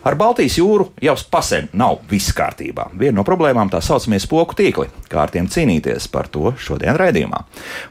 Ar 0.00 0.14
Baltijas 0.16 0.54
jūru 0.56 0.86
jau 1.04 1.12
pasen 1.28 1.66
nav 1.76 1.98
viss 2.08 2.32
kārtībā. 2.32 2.86
Viena 2.96 3.18
no 3.18 3.24
problēmām 3.26 3.68
tā 3.68 3.82
saucamie 3.84 4.16
spoku 4.22 4.56
tīkli. 4.56 4.86
Kā 5.12 5.26
ar 5.26 5.32
tiem 5.34 5.44
cīnīties 5.50 6.06
par 6.08 6.30
to 6.32 6.54
šodien 6.56 6.96
raidījumā. 6.96 7.42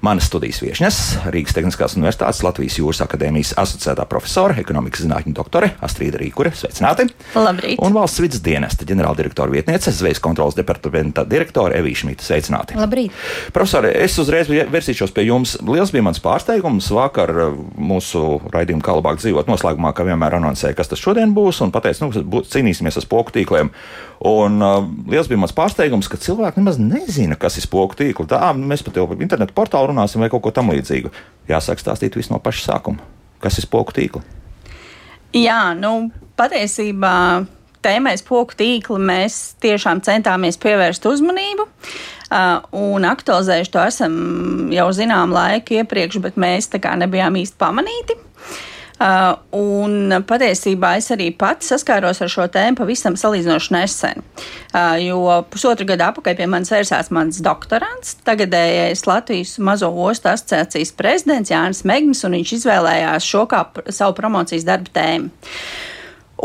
Manas 0.02 0.26
studijas 0.26 0.58
viesņas- 0.64 0.98
Rīgas 1.36 1.54
Tehniskās 1.54 1.94
Universitātes 2.00 2.42
Latvijas 2.42 2.80
Jūras 2.80 3.04
akadēmijas 3.06 3.54
asociētā 3.62 4.08
profesore, 4.10 4.58
ekonomikas 4.58 5.04
zinātņu 5.06 5.34
doktore 5.38 5.70
Astrīda 5.86 6.18
Rīkure. 6.18 6.50
Sveicināti! 6.50 7.12
Labrīt! 7.36 7.78
Un 7.78 7.94
valsts 7.94 8.20
vidas 8.20 8.42
dienesta 8.42 8.86
ģenerāldirektora 8.90 9.52
vietniece, 9.52 9.92
zvejas 9.92 10.20
kontrolas 10.20 10.56
departamenta 10.58 11.24
direktore 11.30 11.78
Evīša 11.78 12.02
Šmita. 12.08 12.26
Sveicināti! 12.26 12.80
Labrīt! 12.80 13.12
Profesori, 13.54 13.94
es 13.94 14.18
uzreiz 14.18 14.50
versīšos 14.50 15.14
pie 15.14 15.28
jums. 15.28 15.58
Liels 15.62 15.92
bija 15.92 16.08
mans 16.10 16.20
pārsteigums 16.20 16.90
vakar 16.90 17.36
mūsu 17.78 18.42
raidījuma 18.50 18.82
kā 18.82 18.98
labāk 18.98 19.22
dzīvot 19.22 19.46
noslēgumā, 19.52 19.94
ka 19.94 20.08
vienmēr 20.08 20.40
anoncēja, 20.40 20.74
kas 20.74 20.90
tas 20.90 21.00
šodien 21.00 21.36
būs 21.36 21.62
un 21.62 21.72
pateica, 21.76 22.00
nu, 22.06 22.09
būs, 22.18 22.50
cīnīsimies 22.54 22.98
ar 22.98 23.06
spoku 23.06 23.34
tīkliem. 23.36 23.70
Un 24.30 24.58
uh, 24.66 24.80
liels 25.12 25.30
bija 25.32 25.40
mans 25.40 25.56
pārsteigums, 25.56 26.10
ka 26.12 26.20
cilvēki 26.20 26.60
nemaz 26.60 26.80
nezina, 26.82 27.38
kas 27.40 27.60
ir 27.60 27.68
spoku 27.68 27.98
tīkli. 28.00 28.28
Tā 28.30 28.52
mēs 28.58 28.84
pat 28.86 29.00
jau 29.00 29.08
par 29.10 29.22
internetu 29.22 29.56
portālu 29.56 29.94
runāsim 29.94 30.24
vai 30.24 30.32
kaut 30.34 30.44
ko 30.48 30.54
tamlīdzīgu. 30.56 31.14
Jāsāk 31.52 31.84
stāstīt 31.84 32.18
visu 32.20 32.34
no 32.34 32.42
paša 32.44 32.72
sākuma. 32.72 33.06
Kas 33.40 33.60
ir 33.60 33.68
spoku 33.68 33.96
tīkli? 33.96 34.26
Jā, 35.38 35.76
nu 35.78 36.10
patiesībā 36.40 37.16
tēmai 37.86 38.16
spoku 38.20 38.58
tīkli 38.60 39.00
mēs 39.00 39.38
tiešām 39.64 40.02
centāmies 40.06 40.60
pievērst 40.62 41.06
uzmanību. 41.10 41.68
Uh, 42.30 42.60
un 42.78 43.06
aktualizējuši 43.10 43.72
to 43.74 43.84
esam 43.90 44.16
jau 44.74 44.86
zinām 44.94 45.32
laiku 45.34 45.80
iepriekš, 45.80 46.20
bet 46.22 46.36
mēs 46.38 46.70
tā 46.70 46.82
kā 46.84 46.94
nebijām 47.00 47.40
īsti 47.40 47.58
pamanīti. 47.62 48.20
Uh, 49.00 49.38
un 49.56 50.12
patiesībā 50.28 50.98
es 51.00 51.06
arī 51.16 51.30
pats 51.32 51.70
saskāros 51.72 52.20
ar 52.20 52.32
šo 52.32 52.50
tēmu 52.52 52.82
pavisam 52.82 53.16
salīdzinoši 53.16 53.72
nesen. 53.72 54.26
Uh, 54.74 54.98
jo 55.00 55.20
pusotru 55.48 55.88
gadu 55.88 56.04
atpakaļ 56.10 56.36
pie 56.36 56.48
manis 56.52 56.74
vērsās 56.74 57.08
mans 57.16 57.40
doktorants, 57.46 58.18
tagadējais 58.28 59.06
Latvijas 59.08 59.54
mazo 59.64 59.88
ostu 60.04 60.28
asociācijas 60.34 60.92
prezidents 61.00 61.54
Jānis 61.54 61.86
Megnis, 61.88 62.26
un 62.28 62.36
viņš 62.36 62.52
izvēlējās 62.58 63.30
šo 63.30 63.46
kā 63.48 63.62
savu 63.88 64.18
promocijas 64.20 64.68
darba 64.68 64.92
tēmu. 65.00 65.32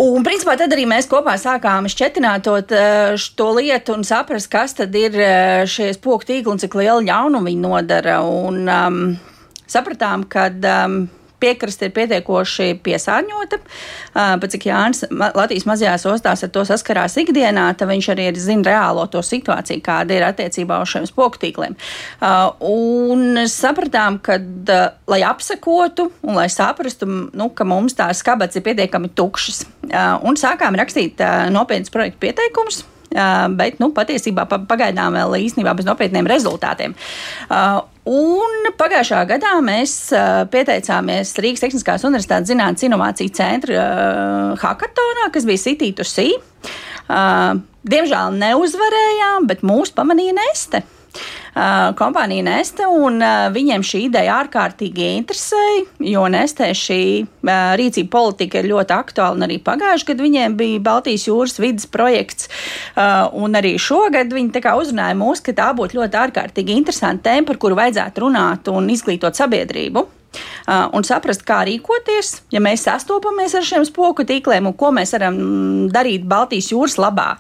Un, 0.04 0.22
principā, 0.26 0.54
tad 0.58 0.72
arī 0.74 0.86
mēs 0.90 1.10
kopā 1.10 1.34
sākām 1.38 1.90
šķetināt 1.90 2.46
to 2.46 3.50
lietu 3.58 3.98
un 3.98 4.06
saprast, 4.06 4.50
kas 4.50 4.78
tad 4.78 4.94
ir 4.98 5.18
šie 5.70 5.90
spoku 5.98 6.30
tīkli 6.30 6.54
un 6.54 6.62
cik 6.62 6.78
liela 6.78 7.02
ļaunuma 7.02 7.50
viņi 7.50 7.62
nodara. 7.62 8.16
Un 8.22 8.62
um, 8.70 9.04
sapratām, 9.70 10.26
ka 10.30 10.48
um, 10.50 11.04
piekraste 11.42 11.88
ir 11.88 11.94
pietiekoši 11.96 12.68
piesārņota. 12.84 13.58
Pat 14.14 14.54
cik 14.54 14.68
Jānis 14.68 15.04
Latvijas 15.10 15.66
mazajās 15.68 16.06
ostās 16.10 16.44
ar 16.46 16.52
to 16.54 16.64
saskarās 16.68 17.16
ikdienā, 17.20 17.66
tad 17.78 17.90
viņš 17.90 18.10
arī 18.14 18.28
zina 18.40 18.70
reālo 18.70 19.06
to 19.10 19.22
situāciju, 19.24 19.82
kāda 19.84 20.18
ir 20.18 20.26
attiecībā 20.28 20.80
uz 20.82 20.94
šiem 20.94 21.08
spoku 21.10 21.42
tīkliem. 21.42 21.76
Un 22.70 23.44
sapratām, 23.50 24.20
ka, 24.24 24.38
lai 25.10 25.20
apsakotu 25.26 26.10
un 26.22 26.38
lai 26.38 26.48
saprastu, 26.52 27.08
nu, 27.08 27.50
ka 27.54 27.68
mums 27.68 27.98
tās 27.98 28.22
skabats 28.24 28.58
ir 28.58 28.66
pietiekami 28.66 29.12
tukšas, 29.16 29.64
un 30.24 30.40
sākām 30.40 30.78
rakstīt 30.80 31.22
nopietnas 31.54 31.92
projektu 31.94 32.26
pieteikumus 32.26 32.84
bet 33.56 33.80
nu, 33.82 33.90
patiesībā 33.94 34.46
pagaidām 34.50 35.16
vēl 35.16 35.36
īstenībā 35.46 35.74
bez 35.78 35.88
nopietniem 35.88 36.28
rezultātiem. 36.30 36.96
Un 38.04 38.66
pagājušā 38.76 39.22
gadā 39.30 39.54
mēs 39.64 39.94
pieteicāmies 40.52 41.32
Rīgas 41.40 41.64
Tehniskās 41.64 42.04
Universitātes 42.04 42.50
Zinātnes 42.52 42.84
Innovāciju 42.84 43.32
centra 43.36 43.86
hackathonā, 44.60 45.30
kas 45.32 45.46
bija 45.48 45.62
City 45.62 45.92
to 45.96 46.04
Sea. 46.04 46.36
Diemžēl 47.84 48.36
neuzvarējām, 48.40 49.48
bet 49.48 49.64
mūs 49.64 49.94
pamanīja 49.96 50.36
Neste. 50.36 50.84
Uh, 51.54 51.92
kompānija 51.94 52.42
Neste, 52.42 52.82
un 52.90 53.20
uh, 53.22 53.46
viņiem 53.54 53.84
šī 53.86 54.00
ideja 54.08 54.40
ārkārtīgi 54.42 55.04
interesēja, 55.20 55.84
jo 56.02 56.24
Neste 56.32 56.66
šī 56.74 56.98
uh, 57.22 57.74
rīcība 57.78 58.10
politika 58.10 58.58
ir 58.58 58.72
ļoti 58.72 58.96
aktuāla, 58.96 59.38
un 59.38 59.46
arī 59.46 59.60
pagājuši 59.62 60.08
gadu 60.08 60.26
viņiem 60.26 60.56
bija 60.58 60.82
Baltijas 60.82 61.28
jūras 61.28 61.54
vidas 61.62 61.86
projekts, 61.86 62.50
un 63.38 63.54
arī 63.54 63.76
šogad 63.78 64.34
viņi 64.34 64.50
tā 64.56 64.64
kā 64.64 64.74
uzrunāja 64.80 65.14
mūs, 65.18 65.42
ka 65.44 65.54
tā 65.54 65.70
būtu 65.78 66.00
ļoti 66.00 66.20
ārkārtīgi 66.24 66.74
interesanta 66.74 67.30
tēma, 67.30 67.46
par 67.46 67.62
kuru 67.62 67.78
vajadzētu 67.78 68.26
runāt 68.26 68.74
un 68.74 68.90
izglītot 68.90 69.38
sabiedrību. 69.38 70.06
Uh, 70.64 70.88
un 70.96 71.04
saprast, 71.06 71.44
kā 71.46 71.60
rīkoties, 71.68 72.30
ja 72.54 72.62
mēs 72.64 72.86
sastopamies 72.88 73.54
ar 73.58 73.66
šiem 73.66 73.84
spoku 73.88 74.26
tīkliem 74.28 74.70
un 74.70 74.76
ko 74.78 74.90
mēs 74.94 75.14
varam 75.16 75.38
darīt 75.92 76.24
Baltijas 76.28 76.70
jūras 76.72 76.96
labā. 77.00 77.34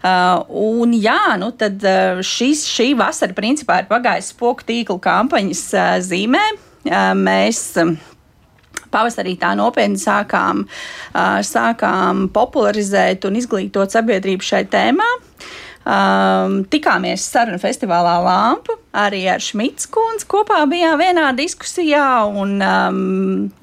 Uh, 0.00 0.40
un 0.78 0.94
jā, 0.96 1.36
nu 1.40 1.52
tad 1.60 1.82
uh, 1.84 2.22
šis, 2.24 2.64
šī 2.70 2.92
vasara 2.98 3.36
principā 3.36 3.82
ir 3.82 3.90
pagājusi 3.90 4.34
spoku 4.34 4.66
tīklu 4.68 5.00
kampaņas 5.02 5.66
zīmē. 6.06 6.44
Mēs 7.20 7.58
pavasarī 8.90 9.34
tā 9.40 9.50
nopietni 9.58 10.00
sākām, 10.00 10.62
sākām 11.44 12.22
popularizēt 12.32 13.26
un 13.28 13.36
izglītot 13.36 13.92
sabiedrību 13.92 14.46
šai 14.46 14.62
tēmai. 14.72 15.10
Um, 15.80 16.58
tikāmies 16.68 17.22
sarunu 17.24 17.56
festivālā 17.56 18.18
Lampa 18.20 18.74
arī 19.00 19.22
ar 19.32 19.40
Šmits 19.40 19.88
kundzi 19.88 20.26
kopā 20.28 20.58
bijām 20.68 20.98
vienā 21.00 21.30
diskusijā 21.38 22.26
un 22.28 22.58
um, 22.60 22.98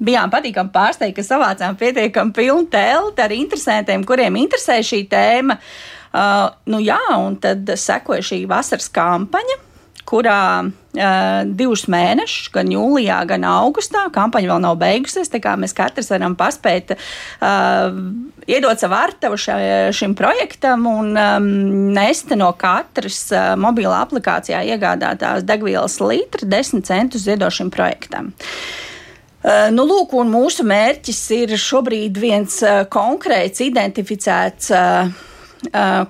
bijām 0.02 0.32
patīkami 0.32 0.72
pārsteigti, 0.74 1.14
ka 1.20 1.26
savācām 1.28 1.78
pietiekami 1.78 2.34
pilnu 2.34 2.66
telti 2.72 3.22
ar 3.22 3.36
interesantiem, 3.36 4.02
kuriem 4.08 4.40
interesē 4.40 4.80
šī 4.82 5.04
tēma. 5.12 5.60
Uh, 6.08 6.48
nu 6.72 6.82
jā, 6.82 6.98
un 7.20 7.36
tad 7.38 7.70
sekoja 7.78 8.24
šī 8.32 8.42
vasaras 8.50 8.90
kampaņa 8.90 9.60
kurā 10.08 10.64
uh, 10.64 11.42
divus 11.44 11.84
mēnešus, 11.90 12.48
gan 12.54 12.70
jūlijā, 12.72 13.18
gan 13.28 13.44
augustā, 13.48 14.06
kampaņa 14.14 14.52
vēl 14.52 14.64
nav 14.64 14.78
beigusies. 14.80 15.30
Mēs 15.32 15.76
katrs 15.76 16.10
varam 16.12 16.36
paspēt 16.38 16.94
uh, 16.96 17.92
iedot 18.48 18.80
savu 18.80 18.96
artavu 18.98 19.38
šai, 19.40 19.60
šim 19.96 20.16
projektam 20.18 20.88
un 20.88 21.12
um, 21.12 21.48
nest 21.96 22.32
no 22.36 22.50
katras 22.58 23.26
uh, 23.34 23.52
mobilā 23.60 24.00
aplikācijā 24.06 24.64
iegādātās 24.72 25.46
degvielas 25.48 26.00
litra 26.00 26.48
10 26.48 26.86
centus 26.88 27.26
ziedošam 27.28 27.72
projektam. 27.74 28.32
Nu, 29.70 29.84
lūk, 29.86 30.16
mūsu 30.26 30.64
mērķis 30.66 31.20
ir 31.36 31.52
šobrīd 31.62 32.16
viens 32.18 32.56
konkrēts, 32.90 33.62
identificēts 33.62 34.72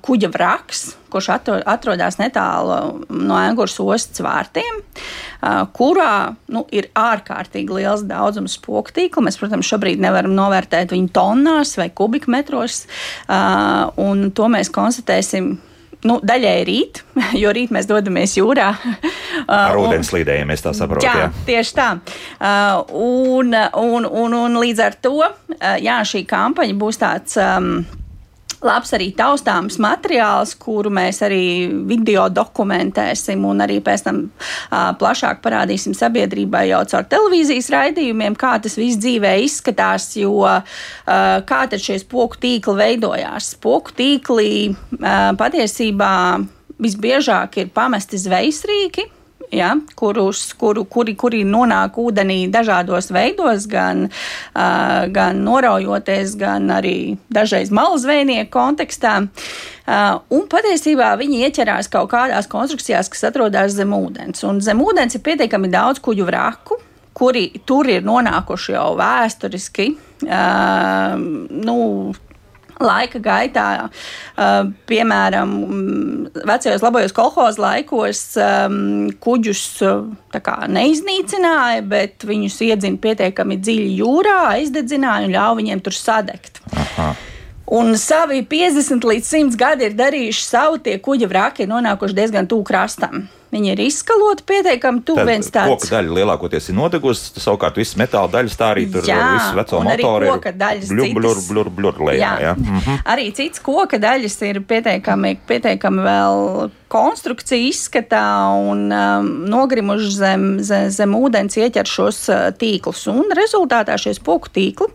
kuģa 0.08 0.30
vraks, 0.32 0.80
kurš 1.12 1.30
atrodas 1.34 2.18
netālu 2.20 2.78
no 3.08 3.38
Angūras 3.38 3.78
ostas 3.82 4.22
vārtiem, 4.24 4.80
uh, 4.80 5.62
kurā 5.76 6.34
nu, 6.52 6.64
ir 6.74 6.90
ārkārtīgi 6.98 7.80
liels 7.80 8.04
daudzums 8.08 8.58
spoku 8.58 8.94
tīkla. 8.96 9.28
Mēs, 9.28 9.38
protams, 9.40 9.68
šobrīd 9.68 10.02
nevaram 10.02 10.34
novērtēt 10.36 10.94
viņu 10.94 11.12
tonnās 11.16 11.76
vai 11.80 11.90
kubikmetros, 11.90 12.84
uh, 13.28 13.88
un 14.00 14.28
to 14.36 14.50
mēs 14.52 14.72
konstatēsim 14.74 15.56
nu, 16.06 16.18
daļai 16.22 16.56
rīt, 16.68 17.02
jo 17.42 17.52
rīt 17.54 17.72
mēs 17.74 17.88
dodamies 17.90 18.36
jūrā. 18.38 18.70
Ar 19.48 19.78
ūdens 19.80 20.12
slīdējiem 20.12 20.50
mēs 20.52 20.64
tā 20.64 20.74
saprotam. 20.76 21.08
Jā, 21.08 21.28
jā, 21.28 21.46
tieši 21.48 21.76
tā. 21.78 21.88
Un, 22.94 23.54
un, 23.54 24.08
un, 24.08 24.36
un 24.44 24.58
līdz 24.60 24.82
ar 24.84 24.98
to 25.02 25.16
jā, 25.82 26.00
šī 26.06 26.24
kampaņa 26.28 26.76
būs 26.78 27.00
tāds. 27.00 27.38
Um, 27.40 27.80
labs 28.64 28.92
arī 28.96 29.10
taustāms 29.16 29.78
materiāls, 29.82 30.54
kuru 30.58 30.90
mēs 30.94 31.20
arī 31.26 31.42
video 31.88 32.26
dokumentēsim 32.32 33.44
un 33.46 33.62
arī 33.64 33.78
pēc 33.84 34.04
tam 34.06 34.20
uh, 34.28 34.90
plašāk 34.98 35.42
parādīsim 35.44 35.94
sabiedrībai 35.96 36.66
jau 36.72 36.82
caur 36.92 37.08
televīzijas 37.10 37.70
raidījumiem, 37.74 38.38
kā 38.38 38.56
tas 38.62 38.78
viss 38.80 39.00
dzīvē 39.02 39.36
izskatās, 39.44 40.10
jo 40.18 40.34
uh, 40.42 40.80
kā 41.48 41.60
tad 41.70 41.82
šie 41.82 42.00
spoku 42.02 42.40
tīkli 42.42 42.78
veidojās. 42.82 43.52
Spoku 43.58 43.94
tīkli 43.98 44.50
uh, 44.72 45.30
patiesībā 45.38 46.14
visbiežāk 46.78 47.62
ir 47.62 47.70
pamesti 47.74 48.20
zvejasrīki 48.22 49.08
ja, 49.54 49.72
kurus, 49.94 50.52
kuru, 50.58 50.84
kuri, 50.90 51.14
kuri 51.18 51.42
nonāk 51.46 51.98
ūdenī 52.00 52.40
dažādos 52.52 53.10
veidos, 53.14 53.66
gan, 53.70 54.06
uh, 54.08 55.06
gan 55.12 55.42
noraujoties, 55.46 56.36
gan 56.40 56.68
arī 56.74 57.16
dažreiz 57.32 57.72
malzvejnieku 57.74 58.50
kontekstā. 58.54 59.14
Uh, 59.88 60.20
un 60.34 60.44
patiesībā 60.50 61.14
viņi 61.20 61.44
ieķerās 61.48 61.88
kaut 61.92 62.10
kādās 62.12 62.50
konstrukcijās, 62.50 63.08
kas 63.12 63.30
atrodas 63.30 63.76
zem 63.76 63.94
ūdens. 63.96 64.44
Un 64.48 64.60
zem 64.64 64.82
ūdens 64.84 65.16
ir 65.16 65.24
pietiekami 65.24 65.72
daudz 65.72 66.02
kuģu 66.04 66.28
vraku, 66.28 66.80
kuri 67.18 67.48
tur 67.66 67.88
ir 67.90 68.04
nonākuši 68.06 68.76
jau 68.76 68.92
vēsturiski. 68.98 69.90
Uh, 70.28 71.14
nu, 71.64 71.78
laika 72.82 73.20
gaitā, 73.22 73.68
uh, 73.86 74.70
piemēram, 74.90 75.54
vecajos 76.48 76.84
labajos 76.84 77.14
kolhozos 77.16 77.60
laikos 77.62 78.22
um, 78.42 79.08
kuģus 79.22 79.64
kā, 80.38 80.58
neiznīcināja, 80.70 81.86
bet 81.88 82.28
viņus 82.28 82.60
iedzina 82.68 83.00
pietiekami 83.02 83.58
dziļi 83.62 83.96
jūrā, 84.02 84.38
aizdedzināja 84.58 85.28
un 85.28 85.34
ļāva 85.34 85.58
viņiem 85.62 85.82
tur 85.84 85.96
sadegt. 85.96 86.62
Aha. 86.76 87.14
Un 87.68 87.92
savi 88.00 88.40
50 88.48 89.04
līdz 89.04 89.26
100 89.28 89.58
gadi 89.60 89.84
ir 89.90 89.96
darījuši 89.96 90.44
savu, 90.44 90.78
tie 90.80 90.96
kuģa 91.04 91.28
vraki 91.28 91.66
ir 91.66 91.72
nonākuši 91.74 92.16
diezgan 92.16 92.48
tuvu 92.48 92.64
krastam. 92.70 93.26
Viņi 93.48 93.70
ir 93.72 93.80
izskaloti 93.80 94.44
pietiekami 94.48 95.00
tuvu 95.08 95.24
viens 95.24 95.46
tāds. 95.48 95.70
Koka 95.72 95.88
daļa 95.94 96.16
lielākoties 96.18 96.68
ir 96.68 96.76
nodegusi, 96.76 97.30
savukārt 97.40 97.78
viss 97.80 97.96
metāla 97.96 98.28
daļas 98.34 98.56
tā 98.60 98.72
arī 98.74 98.84
tur 98.92 99.06
jā, 99.08 99.16
viss 99.34 99.54
veco 99.56 99.80
motoru 99.86 100.34
ir 100.36 100.58
daļas 100.60 100.90
blur, 100.92 101.14
blur, 101.16 101.40
blur, 101.48 101.70
blur 101.78 102.02
lejā. 102.10 102.18
Jā. 102.20 102.32
Jā. 102.44 102.52
Mm 102.58 102.80
-hmm. 102.80 102.98
Arī 103.14 103.30
cits 103.34 103.62
koka 103.64 103.98
daļas 103.98 104.36
ir 104.50 104.60
pietiekami, 104.60 105.38
pietiekami 105.48 106.04
vēl 106.04 106.70
konstrukcija 106.88 107.68
izskatā 107.68 108.26
un 108.68 108.92
um, 108.92 109.30
nogrimuši 109.48 110.10
zem, 110.10 110.44
zem, 110.60 110.90
zem 110.90 111.14
ūdens 111.14 111.56
ieķer 111.56 111.88
šos 111.88 112.28
uh, 112.28 112.50
tīklus. 112.52 113.06
Un 113.08 113.32
rezultātā 113.32 113.96
šie 113.96 114.14
spoku 114.14 114.48
tīkli 114.52 114.92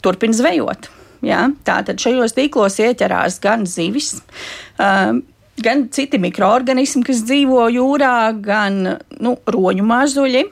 turpina 0.00 0.32
zvejot. 0.32 0.88
Ja? 1.24 1.48
Tātad 1.66 2.00
šajos 2.00 2.32
tīklos 2.36 2.78
ieķerās 2.80 3.40
gan 3.44 3.66
zivis, 3.68 4.14
um, 4.80 5.22
gan 5.60 5.88
citi 5.92 6.20
mikroorganismi, 6.22 7.04
kas 7.06 7.24
dzīvo 7.26 7.66
jūrā, 7.74 8.14
gan 8.44 8.80
nu, 9.20 9.36
roņu 9.50 9.86
mazuļi. 9.86 10.46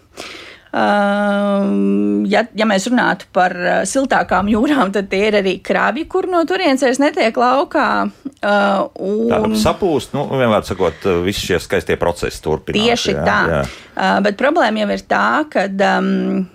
Uh, 0.68 2.26
ja, 2.28 2.42
ja 2.52 2.66
mēs 2.68 2.84
runātu 2.90 3.24
par 3.32 3.54
uh, 3.56 3.78
siltākām 3.88 4.50
jūrām, 4.52 4.90
tad 4.92 5.08
tie 5.08 5.22
ir 5.30 5.38
arī 5.40 5.54
krāpji, 5.64 6.04
kur 6.12 6.28
no 6.28 6.42
turienes 6.44 7.00
netiek 7.00 7.40
laukā. 7.40 7.88
Uh, 8.42 8.84
un... 9.00 9.22
Tā 9.32 9.40
sapūst, 9.64 10.12
nu, 10.12 10.26
vienmēr 10.28 10.68
sakot, 10.68 11.08
uh, 11.08 11.22
visi 11.24 11.48
šie 11.48 11.62
skaistie 11.64 11.96
procesi 11.96 12.44
turpinās. 12.44 12.84
Tieši 12.84 13.16
jā, 13.16 13.24
tā. 13.24 13.38
Jā. 13.48 13.64
Uh, 13.96 14.20
bet 14.28 14.36
problēma 14.40 14.84
jau 14.84 14.92
ir 14.92 15.08
tā, 15.08 15.26
ka. 15.48 15.66
Um, 15.96 16.46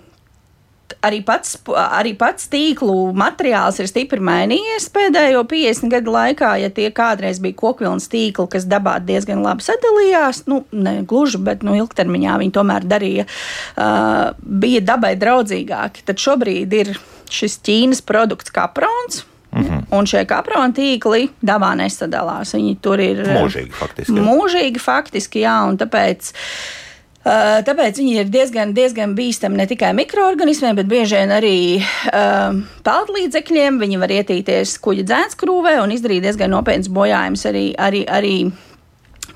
arī 1.04 1.20
pats, 1.24 1.56
arī 1.74 2.14
pats 2.18 2.48
tīklu 2.52 3.12
materiāls 3.16 3.78
ir 3.80 3.88
stipri 3.90 4.22
mainījies 4.24 4.88
pēdējo 4.94 5.44
50 5.50 5.92
gadu 5.92 6.14
laikā. 6.14 6.54
Ja 6.62 6.70
tie 6.74 6.90
kādreiz 6.94 7.40
bija 7.42 7.56
kokvilnas 7.60 8.08
tīkli, 8.12 8.46
kas 8.52 8.68
dabā 8.70 8.98
diezgan 9.04 9.44
labi 9.44 9.64
sadalījās, 9.66 10.44
nu, 10.50 10.62
ne 10.72 10.98
gluži, 11.08 11.40
bet 11.44 11.64
nu, 11.66 11.76
ilgtermiņā 11.80 12.38
viņi 12.42 12.54
tomēr 12.56 12.88
darīja, 12.88 13.26
uh, 13.26 14.32
bija 14.40 14.84
dabai 14.94 15.14
draudzīgāki. 15.20 16.06
Tad 16.08 16.22
šobrīd 16.22 16.78
ir 16.80 16.94
šis 17.32 17.60
Ķīnas 17.64 18.04
produkts 18.04 18.52
kaprons. 18.54 19.24
Mm 19.54 19.62
-hmm. 19.62 19.82
Un 19.94 20.06
šie 20.06 20.24
kaprona 20.26 20.74
tīkli 20.74 21.28
dabā 21.38 21.76
nesadalās. 21.78 22.54
Viņi 22.54 22.78
tur 22.82 23.00
ir 23.00 23.22
mūžīgi 23.22 23.70
faktiski. 23.70 24.12
Mūžīgi 24.12 24.80
faktiski, 24.82 25.44
jā, 25.46 25.60
un 25.68 25.78
tāpēc. 25.78 26.32
Uh, 26.34 26.83
tāpēc 27.24 27.98
viņi 28.00 28.18
ir 28.20 28.28
diezgan, 28.28 28.74
diezgan 28.76 29.14
bīstami 29.16 29.56
ne 29.56 29.64
tikai 29.68 29.94
mikroorganismiem, 29.96 30.76
bet 30.76 30.90
bieži 30.90 31.16
vien 31.16 31.32
arī 31.32 31.58
uh, 31.80 32.58
peldlīdzekļiem. 32.84 33.78
Viņi 33.80 34.00
var 34.02 34.12
ietīties 34.12 34.76
kuģa 34.84 35.06
dzēnskrūvē 35.08 35.78
un 35.80 35.94
izdarīt 35.94 36.26
diezgan 36.26 36.52
nopietnas 36.52 36.92
bojājumus 36.92 37.46
arī, 37.48 37.64
arī, 37.80 38.04
arī 38.04 38.34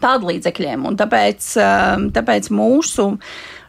peldlīdzekļiem. 0.03 0.85
Un 0.85 1.01
tāpēc, 1.01 1.49
uh, 1.63 2.05
tāpēc 2.13 2.51
mūsu 2.53 3.09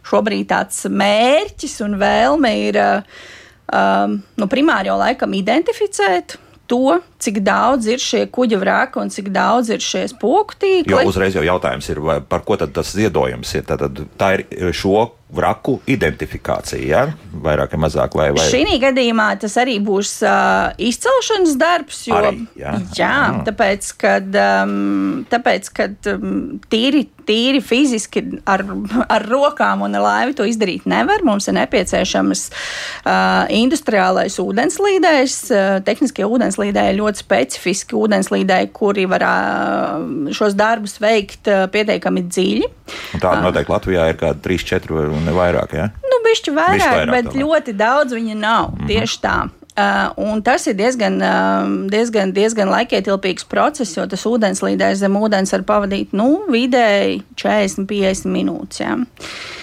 šobrīd 0.09 0.51
tāds 0.51 0.83
mērķis 0.91 1.79
un 1.87 1.95
vēlme 2.01 2.53
ir 2.65 2.83
uh, 2.83 4.11
nu, 4.11 4.51
primāri 4.51 4.91
jau 4.91 4.99
laikam 4.99 5.35
identificēt 5.37 6.35
to, 6.69 6.99
cik 7.19 7.41
daudz 7.45 7.89
ir 7.89 8.01
šie 8.01 8.25
kuģa 8.31 8.59
vrāki 8.61 9.01
un 9.01 9.11
cik 9.13 9.31
daudz 9.35 9.71
ir 9.73 9.83
šie 9.83 10.05
spoku 10.11 10.57
tīkli. 10.61 10.93
Jo 10.93 11.05
uzreiz 11.09 11.37
jau 11.37 11.45
jautājums 11.45 11.89
ir, 11.91 12.01
vai, 12.03 12.19
par 12.21 12.45
ko 12.47 12.59
tad 12.59 12.75
tas 12.75 12.93
ziedojums 12.95 13.55
ir? 13.57 13.65
Tad, 13.69 14.03
tā 14.19 14.35
ir 14.39 14.75
šo 14.75 15.09
vraku 15.29 15.75
identifikācija, 15.89 16.81
ja? 16.89 17.01
vairāk 17.45 17.75
vai 17.75 17.81
mazāk. 17.85 18.15
Vai, 18.17 18.29
vai... 18.33 18.45
Šī 18.49 18.79
gadījumā 18.81 19.27
tas 19.41 19.57
arī 19.61 19.77
būs 19.85 20.15
uh, 20.25 20.71
izcelšanas 20.81 21.57
darbs, 21.59 22.01
jo 22.09 22.17
arī, 22.17 22.45
jā, 22.57 22.73
jā, 22.97 23.11
jā. 23.11 23.43
tāpēc, 23.49 23.91
kad, 24.01 24.39
um, 24.41 25.21
tāpēc, 25.29 25.69
kad 25.77 26.11
um, 26.15 26.57
tīri, 26.71 27.05
tīri 27.29 27.61
fiziski 27.63 28.23
ar, 28.49 28.63
ar 29.05 29.25
rokām 29.29 29.85
un 29.85 29.97
ar 29.99 30.05
laivu 30.05 30.37
to 30.39 30.47
izdarīt 30.49 30.87
nevar. 30.89 31.23
Mums 31.27 31.49
ir 31.49 31.57
nepieciešams 31.59 32.45
uh, 32.49 33.45
industriālais 33.53 34.39
ūdenslīdējs. 34.41 35.37
Uh, 35.53 35.77
tehniskie 35.85 36.25
ūdenslīdēji 36.27 36.97
ļoti 36.99 37.23
specifiski 37.23 37.97
ūdenslīdēji, 37.99 38.71
kuri 38.75 39.05
var 39.09 39.25
uh, 39.27 40.33
šos 40.35 40.57
darbus 40.59 40.97
veikt 41.03 41.51
uh, 41.51 41.67
pietiekami 41.71 42.25
dziļi. 42.27 42.73
Tāda 43.19 43.39
noteikti 43.45 43.73
Latvijā 43.75 44.09
ir 44.11 44.19
kāda 44.19 44.41
3-4 44.45 44.97
vai 44.97 45.07
ne 45.25 45.35
vairāk. 45.35 45.77
Ja? 45.77 45.89
Nu, 46.09 46.21
bišķi 46.25 46.55
vairāk, 46.55 46.85
vairāk 46.85 47.15
bet 47.15 47.31
tomēr. 47.31 47.45
ļoti 47.45 47.77
daudz 47.77 48.17
viņa 48.17 48.35
nav. 48.35 48.71
Mm 48.73 48.79
-hmm. 48.79 48.91
Tieši 48.93 49.21
tā. 49.23 49.37
Uh, 49.79 50.39
tas 50.43 50.65
ir 50.67 50.75
diezgan, 50.75 51.19
uh, 51.23 51.69
diezgan, 51.91 52.33
diezgan 52.35 52.71
laikietilpīgs 52.73 53.45
process, 53.47 53.93
jo 53.95 54.03
tas 54.09 54.25
ūdenslīdējs 54.27 55.03
zem 55.05 55.15
ūdens 55.15 55.53
var 55.55 55.63
pavadīt 55.69 56.11
nu, 56.17 56.41
vidēji 56.51 57.21
40-50 57.39 58.27
minūtes. 58.33 58.81
Ja. 58.81 58.97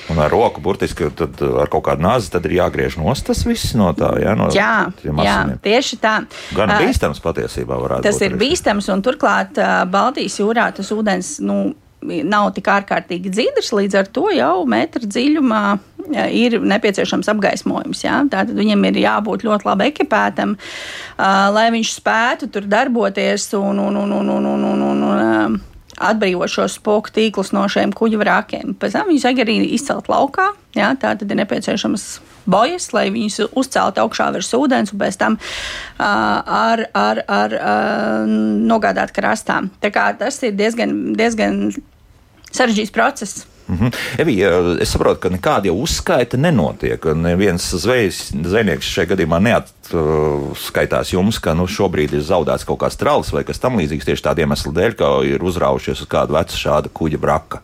Un 0.06 0.20
ar 0.22 0.30
roku 0.30 0.62
burtiski 0.62 1.08
ar 1.10 1.68
kaut 1.68 1.84
kādu 1.88 2.04
nāzi 2.06 2.30
ir 2.38 2.54
jāgriež 2.60 2.96
nost 3.00 3.26
tas 3.26 3.42
viss 3.44 3.74
no 3.76 3.90
tā. 3.98 4.12
Ja, 4.22 4.36
no 4.38 4.46
jā, 4.54 4.86
jā, 5.02 5.38
tieši 5.64 5.98
tā. 6.00 6.20
Gan 6.56 6.72
uh, 6.72 6.84
bīstams 6.86 7.20
patiesībā 7.24 7.76
varētu 7.82 8.06
tas 8.06 8.16
būt. 8.16 8.22
Tas 8.22 8.30
ir 8.30 8.38
bīstams 8.40 8.88
un 8.94 9.02
turklāt 9.04 9.58
uh, 9.60 9.82
Baltijas 9.90 10.38
jūrā 10.40 10.70
tas 10.78 10.94
ūdens. 10.94 11.36
Nu, 11.44 11.74
nav 12.04 12.50
tik 12.56 12.68
ārkārtīgi 12.70 13.32
dziļš, 13.32 13.70
līdz 13.78 13.98
ar 14.00 14.10
to 14.12 14.28
jau 14.34 14.56
metra 14.68 15.02
dziļumā 15.02 15.62
ir 16.30 16.58
nepieciešams 16.62 17.30
apgaismojums. 17.32 18.02
Ja? 18.04 18.20
Tātad 18.30 18.54
viņam 18.58 18.84
ir 18.90 19.00
jābūt 19.02 19.46
ļoti 19.46 19.68
labi 19.68 19.88
ekipētam, 19.90 20.56
lai 21.56 21.66
viņš 21.74 21.94
spētu 21.98 22.50
tur 22.52 22.68
darboties 22.70 23.48
un, 23.58 23.80
un, 23.82 23.98
un, 24.04 24.14
un, 24.20 24.30
un, 24.36 24.46
un, 24.52 24.84
un, 24.90 25.02
un 25.08 25.58
atbrīvot 25.96 26.52
šos 26.52 26.76
spoku 26.76 27.12
tīklus 27.16 27.54
no 27.56 27.64
šiem 27.72 27.94
kuģu 27.96 28.20
vrākiem. 28.20 28.76
Pēc 28.78 28.98
tam 28.98 29.10
viņus 29.10 29.28
vajag 29.28 29.44
arī 29.46 29.58
izcelt 29.74 30.10
laukā, 30.12 30.50
ja? 30.76 30.92
tā 31.00 31.16
tad 31.16 31.30
ir 31.30 31.40
nepieciešams 31.42 32.08
bojas, 32.46 32.92
lai 32.96 33.08
viņus 33.14 33.52
uzceltu 33.56 34.02
augšā 34.04 34.30
virs 34.36 34.54
ūdens 34.56 34.94
un 34.94 35.02
pēc 35.02 35.18
tam 35.20 35.38
uh, 35.38 36.06
ar, 36.06 36.86
ar, 36.94 37.22
ar 37.26 37.58
uh, 37.58 38.30
nogādāt 38.70 39.14
krastā. 39.16 39.62
Tā 39.82 39.92
kā 39.94 40.08
tas 40.18 40.40
ir 40.46 40.56
diezgan, 40.58 41.14
diezgan 41.18 41.68
sarežģīts 42.52 42.94
process. 42.94 43.46
Mm 43.68 43.78
-hmm. 43.78 43.92
Evija, 44.18 44.76
es 44.80 44.90
saprotu, 44.90 45.20
ka 45.20 45.28
nekāda 45.28 45.72
uzskaita 45.72 46.36
nenotiek. 46.36 47.04
Neviens 47.14 47.74
zvejas, 47.74 48.32
zvejnieks 48.44 48.86
šajā 48.86 49.08
gadījumā 49.10 49.40
neatskaitās 49.42 51.12
jums, 51.12 51.38
ka 51.38 51.54
nu, 51.54 51.66
šobrīd 51.66 52.14
ir 52.14 52.22
zaudēts 52.22 52.64
kaut 52.64 52.78
kāds 52.78 52.96
trāls 52.96 53.32
vai 53.32 53.44
kas 53.44 53.58
tamlīdzīgs 53.58 54.04
tieši 54.04 54.22
tādiem 54.22 54.46
iemesliem 54.46 54.94
ka 54.94 55.04
ir 55.24 55.42
uzraujušies 55.42 56.00
uz 56.00 56.08
kādu 56.08 56.32
vecu 56.32 56.56
šādu 56.56 56.88
kuģa 56.94 57.18
braka. 57.18 57.60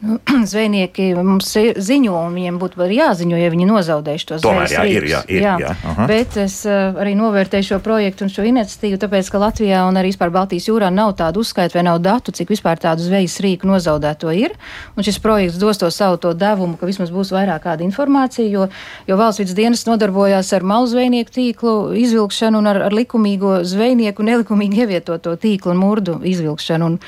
Nu, 0.00 0.18
zvejnieki 0.50 1.14
mums 1.24 1.48
ziņo, 1.56 2.16
un 2.28 2.34
viņiem 2.36 2.58
būtu 2.60 2.82
arī 2.84 2.98
jāziņo, 2.98 3.36
ja 3.40 3.48
viņi 3.52 3.68
nozaudējuši 3.70 4.26
to 4.28 4.38
zvejas 4.42 4.74
jā, 4.74 4.82
ir, 4.92 5.06
jā, 5.08 5.20
ir, 5.32 5.40
jā. 5.40 5.54
Jā. 5.62 5.70
Aha. 5.92 6.08
Bet 6.10 6.36
es 6.42 6.58
uh, 6.68 6.98
arī 7.00 7.14
novērtēju 7.16 7.68
šo 7.70 7.78
projektu 7.84 8.26
un 8.26 8.32
šo 8.32 8.44
iniciatīvu, 8.44 8.98
tāpēc, 9.00 9.30
ka 9.32 9.40
Latvijā 9.40 9.86
un 9.88 9.96
arī 9.96 10.10
vispār 10.12 10.34
Baltijas 10.34 10.68
jūrā 10.68 10.90
nav 10.92 11.14
tādu 11.16 11.40
uzskaitu 11.40 11.78
vai 11.78 11.86
nav 11.88 12.02
datu, 12.04 12.34
cik 12.36 12.52
vispār 12.52 12.80
tādu 12.82 13.06
zvejas 13.06 13.38
rīku 13.44 13.70
nozaudēto 13.70 14.34
ir. 14.36 14.52
Un 14.98 15.06
šis 15.06 15.20
projekts 15.24 15.56
dos 15.62 15.80
to 15.80 15.88
savu 15.94 16.20
to 16.20 16.34
devumu, 16.36 16.76
ka 16.76 16.88
vismaz 16.90 17.12
būs 17.14 17.32
vairāk 17.32 17.64
kāda 17.64 17.86
informācija, 17.86 18.50
jo, 18.52 18.68
jo 19.08 19.16
valsts 19.16 19.40
vidas 19.40 19.56
dienas 19.56 19.86
nodarbojās 19.88 20.52
ar 20.52 20.66
malu 20.66 20.90
zvejnieku 20.92 21.32
tīklu 21.38 21.74
izvilkšanu 22.04 22.60
un 22.60 22.68
ar, 22.74 22.82
ar 22.90 22.98
likumīgo 23.00 23.62
zvejnieku 23.64 24.28
nelikumīgi 24.28 24.84
ievietoto 24.84 25.38
tīklu 25.40 25.72
un 25.72 25.80
murdu 25.80 26.20
izvilkšanu. 26.20 26.92
Un, 26.92 27.00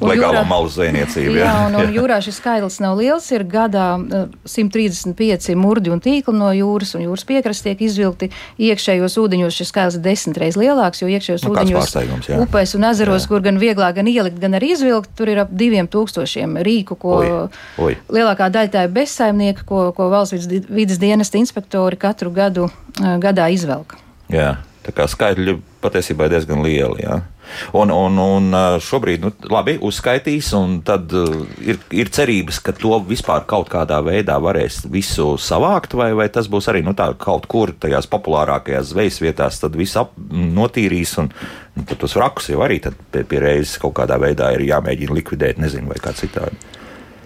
Legālā 0.00 0.42
malu 0.48 0.70
zvejniecība. 0.72 1.34
Jā, 1.36 1.44
jā, 1.44 1.56
un, 1.66 1.76
un 1.82 1.90
jūrā 1.92 2.16
šis 2.24 2.38
skaitlis 2.40 2.78
nav 2.82 2.96
liels. 2.96 3.26
Ir 3.34 3.44
gadā 3.48 3.86
135 4.48 5.56
murdi 5.58 5.92
un 5.92 6.00
tīkli 6.02 6.34
no 6.36 6.48
jūras, 6.56 6.94
un 6.96 7.04
jūras 7.04 7.26
piekrastes 7.28 7.66
tiek 7.66 7.82
izvilkti. 7.84 8.30
Iekšējos 8.62 9.18
ūdeņos 9.20 9.58
šis 9.58 9.72
skaitlis 9.72 9.98
ir 9.98 10.04
desmit 10.06 10.40
reizes 10.40 10.60
lielāks, 10.62 11.02
jo 11.04 11.10
iekšējos 11.12 11.44
Nu, 11.44 11.52
ūdeņos, 11.52 11.96
upēs 12.46 12.74
un 12.78 12.88
ezeros, 12.88 13.26
Jā. 13.26 13.32
kur 13.32 13.44
gan 13.44 13.60
vieglāk 13.60 13.98
gan 14.00 14.08
ielikt, 14.08 14.40
gan 14.42 14.56
arī 14.58 14.72
izvilkt, 14.76 15.12
tur 15.18 15.32
ir 15.32 15.42
ap 15.44 15.52
diviem 15.52 15.90
tūkstošiem 15.92 16.56
rīku, 16.64 16.96
ko 17.00 17.18
Oi, 17.20 17.32
oi. 17.84 17.96
lielākā 18.12 18.48
daļa 18.54 18.72
tā 18.72 18.86
ir 18.86 18.94
bezsaimnieka, 18.96 19.66
ko, 19.68 19.84
ko 19.96 20.08
valsts 20.12 20.48
vidas, 20.72 21.00
dienesta 21.02 21.40
inspektori 21.40 22.00
katru 22.00 22.32
gadu 22.34 22.68
uh, 22.68 23.14
gadā 23.22 23.50
izvelk. 23.52 23.98
Jā, 24.32 24.56
tā 24.86 24.94
kā 24.96 25.06
skaitļi 25.10 25.58
patiesībā 25.84 26.28
ir 26.28 26.36
diezgan 26.38 26.64
lieli. 26.64 27.04
Jā. 27.04 27.20
Un, 27.76 27.90
un, 27.92 28.18
un 28.18 28.56
šobrīd, 28.82 29.22
nu, 29.24 29.32
labi, 29.52 29.76
uzskaitīs, 29.82 30.52
un 30.56 30.78
tad 30.86 31.12
ir, 31.62 31.80
ir 31.94 32.10
cerības, 32.14 32.60
ka 32.64 32.74
to 32.76 32.96
vispār 33.08 33.46
kaut 33.48 33.70
kādā 33.72 33.98
veidā 34.04 34.38
varēs 34.42 34.82
visu 34.92 35.34
savākt, 35.40 35.96
vai, 35.98 36.12
vai 36.18 36.28
tas 36.32 36.48
būs 36.52 36.70
arī 36.72 36.84
nu, 36.86 36.96
tā, 36.98 37.10
kaut 37.20 37.48
kur 37.50 37.74
tajās 37.82 38.08
populārākajās 38.12 38.92
zvejas 38.92 39.20
vietās, 39.24 39.60
tad 39.62 39.76
viss 39.78 39.98
ap, 40.00 40.14
notīrīs, 40.32 41.16
un 41.22 41.32
nu, 41.78 41.86
tos 41.92 42.16
vrakus 42.18 42.52
jau 42.52 42.62
arī 42.64 42.80
pie, 42.82 43.24
pie 43.24 43.42
reizes 43.42 43.78
kaut 43.82 43.96
kādā 44.00 44.20
veidā 44.22 44.52
ir 44.56 44.66
jāmēģina 44.70 45.18
likvidēt, 45.20 45.60
nezinu, 45.62 45.92
vai 45.92 46.00
kā 46.02 46.14
citādi. 46.16 46.81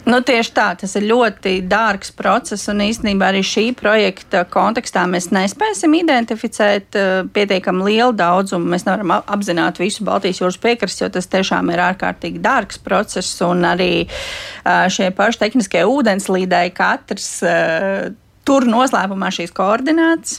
Nu, 0.07 0.21
tieši 0.23 0.53
tā, 0.55 0.67
tas 0.79 0.93
ir 0.95 1.09
ļoti 1.09 1.57
dārgs 1.67 2.13
process, 2.15 2.69
un 2.71 2.79
īstenībā 2.85 3.33
arī 3.33 3.41
šī 3.43 3.65
projekta 3.75 4.45
kontekstā 4.47 5.03
mēs 5.11 5.33
nespēsim 5.35 5.97
identificēt 5.99 6.95
uh, 6.95 7.25
pietiekami 7.35 7.89
lielu 7.89 8.15
daudzumu. 8.15 8.71
Mēs 8.71 8.87
nevaram 8.87 9.17
ap- 9.17 9.33
apzināt 9.35 9.81
visu 9.83 10.07
Baltijas 10.07 10.39
jūras 10.39 10.61
piekrasti, 10.63 11.03
jo 11.03 11.11
tas 11.17 11.27
tiešām 11.33 11.73
ir 11.75 11.83
ārkārtīgi 11.89 12.39
dārgs 12.45 12.79
process, 12.87 13.35
un 13.43 13.67
arī 13.67 13.91
uh, 14.07 14.87
šie 14.95 15.11
paši 15.17 15.43
tehniskie 15.43 15.83
ūdenslīdēji 15.91 16.77
katrs 16.79 17.29
uh, 17.43 18.07
tur 18.47 18.69
noslēpumā 18.71 19.33
šīs 19.35 19.51
koordinātas. 19.59 20.39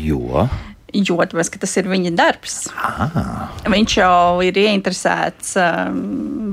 Jo. 0.00 0.48
Jo 0.96 1.18
tāpēc, 1.20 1.50
tas 1.60 1.74
ir 1.76 1.88
viņa 1.90 2.10
darbs. 2.16 2.54
Viņš 3.68 3.94
jau 3.98 4.40
ir 4.40 4.56
ieinteresēts 4.56 5.50
um, 5.60 5.98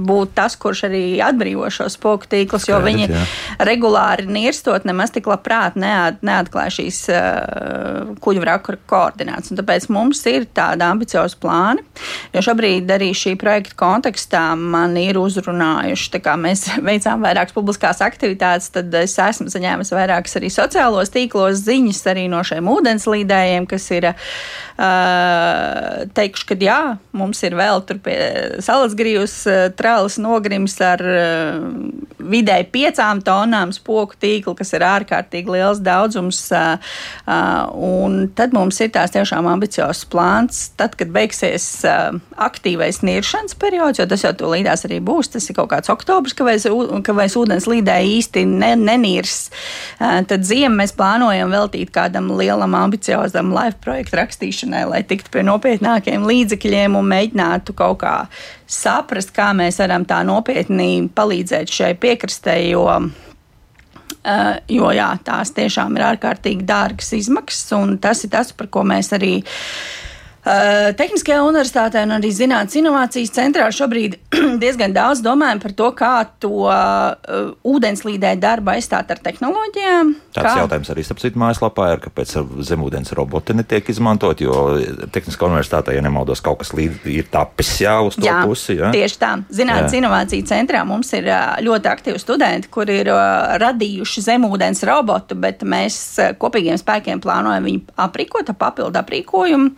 būt 0.06 0.34
tas, 0.36 0.58
kurš 0.60 0.82
arī 0.90 1.04
atbrīvo 1.24 1.70
šos 1.72 1.96
spoku 1.96 2.28
tīklus, 2.34 2.68
jo 2.68 2.82
viņi 2.84 3.08
jā. 3.08 3.22
regulāri 3.64 4.28
nirstot 4.28 4.84
nemaz 4.88 5.14
tik 5.16 5.30
labprāt 5.32 5.78
neat, 5.80 6.20
neatklāj 6.26 6.74
šīs 6.80 7.00
uh, 7.16 8.12
kuģu 8.20 8.44
vraku 8.44 8.76
koordinācijas. 8.92 9.54
Un 9.54 9.62
Tāpēc 9.62 9.88
mums 9.96 10.20
ir 10.28 10.50
tādi 10.52 10.84
ambiciozi 10.84 11.40
plāni. 11.40 11.86
Jo 12.36 12.44
šobrīd 12.44 12.92
arī 12.92 13.14
šī 13.16 13.38
projekta 13.40 13.80
kontekstā 13.80 14.44
man 14.60 14.98
ir 15.00 15.16
uzrunājuši, 15.22 16.12
tā 16.18 16.24
kā 16.28 16.36
mēs 16.36 16.68
veicām 16.90 17.24
vairākas 17.24 17.56
publiskās 17.56 18.04
aktivitātes, 18.04 18.68
tad 18.76 18.92
es 19.00 19.16
esmu 19.16 19.48
saņēmis 19.54 19.96
vairākas 19.96 20.36
arī 20.42 20.52
sociālos 20.52 21.16
tīklos 21.16 21.64
ziņas 21.64 22.04
arī 22.12 22.28
no 22.36 22.44
šiem 22.44 22.68
ūdenslīdējiem, 22.76 23.72
kas 23.72 23.90
ir 23.96 24.12
uh, 24.12 24.25
teikšu, 24.76 26.48
ka 26.50 26.58
jā, 26.60 26.80
mums 27.16 27.40
ir 27.48 27.56
vēl 27.56 27.80
tur 27.88 28.02
pie 28.04 28.18
Salasgrības 28.64 29.36
uh, 29.48 29.60
trālas 29.72 30.18
nogrims 30.20 30.76
ar 30.84 31.00
uh, 31.00 31.62
vidēji 32.20 32.68
piecām 32.74 33.22
tonām 33.24 33.72
spoku 33.76 34.18
tīklu, 34.20 34.56
kas 34.58 34.74
ir 34.76 34.86
ārkārtīgi 34.86 35.56
liels 35.56 35.82
daudzums. 35.84 36.42
Un 37.26 38.16
tad 38.38 38.54
mums 38.56 38.80
ir 38.82 38.92
tās 38.96 39.14
tiešām 39.14 39.48
ambiciozs 39.50 40.06
plāns. 40.10 40.62
Tad, 40.80 40.96
kad 41.00 41.12
beigsies 41.14 41.68
aktīvais 41.86 43.02
niršanas 43.06 43.58
periods, 43.62 44.02
jo 44.02 44.08
tas 44.10 44.26
jau 44.26 44.34
tūlītās 44.38 44.86
arī 44.88 45.00
būs, 45.06 45.32
tas 45.36 45.50
ir 45.50 45.58
kaut 45.60 45.72
kāds 45.74 45.92
oktobris, 45.94 46.36
ka 46.38 46.48
vairs, 46.48 46.68
ka 47.06 47.16
vairs 47.18 47.38
ūdens 47.40 47.70
līdē 47.70 48.00
īsti 48.16 48.46
ne, 48.50 48.74
nenirs. 48.80 49.50
Tad 50.00 50.48
ziemu 50.48 50.82
mēs 50.82 50.96
plānojam 50.98 51.54
veltīt 51.54 51.94
kādam 51.96 52.32
lielam 52.36 52.76
ambiciozam 52.78 53.54
live 53.56 53.78
projektu 54.16 54.26
rakstīšanai, 54.26 54.86
lai 54.90 55.04
tiktu 55.04 55.32
pie 55.32 55.44
nopietnākiem 55.46 56.26
līdzekļiem 56.26 56.96
un 56.96 57.08
mēģinātu 57.12 57.76
kaut 57.76 58.00
kā 58.04 58.16
saprast, 58.68 59.34
kā 59.36 59.52
mēs 59.54 59.80
varam 59.80 60.06
tā 60.06 60.24
nopietni 60.24 61.10
palīdzēt 61.16 61.70
šai 61.70 61.94
piekrastē, 62.00 62.60
jo 62.72 62.88
Uh, 64.26 64.58
jo 64.70 64.88
jā, 64.90 65.12
tās 65.22 65.52
tiešām 65.54 66.00
ir 66.00 66.04
ārkārtīgi 66.08 66.66
dārgas 66.66 67.12
izmaksas, 67.14 67.68
un 67.78 68.00
tas 68.02 68.24
ir 68.26 68.32
tas, 68.34 68.50
par 68.58 68.72
ko 68.74 68.82
mēs 68.82 69.12
arī 69.14 69.36
uh, 70.46 70.92
Tehniskajā 70.98 71.42
universitātē 71.46 72.06
un 72.06 72.16
arī 72.18 72.32
Zinātnes 72.36 72.78
inovācijas 72.80 73.34
centrā 73.36 73.68
šobrīd 73.74 74.18
diezgan 74.64 74.94
daudz 74.96 75.24
domājam 75.26 75.62
par 75.64 75.76
to, 75.78 75.90
kā 75.98 76.14
to 76.42 76.54
uh, 76.70 77.52
ūdenslīdē 77.66 78.36
darbu 78.42 78.76
aizstāt 78.76 79.12
ar 79.12 79.22
tehnoloģijām. 79.26 80.14
Tāds 80.36 80.50
kā, 80.50 80.56
jautājums 80.64 80.92
arī 80.94 81.06
starpcīt 81.08 81.40
mājaslapā 81.40 81.90
ir, 81.94 82.04
kāpēc 82.04 82.36
zemūdens 82.68 83.14
roboti 83.18 83.56
netiek 83.58 83.90
izmantot, 83.92 84.42
jo 84.44 84.76
Tehniskā 85.16 85.48
universitātē, 85.48 85.96
ja 85.96 86.04
nemaldos, 86.06 86.42
kaut 86.46 86.62
kas 86.64 86.74
līdz 86.76 87.08
ir 87.12 87.30
tapis 87.32 87.72
jā, 87.82 87.96
uz 88.06 88.18
to 88.20 88.26
Jā, 88.26 88.42
pusi. 88.46 88.78
Jā? 88.80 88.92
Tieši 88.96 89.20
tā. 89.22 89.32
Zinātnes 89.56 89.96
inovāciju 89.98 90.48
centrā 90.50 90.84
mums 90.88 91.12
ir 91.16 91.30
ā, 91.32 91.42
ļoti 91.64 91.92
aktīvi 91.92 92.22
studenti, 92.22 92.72
kuri 92.74 93.00
ir 93.04 93.12
ā, 93.14 93.58
radījuši 93.62 94.26
zemūdens 94.28 94.84
robotu, 94.88 95.38
bet 95.40 95.64
mēs 95.68 96.00
kopīgiem 96.42 96.80
spēkiem 96.82 97.22
plānojam 97.24 97.68
viņu 97.70 97.96
aprīkot 98.06 98.52
ar 98.52 98.60
papildu 98.60 99.02
aprīkojumu. 99.02 99.72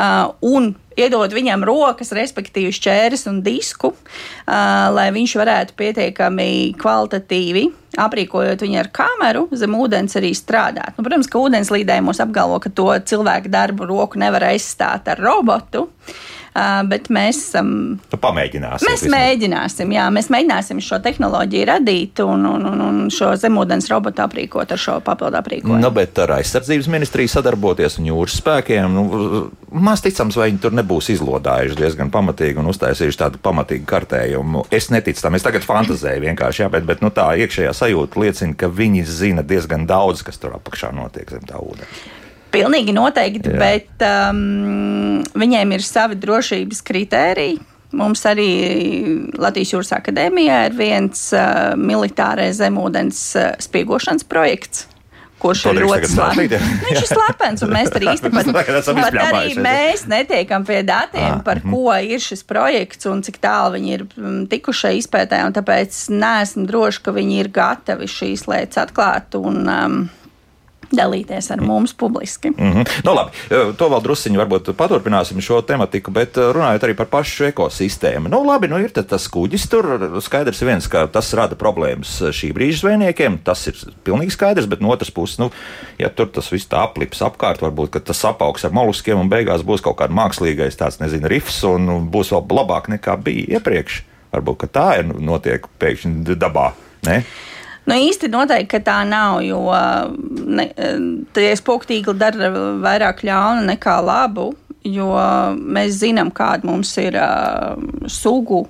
Ā, 0.00 0.30
Un 0.40 0.72
iedot 0.98 1.32
viņam 1.32 1.64
rokas, 1.68 2.12
respektīvi 2.16 2.72
šķēres 2.74 3.26
un 3.30 3.42
disku, 3.44 3.92
ā, 4.48 4.88
lai 4.94 5.10
viņš 5.14 5.36
varētu 5.40 5.76
pietiekami 5.78 6.48
kvalitatīvi, 6.80 7.66
aprīkojot 8.00 8.64
viņu 8.64 8.80
ar 8.80 8.90
kameru, 8.94 9.46
zem 9.56 9.76
ūdens 9.78 10.16
arī 10.18 10.32
strādāt. 10.36 10.96
Nu, 10.96 11.04
protams, 11.06 11.28
ka 11.30 11.42
ūdenslīdēji 11.42 12.06
mūs 12.06 12.22
apgalvo, 12.24 12.60
ka 12.62 12.72
to 12.72 12.88
cilvēku 13.12 13.52
darbu 13.52 13.88
roku 13.90 14.20
nevar 14.20 14.50
aizstāt 14.52 15.10
ar 15.10 15.20
robotu, 15.20 15.86
ā, 15.88 16.29
bet 16.90 17.08
mēs 17.12 17.38
esam. 17.44 17.72
Tu 18.10 18.18
pamēģināsi. 18.20 18.86
Mēs 18.88 19.04
mēģināsim, 19.12 19.94
jā, 19.94 20.06
mēs 20.14 20.30
mēģināsim 20.32 20.80
šo 20.82 20.98
tehnoloģiju 21.04 21.68
radīt 21.70 22.22
un, 22.24 22.46
un, 22.50 22.66
un, 22.72 22.84
un 22.86 23.00
šo 23.14 23.32
zemūdens 23.38 23.90
robotu 23.92 24.24
aprīkot 24.24 24.74
ar 24.74 24.80
šo 24.80 24.98
papildu 25.06 25.38
aprīkojumu. 25.40 25.78
Nu, 25.80 25.92
bet 25.94 26.18
ar 26.22 26.36
aizsardzības 26.40 26.90
ministriju 26.90 27.30
sadarboties 27.30 28.00
un 28.00 28.10
jūras 28.10 28.40
spēkiem, 28.42 28.98
nu, 28.98 29.42
maz 29.70 30.02
ticams, 30.04 30.38
vai 30.40 30.50
viņi 30.50 30.62
tur 30.64 30.74
nebūs 30.76 31.12
izlodājuši 31.14 31.78
diezgan 31.78 32.12
pamatīgi 32.14 32.62
un 32.62 32.70
uztaisījuši 32.72 33.22
tādu 33.24 33.42
pamatīgu 33.42 33.86
kartējumu. 33.90 34.66
Es 34.74 34.90
neticu 34.94 35.22
tam, 35.22 35.38
es 35.38 35.46
tagad 35.46 35.66
fantazēju 35.66 36.26
vienkārši, 36.26 36.64
jā, 36.64 36.70
bet, 36.72 36.86
bet 36.88 37.04
nu, 37.04 37.12
tā 37.14 37.30
iekšējā 37.44 37.74
sajūta 37.76 38.24
liecina, 38.24 38.58
ka 38.58 38.70
viņi 38.70 39.06
zina 39.06 39.46
diezgan 39.46 39.86
daudz, 39.90 40.24
kas 40.26 40.42
tur 40.42 40.58
apakšā 40.58 40.92
notiek 40.96 41.30
zem 41.30 41.46
tā 41.46 41.62
ūdens. 41.62 42.08
Pilnīgi 42.50 42.94
noteikti, 42.96 43.52
Jā. 43.52 43.58
Bet 43.60 44.04
um, 44.06 45.20
viņiem 45.38 45.76
ir 45.76 45.84
savi 45.86 46.18
drošības 46.20 46.82
kritēriji. 46.86 47.58
Mums 47.98 48.22
arī 48.30 48.50
Latvijas 49.34 49.72
Jūras 49.74 49.90
akadēmijā 49.96 50.60
ir 50.68 50.76
viens 50.78 51.24
uh, 51.34 51.72
militārais 51.78 52.60
zemūdens 52.60 53.24
uh, 53.38 53.52
spiegošanas 53.58 54.26
projekts. 54.30 54.86
Kurš 55.40 55.62
ir 55.70 55.78
ļoti 55.80 56.08
slepens? 56.12 56.52
jā? 56.52 56.58
Viņš 56.84 56.98
ir 57.00 57.08
slepens, 57.08 57.62
un 57.64 57.70
mēs 57.72 57.90
arī 57.96 58.12
pat 58.44 59.16
arī 59.24 59.54
mēs 59.56 60.04
netiekam 60.10 60.66
pie 60.68 60.82
datiem, 60.84 61.38
Ah, 61.38 61.42
par 61.44 61.62
ko 61.64 61.94
ir 61.96 62.20
šis 62.20 62.44
projekts 62.44 63.08
un 63.08 63.22
cik 63.24 63.40
tālu 63.42 63.78
viņi 63.78 63.94
ir 63.96 64.04
mm, 64.04 64.42
tikuši 64.52 64.84
šai 64.84 64.92
izpētē. 65.00 65.40
un 65.48 65.56
Tāpēc 65.56 65.96
neesmu 66.12 66.66
droši, 66.68 67.02
ka 67.06 67.14
viņi 67.16 67.40
ir 67.40 67.50
gatavi 67.56 68.08
šīs 68.10 68.44
lietas 68.52 68.84
atklāt 68.84 69.34
un 69.40 69.62
um, 69.64 69.98
dalīties 70.94 71.50
ar 71.54 71.62
mums 71.62 71.92
publiski. 71.94 72.50
Mm 72.50 72.72
-hmm. 72.72 72.88
nu, 73.04 73.14
labi, 73.14 73.30
to 73.78 73.88
vēl 73.88 74.02
druskuļi 74.02 74.40
varbūt 74.40 74.72
paturpināsim 74.76 75.40
šo 75.40 75.60
tematiku, 75.62 76.10
bet 76.10 76.36
eh, 76.36 76.50
runājot 76.54 76.86
arī 76.86 76.94
par 76.96 77.06
pašu 77.06 77.44
ekosistēmu. 77.50 78.28
Nu, 78.28 78.42
labi, 78.46 78.68
nu 78.68 78.78
ir 78.78 78.90
tas 78.90 79.28
kuģis 79.28 79.68
tur. 79.70 79.88
Skaidrs 80.20 80.62
viens, 80.62 80.88
ka 80.88 81.06
tas 81.06 81.32
rada 81.34 81.54
problēmas 81.54 82.20
šī 82.32 82.52
brīža 82.52 82.80
zvejniekiem. 82.80 83.38
Tas 83.44 83.66
ir 83.66 83.76
pilnīgi 84.04 84.30
skaidrs, 84.30 84.66
bet 84.66 84.80
no 84.80 84.90
otras 84.90 85.10
puses, 85.10 85.38
nu, 85.38 85.50
ja 85.98 86.08
tur 86.08 86.26
tas 86.26 86.52
viss 86.52 86.68
tā 86.68 86.82
aplips 86.82 87.22
apkārt, 87.22 87.62
varbūt 87.62 88.00
tas 88.04 88.24
apaugs 88.24 88.64
ar 88.64 88.72
moluskiem 88.72 89.18
un 89.18 89.30
beigās 89.30 89.62
būs 89.62 89.80
kaut 89.80 89.98
kāda 90.00 90.14
mākslīgais 90.14 90.76
tāds, 90.76 91.00
nezinu, 91.00 91.28
rifs 91.28 91.62
un 91.64 92.10
būs 92.10 92.32
vēl 92.32 92.46
labāk 92.50 92.88
nekā 92.88 93.16
bija 93.16 93.58
iepriekš. 93.58 94.02
Varbūt 94.32 94.70
tā 94.72 95.00
ir 95.00 95.08
nu, 95.10 95.18
notiek 95.32 95.66
pēkšņi 95.78 96.36
dabā. 96.38 96.72
Ne? 97.06 97.24
Nu, 97.88 97.96
īsti 97.96 98.28
noteikti, 98.30 98.82
tā 98.84 99.00
nav, 99.08 99.40
jo 99.44 99.62
ne, 100.46 100.66
tie 101.34 101.52
spoktīgli 101.58 102.14
dara 102.20 102.50
vairāk 102.82 103.24
ļaunu 103.26 103.64
nekā 103.70 103.96
labu, 104.04 104.50
jo 104.86 105.08
mēs 105.56 106.00
zinām, 106.02 106.32
kāda 106.34 106.68
mums 106.68 106.92
ir 107.00 107.16
uh, 107.20 107.80
sugu 108.08 108.66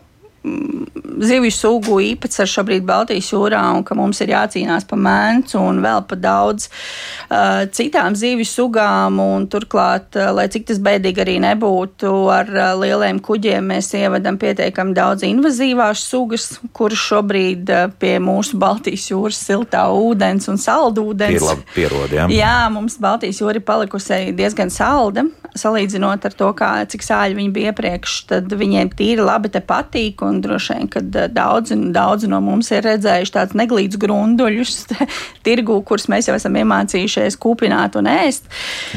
zivju 1.21 1.51
sugu 1.53 1.99
īpatsvars 2.01 2.53
šobrīd 2.55 2.85
Baltijas 2.89 3.29
jūrā 3.33 3.61
un 3.77 3.83
ka 3.85 3.97
mums 3.99 4.23
ir 4.25 4.33
jācīnās 4.33 4.87
pa 4.89 4.97
mēncu 4.97 5.61
un 5.61 5.83
vēl 5.85 6.05
pa 6.09 6.17
daudz 6.17 6.69
uh, 6.71 7.67
citām 7.77 8.17
zivju 8.17 8.47
sugām. 8.49 9.21
Turklāt, 9.53 10.17
uh, 10.17 10.31
lai 10.37 10.47
cik 10.53 10.69
tas 10.71 10.81
bēdīgi 10.83 11.21
arī 11.25 11.37
nebūtu, 11.45 12.13
ar 12.33 12.49
uh, 12.55 12.71
lieliem 12.81 13.21
kuģiem 13.25 13.69
mēs 13.73 13.91
ievedam 13.99 14.39
pietiekami 14.41 14.97
daudz 14.97 15.27
invazīvās 15.29 16.07
sugas, 16.09 16.49
kuras 16.77 17.03
šobrīd 17.11 17.75
uh, 17.75 17.91
pie 18.01 18.17
mūsu 18.23 18.57
Baltijas 18.61 19.11
jūras 19.13 19.43
siltā 19.45 19.85
ūdens 19.93 20.49
un 20.53 20.61
saldūdens. 20.61 21.37
Ir 21.37 21.47
labi 21.51 21.69
pierod, 21.75 22.17
jā. 22.17 22.31
jā, 22.33 22.57
mums 22.73 22.97
Baltijas 23.03 23.43
jūra 23.43 23.61
ir 23.61 23.67
palikusi 23.67 24.23
diezgan 24.37 24.73
salda, 24.73 25.27
salīdzinot 25.59 26.25
ar 26.25 26.37
to, 26.37 26.51
kā, 26.57 26.73
cik 26.89 27.05
sāļi 27.05 27.37
viņi 27.39 27.55
bija 27.55 27.75
iepriekš, 27.75 28.17
tad 28.31 28.53
viņiem 28.57 28.93
tīri 28.97 29.25
labi 29.27 29.51
te 29.53 29.61
patīk 29.65 30.23
un 30.27 30.30
droši 30.45 30.77
vien, 30.77 30.91
ka 30.93 31.03
eh, 31.03 31.29
daudzi, 31.35 31.77
daudzi 31.95 32.31
no 32.31 32.41
mums 32.45 32.71
ir 32.75 32.87
redzējuši 32.87 33.35
tādus 33.37 33.59
neglītus 33.59 34.01
grunduļus 34.03 34.77
tirgū, 35.47 35.81
kurus 35.87 36.09
mēs 36.13 36.31
jau 36.31 36.39
esam 36.39 36.59
iemācījušies 36.63 37.39
kūpināt 37.43 37.99
un 38.01 38.11
ēst. 38.13 38.47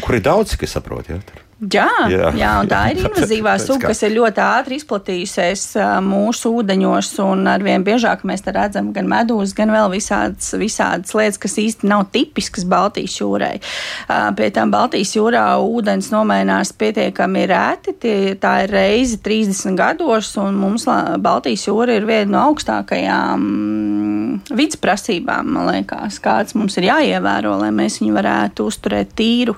Kur 0.05 0.19
ir 0.19 0.25
daudz, 0.25 0.57
kas 0.59 0.77
saprot, 0.77 1.09
jā? 1.11 1.19
Tur. 1.27 1.42
Jā, 1.71 1.87
jā. 2.11 2.29
jā, 2.35 2.51
un 2.59 2.69
tā 2.71 2.79
ir 2.91 3.01
invazīvā 3.05 3.53
suga, 3.61 3.91
kas 3.91 4.03
ir 4.03 4.15
ļoti 4.17 4.41
ātri 4.43 4.77
izplatījusies 4.79 5.65
mūsu 6.03 6.51
ūdeņos, 6.59 7.11
un 7.23 7.47
arvien 7.51 7.85
biežāk 7.85 8.25
mēs 8.27 8.43
redzam 8.47 8.91
gan 8.95 9.07
medūzas, 9.11 9.55
gan 9.57 9.71
vēl 9.73 9.91
visādas, 9.93 10.51
visādas 10.59 11.13
lietas, 11.15 11.39
kas 11.41 11.57
īsti 11.61 11.89
nav 11.89 12.07
tipiskas 12.13 12.67
Baltijas 12.69 13.15
jūrai. 13.21 13.55
Pie 14.37 14.49
tam 14.55 14.73
Baltijas 14.73 15.13
jūrā 15.15 15.45
ūdens 15.63 16.11
nomainās 16.13 16.73
pietiekami 16.77 17.45
rēti, 17.51 17.95
tie, 18.01 18.17
tā 18.39 18.55
ir 18.65 18.73
reize 18.73 19.19
30 19.23 19.77
gados, 19.79 20.33
un 20.41 20.57
mums 20.59 20.87
Baltijas 21.23 21.67
jūra 21.69 21.99
ir 21.99 22.07
viena 22.09 22.31
no 22.33 22.45
augstākajām 22.49 23.43
mm, 23.43 24.55
vidas 24.57 24.79
prasībām, 24.81 25.53
man 25.55 25.69
liekas, 25.71 26.19
kāds 26.23 26.57
mums 26.57 26.79
ir 26.81 26.89
jāievēro, 26.89 27.55
lai 27.61 27.71
mēs 27.75 28.01
viņu 28.01 28.17
varētu 28.17 28.67
uzturēt 28.71 29.13
tīru. 29.17 29.55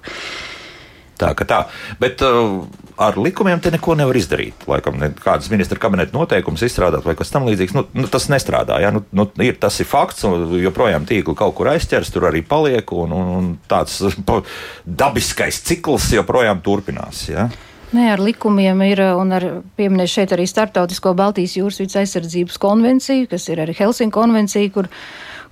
Tā 1.19 1.31
ka 1.37 1.45
tā. 1.47 1.59
Bet 1.99 2.19
uh, 2.25 2.65
ar 2.99 3.17
likumiem 3.19 3.59
te 3.63 3.71
neko 3.71 3.95
nevar 3.99 4.17
izdarīt. 4.19 4.65
Laikam, 4.67 4.99
kādas 5.23 5.47
ministra 5.51 5.79
kabineta 5.79 6.15
noteikumus 6.15 6.63
izstrādāt 6.67 7.05
vai 7.07 7.15
kas 7.19 7.31
tamlīdzīgs. 7.35 7.75
Nu, 7.75 7.85
nu, 7.95 8.07
tas 8.11 8.27
nestrādā. 8.31 8.79
Ja? 8.83 8.91
Nu, 8.95 9.05
nu, 9.15 9.27
ir, 9.43 9.55
tas 9.61 9.79
ir 9.79 9.89
fakts, 9.89 10.25
un 10.27 10.57
joprojām 10.59 11.07
tīkli 11.07 11.37
kaut 11.37 11.55
kur 11.57 11.71
aizķers, 11.71 12.11
tur 12.15 12.27
arī 12.31 12.43
paliek, 12.47 12.91
un, 12.95 13.15
un, 13.15 13.31
un 13.37 13.53
tāds 13.71 14.01
dabiskais 15.03 15.61
cikls 15.67 16.11
joprojām 16.15 16.63
turpinās. 16.65 17.27
Ja? 17.31 17.49
Nē, 17.95 18.09
ar 18.15 18.19
likumiem 18.23 18.81
ir 18.87 18.99
un 19.15 19.31
ar 19.35 19.45
pieminēšu 19.77 20.19
šeit 20.19 20.33
arī 20.35 20.47
Startautisko 20.49 21.13
Baltijas 21.15 21.53
jūras 21.55 21.79
vidas 21.79 21.99
aizsardzības 22.01 22.57
konvenciju, 22.59 23.29
kas 23.31 23.45
ir 23.53 23.61
arī 23.63 23.75
Helsinku 23.77 24.19
konvencija, 24.19 24.71
kur 24.73 24.89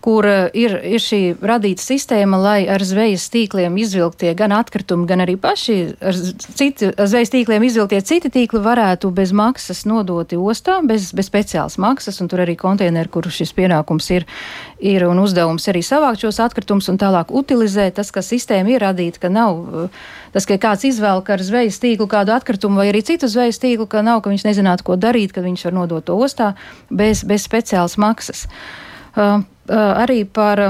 kur 0.03 0.25
eh, 0.27 0.50
ir, 0.57 0.75
ir 0.83 1.00
šī 1.00 1.22
radīta 1.39 1.83
sistēma, 1.83 2.38
lai 2.43 2.57
ar 2.72 2.83
zvejas 2.83 3.29
tīkliem 3.31 3.77
izvilktie 3.79 4.33
gan 4.36 4.51
atkritumi, 4.55 5.07
gan 5.07 5.24
arī 5.24 5.38
paši 5.39 5.77
ar, 6.03 6.17
citi, 6.60 6.89
ar 6.91 7.07
zvejas 7.07 7.31
tīkliem 7.31 7.63
izvilktie 7.63 8.01
citi 8.03 8.31
tīkli 8.33 8.60
varētu 8.65 9.13
bez 9.15 9.31
maksas 9.31 9.86
nodoti 9.88 10.36
ostā, 10.39 10.81
bez, 10.83 11.12
bez 11.15 11.29
speciālas 11.31 11.79
maksas, 11.79 12.19
un 12.19 12.31
tur 12.31 12.43
arī 12.43 12.57
konteineri, 12.60 13.12
kur 13.13 13.29
šis 13.31 13.55
pienākums 13.55 14.10
ir, 14.12 14.27
ir 14.83 15.07
un 15.07 15.24
uzdevums 15.24 15.69
arī 15.72 15.86
savākt 15.86 16.25
šos 16.25 16.41
atkritumus 16.43 16.91
un 16.91 17.00
tālāk 17.00 17.31
utilizēt. 17.31 17.95
Tas, 18.01 18.12
ka 18.12 18.25
sistēma 18.25 18.75
ir 18.75 18.83
radīta, 18.83 19.24
ka 19.24 19.31
nav 19.31 19.88
tas, 20.33 20.48
ka 20.50 20.57
kāds 20.60 20.83
izvēl 20.89 21.24
ar 21.24 21.45
zvejas 21.45 21.79
tīklu 21.79 22.10
kādu 22.12 22.33
atkritumu 22.36 22.81
vai 22.81 22.89
arī 22.91 23.03
citu 23.05 23.29
zvejas 23.31 23.62
tīklu, 23.63 23.88
ka 23.88 24.03
nav, 24.03 24.24
ka 24.25 24.33
viņš 24.33 24.48
nezinātu, 24.50 24.88
ko 24.88 25.00
darīt, 25.00 25.31
kad 25.31 25.45
viņš 25.45 25.67
var 25.69 25.77
nodot 25.79 26.10
to 26.10 26.17
ostā 26.17 26.53
bez, 26.89 27.24
bez 27.24 27.45
speciālas 27.48 28.00
maksas. 28.01 28.48
Uh, 29.13 29.45
arī 29.70 30.24
par 30.25 30.65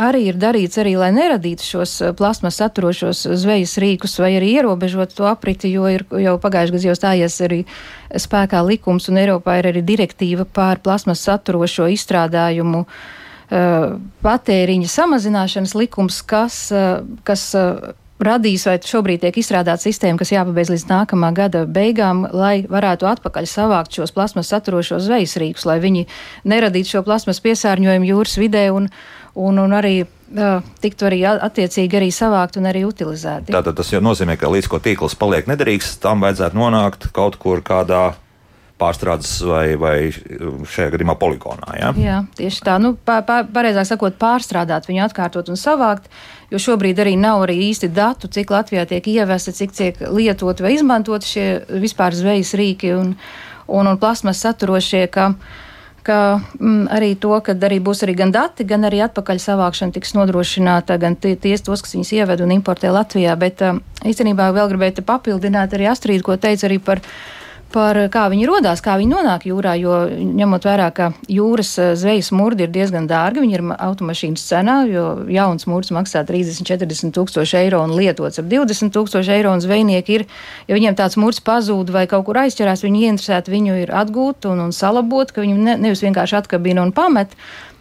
arī 0.00 0.22
ir 0.30 0.38
darīts, 0.40 0.78
arī, 0.80 0.94
lai 0.96 1.10
neradītu 1.12 1.66
šos 1.66 1.94
plasmas 2.18 2.58
saturošos 2.60 3.26
zvejas 3.40 3.76
rīkus 3.82 4.16
vai 4.22 4.32
arī 4.38 4.54
ierobežot 4.56 5.12
to 5.16 5.28
apriti, 5.28 5.72
jo 5.74 5.88
ir 5.92 6.06
jau 6.08 6.36
pagājušajā 6.40 6.76
gadā 6.76 6.88
jau 6.88 6.98
stājies 6.98 7.40
arī 7.44 7.60
spēkā 8.24 8.62
likums 8.66 9.10
un 9.12 9.20
Eiropā 9.20 9.58
ir 9.60 9.70
arī 9.72 9.84
direktīva 9.86 10.46
pār 10.48 10.80
plasmas 10.82 11.24
saturošo 11.26 11.90
izstrādājumu 11.92 12.84
uh, 12.86 13.98
patēriņa 14.24 14.90
samazināšanas 14.90 15.74
likums, 15.74 16.22
kas, 16.22 16.62
kas 17.26 17.44
uh, 18.20 18.26
radīs, 18.26 18.66
vai 18.68 18.76
šobrīd 18.84 19.24
tiek 19.24 19.40
izstrādāta 19.40 19.82
sistēma, 19.82 20.20
kas 20.20 20.32
jāpabeidz 20.34 20.72
līdz 20.74 20.86
nākamā 20.90 21.32
gada 21.36 21.64
beigām, 21.66 22.26
lai 22.36 22.62
varētu 22.68 23.08
atpakaļ 23.10 23.48
savākt 23.48 23.96
šos 23.96 24.14
plasmas 24.16 24.52
saturošos 24.52 25.06
zvejas 25.06 25.36
rīkus, 25.40 25.66
lai 25.68 25.80
viņi 25.82 26.06
neradītu 26.50 26.96
šo 26.96 27.04
plasmas 27.06 27.42
piesārņojumu 27.44 28.10
jūras 28.12 28.38
vidē 28.40 28.68
un, 28.76 28.88
un, 29.34 29.60
un 29.64 29.76
arī 29.76 29.94
uh, 30.04 30.64
tiktu 30.84 31.10
arī 31.10 31.22
attiecīgi 31.32 32.00
arī 32.00 32.10
savākt 32.14 32.60
un 32.60 32.70
arī 32.70 32.84
utilizēti. 32.88 33.54
Tātad 33.56 33.78
tas 33.80 33.92
jau 33.92 34.02
nozīmē, 34.04 34.38
ka 34.40 34.52
līdz 34.52 34.70
ko 34.70 34.82
tīkls 34.82 35.18
paliek 35.20 35.48
nederīgs, 35.50 35.96
tam 36.02 36.26
vajadzētu 36.26 36.60
nonākt 36.60 37.10
kaut 37.16 37.40
kur 37.40 37.64
kādā 37.64 38.10
pārstrādes 38.80 39.32
vai, 39.44 39.64
vai 39.80 39.96
šajā 40.10 40.94
gadījumā 40.94 41.16
poligonā. 41.20 41.74
Ja? 41.76 41.92
Jā, 42.00 42.18
tieši 42.38 42.64
tā. 42.64 42.78
Nu, 42.82 42.94
pā, 42.96 43.20
pā, 43.26 43.42
pareizāk 43.52 43.88
sakot, 43.90 44.16
pārstrādāt 44.20 44.88
viņu, 44.88 45.04
atkārtot 45.04 45.50
un 45.52 45.60
savākt, 45.60 46.08
jo 46.50 46.58
šobrīd 46.58 47.00
arī 47.02 47.14
nav 47.18 47.44
arī 47.44 47.56
īsti 47.70 47.90
datu, 47.94 48.28
cik 48.30 48.50
Latvijā 48.50 48.86
tiek 48.90 49.06
ievesti, 49.12 49.54
cik 49.54 49.74
tiek 49.76 50.04
lietot 50.10 50.62
vai 50.62 50.74
izmantot 50.76 51.26
šie 51.26 51.62
vispār 51.70 52.16
zvejas 52.16 52.54
rīki 52.58 52.94
un, 52.96 53.14
un, 53.66 53.90
un 53.90 53.98
plasmas 54.00 54.42
saturošie. 54.42 55.06
Ka, 55.14 55.30
ka 56.06 56.18
mm, 56.58 56.88
arī 56.96 57.14
to, 57.22 57.32
ka 57.44 57.54
arī 57.54 57.80
būs 57.84 58.02
arī 58.06 58.16
gan 58.18 58.34
dati, 58.34 58.66
gan 58.66 58.86
arī 58.88 59.02
atpakaļ 59.06 59.42
savākšana 59.42 59.94
tiks 59.94 60.16
nodrošināta, 60.18 60.98
gan 61.00 61.16
ties 61.20 61.66
tos, 61.66 61.84
kas 61.84 61.94
viņus 61.96 62.14
ieved 62.18 62.42
un 62.44 62.54
importē 62.56 62.90
Latvijā. 62.94 63.36
Bet 63.38 63.62
um, 63.66 63.82
īstenībā 64.02 64.50
vēl 64.56 64.72
gribētu 64.74 65.06
papildināt 65.06 65.76
arī 65.76 65.90
Astrīdu, 65.92 66.26
ko 66.26 66.40
teica 66.40 66.66
arī 66.70 66.80
par 66.82 67.04
par 67.72 67.98
kā 68.12 68.24
viņi 68.32 68.48
radās, 68.48 68.82
kā 68.84 68.96
viņi 69.00 69.12
nonāk 69.12 69.46
jūrā. 69.48 69.74
Jo 69.80 70.00
ņemot 70.10 70.66
vērā, 70.66 70.88
ka 70.94 71.10
jūras 71.30 71.70
eh, 71.80 71.92
zvejas 71.98 72.30
mūrdi 72.36 72.66
ir 72.66 72.72
diezgan 72.74 73.08
dārgi, 73.10 73.44
viņi 73.44 73.56
ir 73.58 73.64
automašīnas 73.76 74.44
cenā, 74.50 74.76
jo 74.90 75.06
jauns 75.30 75.68
mūrs 75.70 75.92
maksā 75.94 76.24
30, 76.28 76.66
40 76.68 77.14
tūkstoši 77.16 77.58
eiro 77.62 77.82
un 77.86 77.94
lietots 77.96 78.42
ap 78.42 78.50
20 78.50 78.94
tūkstoši 78.96 79.34
eiro. 79.38 79.54
Un 79.54 79.64
zvejnieki 79.64 80.18
ir, 80.18 80.26
ja 80.68 80.78
viņiem 80.78 80.98
tāds 80.98 81.18
mūrs 81.20 81.42
pazūd 81.46 81.94
vai 81.94 82.06
kaut 82.10 82.26
kur 82.28 82.42
aizķerās, 82.42 82.84
viņi 82.86 83.06
ieinteresēti 83.06 83.54
viņu 83.54 83.80
ir 83.84 83.94
atgūt 84.02 84.50
un, 84.50 84.66
un 84.66 84.76
salabot, 84.76 85.32
ka 85.32 85.44
viņu 85.44 85.58
ne, 85.58 85.78
nevis 85.88 86.04
vienkārši 86.06 86.40
atkabina 86.42 86.84
un 86.86 86.94
pamet. 86.96 87.34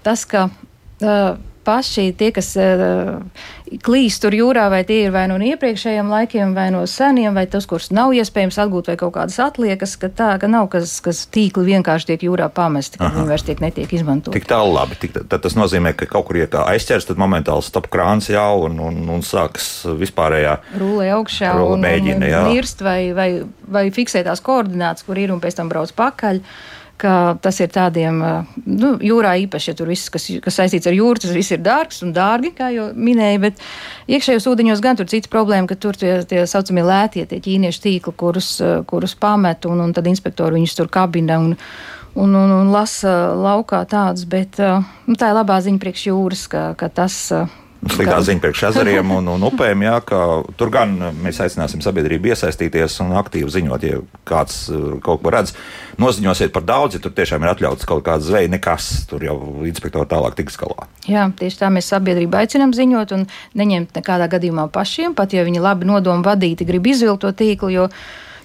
Tas, 0.05 0.23
ka 0.29 0.47
uh, 0.49 1.37
paši 1.65 2.09
tie, 2.17 2.31
kas 2.35 2.51
uh, 2.59 3.19
klīst 3.85 4.23
tur 4.23 4.33
jūrā, 4.33 4.65
vai 4.71 4.81
tie 4.87 5.03
ir 5.05 5.13
vai 5.13 5.25
no 5.29 5.37
iepriekšējiem 5.43 6.09
laikiem, 6.09 6.53
vai 6.57 6.69
no 6.73 6.81
seniem, 6.89 7.35
vai 7.37 7.45
tas, 7.51 7.67
kurus 7.69 7.89
nav 7.95 8.13
iespējams 8.17 8.57
atgūt, 8.63 8.89
vai 8.91 8.95
kaut 8.99 9.13
kādas 9.17 9.37
atliekas, 9.43 9.95
ka 10.01 10.09
tā, 10.09 10.29
ka 10.41 10.49
nav 10.49 10.69
kas, 10.73 10.97
kas 11.05 11.25
tīkli 11.29 11.67
vienkārši 11.69 12.11
tiek 12.11 12.25
jūrā 12.29 12.49
pamesti, 12.53 13.01
ka 13.01 13.11
viņi 13.13 13.27
vairs 13.29 13.45
tiek 13.47 13.61
netiek 13.63 13.93
izmantot. 13.93 14.33
Tik 14.35 14.49
tālu 14.49 14.73
labi, 14.75 14.97
tik, 15.01 15.15
tad 15.19 15.45
tas 15.45 15.57
nozīmē, 15.59 15.93
ka 15.99 16.09
kaut 16.09 16.29
kur 16.29 16.39
ir 16.41 16.49
kā 16.51 16.65
aizķers, 16.73 17.09
tad 17.11 17.21
momentāli 17.21 17.65
stop 17.65 17.91
krāns 17.93 18.31
jau 18.33 18.65
un, 18.65 18.79
un, 18.89 18.99
un 19.17 19.23
sākas 19.25 19.69
vispārējā 19.99 20.57
rulē 20.79 21.11
augšā 21.19 21.53
rula 21.57 21.77
un, 21.77 21.85
mēģina, 21.85 22.25
un, 22.25 22.49
un 22.49 22.57
mirst 22.57 22.83
vai, 22.85 22.99
vai, 23.15 23.29
vai 23.69 23.87
fiksētās 23.93 24.43
koordinātas, 24.45 25.05
kur 25.07 25.19
ir 25.21 25.33
un 25.33 25.41
pēc 25.43 25.59
tam 25.59 25.71
brauc 25.71 25.93
pakaļ 25.97 26.41
ka 26.99 27.13
tas 27.41 27.59
ir 27.63 27.69
tādiem, 27.73 28.17
nu, 28.65 28.91
jūrā 29.03 29.35
īpaši, 29.45 29.71
ja 29.71 29.77
tur 29.79 29.91
viss, 29.91 30.09
kas, 30.11 30.27
kas 30.43 30.59
saistīts 30.59 30.89
ar 30.89 30.97
jūru, 30.97 31.21
tas 31.23 31.33
viss 31.35 31.53
ir 31.55 31.61
dārgs 31.63 32.01
un 32.05 32.11
dārgi, 32.15 32.51
kā 32.57 32.71
jau 32.75 32.89
minēju, 32.95 33.43
bet 33.45 33.61
iekšējos 34.11 34.49
ūdeņos 34.51 34.83
gan 34.83 34.99
tur 34.99 35.09
cits 35.11 35.31
problēma, 35.31 35.69
ka 35.69 35.77
tur 35.79 35.99
tie, 35.99 36.17
tie 36.29 36.43
saucamie 36.49 36.83
lētie, 36.85 37.23
tie 37.29 37.39
ķīniešu 37.45 37.85
tīkli, 37.85 38.15
kurus, 38.19 38.51
kurus 38.89 39.15
pamet, 39.19 39.69
un, 39.69 39.85
un 39.85 39.95
tad 39.95 40.09
inspektori 40.11 40.59
viņus 40.59 40.75
tur 40.79 40.91
kabina 40.91 41.39
un, 41.43 41.55
un, 42.19 42.35
un, 42.35 42.53
un 42.59 42.73
lasa 42.73 43.15
laukā 43.37 43.85
tādus, 43.89 44.27
bet 44.29 44.59
nu, 44.59 45.15
tā 45.15 45.31
ir 45.31 45.39
labā 45.39 45.61
ziņa 45.63 45.81
priekš 45.81 46.09
jūras, 46.11 46.45
ka, 46.51 46.69
ka 46.79 46.91
tas 47.01 47.21
Sliktā 47.79 48.17
ziņa 48.19 48.41
priekš 48.43 48.63
ezeriem 48.73 49.11
un, 49.15 49.27
un 49.31 49.43
upēm, 49.47 49.85
jā, 49.85 49.93
ka 50.03 50.19
tur 50.59 50.71
gan 50.73 50.97
mēs 51.23 51.37
aicināsim 51.45 51.79
sabiedrību 51.83 52.33
iesaistīties 52.33 52.97
un 53.05 53.13
aktīvi 53.15 53.53
ziņot, 53.55 53.85
ja 53.87 54.01
kāds 54.27 54.65
uh, 54.67 54.97
kaut 55.03 55.23
ko 55.23 55.31
redz. 55.31 55.53
Noziņosiet 56.01 56.51
par 56.55 56.65
daudz, 56.67 56.97
ja 56.97 57.03
tur 57.03 57.15
tiešām 57.15 57.45
ir 57.45 57.53
atļauts 57.53 57.87
kaut 57.87 58.03
kāda 58.03 58.25
zveja, 58.25 58.51
nekas 58.51 58.89
tur 59.07 59.23
jau 59.23 59.37
inspektori 59.69 60.11
tālāk 60.11 60.35
tiks 60.35 60.59
galā. 60.59 60.89
Jā, 61.07 61.29
tieši 61.39 61.61
tā 61.61 61.71
mēs 61.71 61.87
sabiedrību 61.93 62.41
aicinām 62.41 62.75
ziņot 62.75 63.15
un 63.15 63.27
neņemt 63.59 63.95
nekādā 63.95 64.27
gadījumā 64.35 64.67
pašiem, 64.75 65.15
pat 65.15 65.37
ja 65.37 65.47
viņi 65.47 65.63
labi 65.63 65.87
nodomu 65.87 66.27
vadīti 66.27 66.67
grib 66.67 66.91
izvilkt 66.91 67.23
to 67.23 67.31
tīklu, 67.31 67.71
jo 67.71 67.87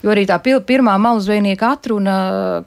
Jo 0.05 0.13
arī 0.13 0.27
tā 0.29 0.37
pil, 0.45 0.61
pirmā 0.61 0.99
malu 1.01 1.23
zvejnieka 1.25 1.71
atruna, 1.79 2.15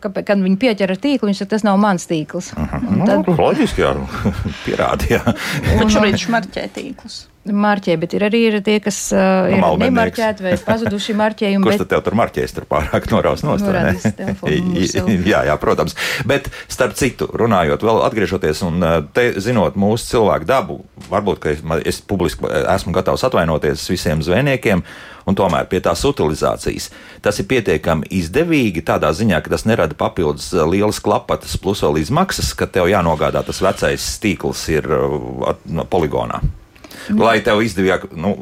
ka, 0.01 0.09
kad 0.25 0.41
viņi 0.41 0.57
pieķer 0.57 0.93
ar 0.95 1.01
tīklu, 1.03 1.29
viņš 1.29 1.43
saka, 1.43 1.51
tas 1.53 1.65
nav 1.67 1.77
mans 1.81 2.09
tīkls. 2.09 2.49
Uh 2.57 2.65
-huh. 2.73 3.05
Tad... 3.05 3.27
Nu, 3.27 3.35
loģiski, 3.37 3.83
jā, 3.85 3.93
pierādīja. 4.65 5.21
Bet 5.77 5.93
šobrīd 5.93 6.17
šmarķē 6.23 6.69
tīklus. 6.73 7.27
Marķē, 7.53 7.97
bet 8.01 8.15
ir 8.17 8.25
arī 8.27 8.41
ir 8.49 8.59
tie, 8.65 8.77
kas 8.83 8.99
uh, 9.15 9.47
ir 9.51 9.65
nemarķēti 9.83 10.45
vai 10.45 10.53
pazuduši 10.67 11.15
marķējumi. 11.17 11.63
Kurš 11.65 11.77
bet... 11.77 11.83
tad 11.85 11.93
tev 11.95 12.05
tur 12.07 12.17
marķēs, 12.19 12.55
tur 12.57 12.67
pārāk 12.69 13.09
noraus 13.13 13.43
nost? 13.47 13.67
jā, 15.31 15.43
jā, 15.49 15.57
protams. 15.61 15.97
Bet 16.27 16.49
starp 16.71 16.97
citu, 16.99 17.29
runājot, 17.41 17.85
vēl 17.87 18.01
atgriežoties 18.07 18.63
un 18.67 18.87
te 19.15 19.29
zinot 19.43 19.77
mūsu 19.79 20.13
cilvēku 20.13 20.49
dabu, 20.49 20.79
varbūt, 21.11 21.43
ka 21.43 21.53
es, 21.55 21.63
es 21.87 22.01
publiski 22.01 22.47
esmu 22.47 22.95
gatavs 22.95 23.25
atvainoties 23.27 23.85
visiem 23.91 24.23
zvejniekiem, 24.25 24.83
un 25.27 25.35
tomēr 25.35 25.67
pie 25.69 25.81
tās 25.83 26.03
utilizācijas 26.07 26.89
tas 27.23 27.39
ir 27.41 27.47
pietiekami 27.49 28.07
izdevīgi 28.19 28.83
tādā 28.87 29.11
ziņā, 29.15 29.41
ka 29.43 29.53
tas 29.55 29.65
nerada 29.67 29.97
papildus 29.97 30.51
lielas 30.69 31.01
klapatas 31.03 31.57
plus 31.61 31.83
vēl 31.83 31.99
izmaksas, 32.03 32.53
ka 32.57 32.69
tev 32.71 32.89
jānogādā 32.91 33.43
tas 33.47 33.61
vecais 33.63 34.07
tīkls 34.23 34.63
ir 34.73 34.87
poligonā. 35.91 36.41
Mm. 37.09 37.23
Lai 37.23 37.37
tev 37.45 37.61
izdevīgi, 37.63 38.11
nu, 38.19 38.33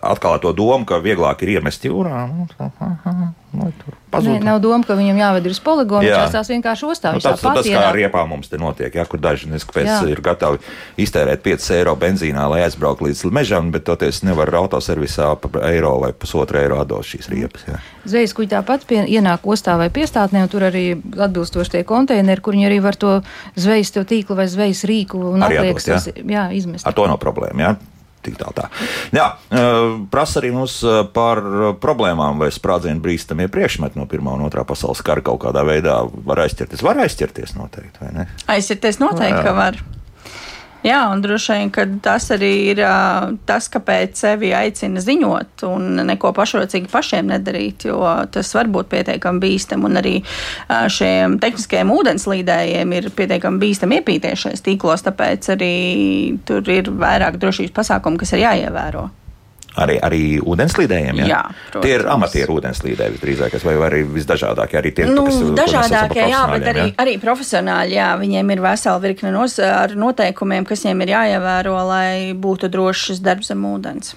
atkal 0.00 0.40
to 0.42 0.52
domu, 0.56 0.84
ka 0.88 1.00
vieglāk 1.02 1.44
ir 1.46 1.56
iemest 1.56 1.84
jūrā. 1.88 2.26
Nu, 2.30 2.48
Nē, 3.50 4.36
nav 4.42 4.60
doma, 4.62 4.84
ka 4.86 4.94
viņam 4.98 5.18
jāved 5.18 5.46
uz 5.50 5.58
poligonu, 5.62 6.06
jā. 6.06 6.20
viņš 6.22 6.34
tās 6.34 6.50
vienkārši 6.52 6.86
uzstāv. 6.86 7.16
Nu, 7.18 7.22
tas, 7.24 7.40
tas 7.42 7.66
kā 7.66 7.82
riepā 7.94 8.22
mums 8.30 8.50
te 8.50 8.58
notiek, 8.62 8.94
ja, 8.94 9.04
kur 9.10 9.18
daži 9.22 9.50
neskapēc 9.50 10.06
ir 10.10 10.22
gatavi 10.22 10.60
iztērēt 11.02 11.42
5 11.42 11.66
eiro 11.74 11.96
benzīnā, 11.98 12.46
lai 12.50 12.62
aizbrauktu 12.66 13.08
līdz 13.08 13.24
mežam, 13.34 13.72
bet 13.74 13.86
toties 13.88 14.22
nevar 14.26 14.52
autoservisā 14.60 15.32
pa 15.42 15.64
eiro 15.70 15.96
vai 16.02 16.12
pusotru 16.14 16.62
eiro 16.62 16.78
atdot 16.82 17.06
šīs 17.06 17.30
riepas. 17.32 17.66
Jā. 17.66 17.82
Zvejas 18.14 18.34
kuģi 18.38 18.52
tāpat 18.54 18.86
pie, 18.90 19.02
ienāk 19.18 19.46
ostā 19.50 19.74
vai 19.80 19.90
piestātnē, 19.94 20.46
un 20.46 20.52
tur 20.52 20.66
arī 20.70 20.84
atbilstoši 20.98 21.78
tie 21.78 21.86
konteineri, 21.86 22.42
kur 22.42 22.58
viņi 22.58 22.70
arī 22.70 22.82
var 22.86 22.98
to 22.98 23.18
zvejas 23.58 23.94
tīklu 23.98 24.38
vai 24.38 24.46
zvejas 24.50 24.86
rīku 24.90 25.22
un 25.34 25.46
atliekas 25.46 25.90
jā? 25.90 26.02
Jā, 26.22 26.50
izmest. 26.54 26.86
Ar 26.86 26.94
to 26.94 27.10
nav 27.10 27.18
problēma. 27.22 27.66
Jā? 27.66 27.74
Tik 28.20 28.36
tā, 28.36 28.50
tā. 28.52 28.66
Jā, 29.16 29.26
prasa 30.12 30.40
arī 30.42 30.50
mums 30.52 30.80
par 31.14 31.40
problēmām, 31.80 32.42
vai 32.42 32.50
sprādzienu 32.52 33.00
brīstamie 33.00 33.46
priekšmeti 33.52 33.96
no 33.96 34.04
Pirmā 34.10 34.34
un 34.36 34.44
Otrā 34.44 34.66
pasaules 34.68 35.00
kara 35.06 35.24
kaut 35.24 35.40
kādā 35.46 35.64
veidā 35.64 36.02
var 36.28 36.42
aizķerties. 36.44 36.84
Var 36.84 37.00
aizķerties 37.06 37.56
noteikti, 37.56 38.02
vai 38.04 38.12
ne? 38.18 38.28
Aizķerties 38.52 39.00
noteikti, 39.00 39.40
Jā. 39.40 39.46
ka 39.48 39.56
var. 39.56 39.80
Jā, 40.80 41.00
un 41.12 41.20
droši 41.20 41.58
vien 41.58 41.98
tas 42.00 42.30
arī 42.32 42.50
ir 42.72 42.78
tas, 43.44 43.68
kāpēc 43.68 44.16
sevi 44.16 44.54
aicina 44.56 45.02
ziņot 45.04 45.66
un 45.68 46.00
neko 46.08 46.32
pašrocīgi 46.36 46.88
pašiem 46.88 47.28
nedarīt, 47.34 47.84
jo 47.90 48.00
tas 48.32 48.54
var 48.56 48.70
būt 48.72 48.88
pietiekami 48.94 49.44
bīstami. 49.44 49.84
Un 49.90 50.00
arī 50.00 50.14
šiem 50.96 51.36
tehniskajiem 51.42 51.92
ūdenslīdējiem 51.98 52.96
ir 52.96 53.12
pietiekami 53.12 53.60
bīstami 53.60 54.00
iepīties 54.00 54.46
šajos 54.46 54.64
tīklos, 54.64 55.04
tāpēc 55.04 55.52
arī 55.58 55.74
tur 56.48 56.64
ir 56.72 56.88
vairāk 56.88 57.36
drošības 57.42 57.76
pasākumu, 57.76 58.22
kas 58.24 58.32
ir 58.38 58.46
jāievēro. 58.46 59.10
Arī, 59.78 59.96
arī 60.02 60.22
ūdenslīdējiem. 60.42 61.20
Jā, 61.22 61.26
jā 61.30 61.40
protams. 61.70 61.84
tie 61.84 61.92
ir 61.94 62.02
amatieru 62.10 62.56
ūdenslīdēji 62.58 63.14
visdrīzāk, 63.14 63.54
vai 63.62 63.74
arī 63.86 64.00
visdažādākie. 64.16 64.78
Arī 64.80 64.90
tie, 64.96 65.06
nu, 65.06 65.28
kas, 65.28 65.38
dažādākie, 65.60 66.24
jā, 66.32 66.40
bet 66.50 66.66
arī, 66.72 66.86
jā? 66.88 66.96
arī 67.04 67.14
profesionāļi. 67.22 67.94
Jā, 67.94 68.08
viņiem 68.18 68.50
ir 68.56 68.64
vesela 68.64 69.02
virkne 69.04 69.30
nos, 69.34 69.60
ar 69.62 69.94
noteikumiem, 69.94 70.66
kas 70.66 70.82
viņiem 70.86 71.06
ir 71.06 71.14
jāievēro, 71.14 71.76
lai 71.86 72.10
būtu 72.34 72.72
drošs 72.72 73.22
darbs 73.22 73.52
zem 73.52 73.62
ūdens. 73.70 74.16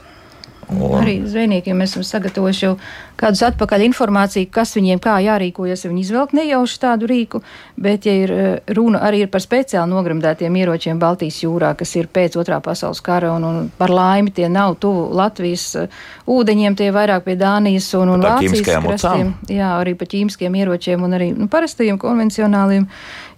Un... 0.71 0.97
Arī 0.97 1.19
zvejniekiem 1.27 1.77
mēs 1.77 1.93
esam 1.93 2.05
sagatavojuši 2.07 2.65
jau 2.65 2.75
kādus 3.19 3.43
atpakaļ 3.49 3.85
informāciju, 3.87 4.49
kas 4.53 4.73
viņiem 4.77 5.01
kā 5.03 5.17
jārīkojas, 5.23 5.85
ja 5.85 5.91
viņi 5.91 6.03
izvelk 6.05 6.33
nejauši 6.37 6.79
tādu 6.81 7.09
rīku, 7.09 7.43
bet 7.79 8.07
ja 8.07 8.15
ir 8.17 8.33
eh, 8.33 8.73
runa 8.75 9.03
arī 9.07 9.23
ir 9.25 9.31
par 9.33 9.43
speciāli 9.43 9.91
nogramdētiem 9.91 10.57
ieročiem 10.63 10.99
Baltijas 11.01 11.41
jūrā, 11.43 11.73
kas 11.79 11.95
ir 11.99 12.09
pēc 12.13 12.37
otrā 12.41 12.59
pasaules 12.63 13.01
kara, 13.03 13.33
un, 13.37 13.47
un 13.47 13.69
par 13.77 13.93
laimi 13.93 14.33
tie 14.33 14.49
nav 14.51 14.77
tuvu 14.81 15.09
Latvijas 15.17 15.65
uh, 15.79 15.99
ūdeņiem, 16.29 16.77
tie 16.79 16.89
vairāk 16.95 17.25
pie 17.27 17.35
Dānijas 17.39 17.89
un, 17.99 18.15
un 18.15 18.23
Vācijas 18.23 18.63
krastiem. 18.63 19.33
Jā, 19.51 19.75
arī 19.79 19.95
pa 19.99 20.07
ķīmiskiem 20.09 20.55
ieročiem 20.63 21.03
un 21.03 21.17
arī 21.17 21.31
nu, 21.35 21.49
parastajiem 21.51 21.99
konvencionāliem 22.01 22.87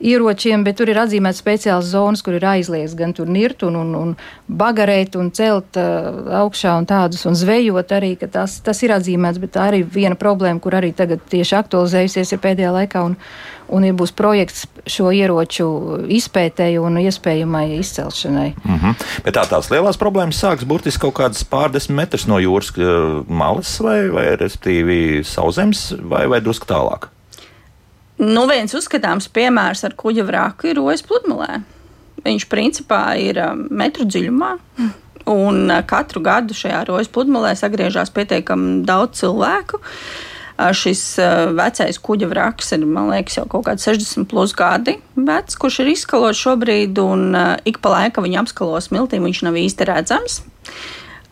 ieročiem, 0.06 0.64
bet 0.66 0.80
tur 0.80 0.92
ir 0.92 1.00
atzīmēts 1.02 1.40
speciāls 1.42 1.90
zonas, 1.94 2.24
kur 2.26 2.36
ir 2.38 2.46
aizliegts 2.46 2.96
gan 3.00 3.14
tur 3.16 3.30
nirt 3.32 3.64
un, 3.68 3.78
un, 3.80 3.94
un 3.96 4.14
bagarēt 4.48 5.16
un 5.20 5.32
celt 5.36 5.80
uh, 5.80 6.26
augšā 6.44 6.76
un 6.80 6.88
tādus 6.90 7.26
un 7.30 7.38
zvejot 7.38 7.94
arī, 7.96 8.14
ka 8.20 8.30
tas, 8.32 8.60
tas 8.66 8.82
ir 8.86 8.94
atzīmēts, 8.96 9.42
bet 9.42 9.56
tā 9.56 9.65
arī 9.68 9.84
viena 9.84 10.16
problēma, 10.16 10.62
kur 10.64 10.78
arī 10.78 10.94
tagad 10.96 11.24
tieši 11.32 11.58
aktualizējusies 11.60 12.32
ir 12.32 12.42
pēdējā 12.44 12.72
laikā, 12.76 13.04
un, 13.04 13.18
un 13.76 13.88
ir 13.88 13.96
būs 13.98 14.14
projekts 14.16 14.66
šo 14.88 15.12
ieroču 15.16 15.68
izpētēju 16.16 16.86
un 16.86 17.02
iespējamai 17.04 17.66
izcelšanai. 17.80 18.54
Mm 18.64 18.80
-hmm. 18.80 19.06
Bet 19.26 19.36
tā 19.36 19.46
tās 19.50 19.72
lielās 19.74 19.98
problēmas 19.98 20.40
sāks 20.40 20.66
burtiski 20.66 21.02
kaut 21.02 21.18
kādas 21.20 21.44
pārdesmit 21.44 22.06
metrus 22.06 22.28
no 22.28 22.38
jūras 22.40 22.72
malas 23.28 23.80
vai, 23.82 24.06
vai 24.14 24.28
respektīvi 24.38 25.24
sauzemes 25.26 25.94
vai, 26.02 26.28
vai 26.30 26.42
drusku 26.42 26.68
tālāk? 26.70 27.10
Nu, 28.22 28.46
viens 28.48 28.72
uzskatāms 28.78 29.28
piemērs 29.28 29.84
ar 29.84 29.96
kuģa 29.98 30.24
vrāku 30.28 30.70
ir 30.70 30.78
rojas 30.80 31.04
pludmalē. 31.04 31.64
Viņš 32.26 32.46
principā 32.50 33.02
ir 33.20 33.42
um, 33.44 33.66
metru 33.76 34.06
dziļumā. 34.08 34.54
Un 35.26 35.72
uh, 35.72 35.82
katru 35.88 36.22
gadu 36.26 36.56
šajā 36.58 36.84
rojas 36.90 37.10
pludmalē 37.10 37.56
sagriežās 37.58 38.14
pietiekami 38.14 38.84
daudz 38.86 39.22
cilvēku. 39.24 39.82
Uh, 40.56 40.72
šis 40.78 41.02
uh, 41.20 41.50
vecais 41.58 41.98
kuģa 42.00 42.30
vraks 42.32 42.76
ir, 42.78 42.86
man 42.88 43.10
liekas, 43.12 43.40
jau 43.40 43.48
kaut 43.52 43.66
kāds 43.68 43.88
60 43.88 44.30
plus 44.32 44.54
gadi 44.56 45.00
vecs, 45.16 45.58
kurš 45.60 45.82
ir 45.84 45.92
izskalots 45.96 46.40
šobrīd, 46.40 47.00
un 47.02 47.36
ik 47.68 47.82
pa 47.84 47.96
laikam 47.98 48.28
viņa 48.28 48.46
apskalo 48.46 48.80
smiltīm, 48.84 49.26
viņš 49.28 49.42
nav 49.48 49.58
īsti 49.60 49.90
redzams. 49.90 50.40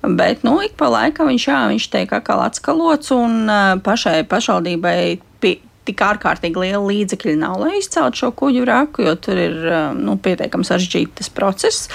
Bet, 0.03 0.41
nu, 0.43 0.57
ik 0.65 0.73
pa 0.75 0.89
laikam 0.91 1.29
viņš, 1.31 1.45
jā, 1.47 1.59
viņš 1.71 1.85
tiek 1.93 2.11
atkal 2.11 2.41
atskalots, 2.43 3.13
un 3.15 3.47
pašai 3.85 4.25
pašvaldībai 4.27 4.97
pie, 5.39 5.53
tik 5.87 6.03
ārkārtīgi 6.03 6.61
liela 6.63 6.81
līdzekļa 6.85 7.35
nav, 7.41 7.57
lai 7.61 7.79
izceltu 7.79 8.23
šo 8.23 8.31
kuģu 8.39 8.65
raku, 8.67 9.05
jo 9.07 9.15
tur 9.19 9.39
ir 9.39 9.57
um, 9.67 9.99
nu, 10.07 10.15
pietiekami 10.23 10.67
sarežģīts 10.67 11.17
tas 11.19 11.31
process. 11.33 11.89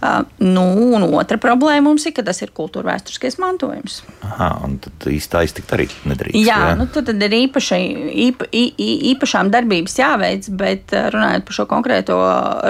Uh, 0.00 0.22
nu, 0.42 0.64
un 0.96 1.06
otra 1.10 1.38
problēma 1.40 1.86
mums 1.88 2.06
ir, 2.08 2.14
ka 2.16 2.24
tas 2.26 2.40
ir 2.44 2.54
kultūra 2.56 2.92
vēsturiskais 2.92 3.38
mantojums. 3.42 4.00
Aha, 4.26 4.50
un 4.66 4.78
tad 4.84 5.08
īstā 5.12 5.44
iztikt 5.46 5.76
arī 5.76 5.88
nedarīt. 6.08 6.38
Jā, 6.40 6.60
jā? 6.70 6.78
Nu, 6.80 6.88
tad 6.94 7.12
ir 7.12 7.38
īpaši, 7.42 7.82
īpa, 8.28 8.48
ī, 8.54 8.64
īpašām 9.12 9.52
darbības 9.54 10.00
jāveic, 10.00 10.50
bet 10.58 10.96
uh, 10.96 11.10
runājot 11.14 11.46
par 11.48 11.60
šo 11.60 11.68
konkrēto 11.70 12.18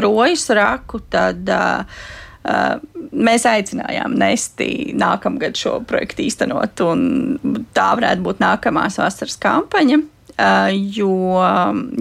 rojas 0.04 0.50
raku, 0.54 1.02
tad. 1.14 1.48
Uh, 1.48 2.20
Uh, 2.44 2.74
mēs 3.16 3.46
aicinājām 3.48 4.18
Nesti 4.20 4.92
nākamgad 5.00 5.56
šo 5.56 5.78
projektu 5.88 6.26
īstenot, 6.26 6.82
un 6.84 7.62
tā 7.72 7.87
varētu 7.96 8.20
būt 8.26 8.42
nākamās 8.44 8.98
vasaras 9.00 9.38
kampaņa. 9.40 10.02
Eh, 10.38 10.70
jo, 10.97 11.38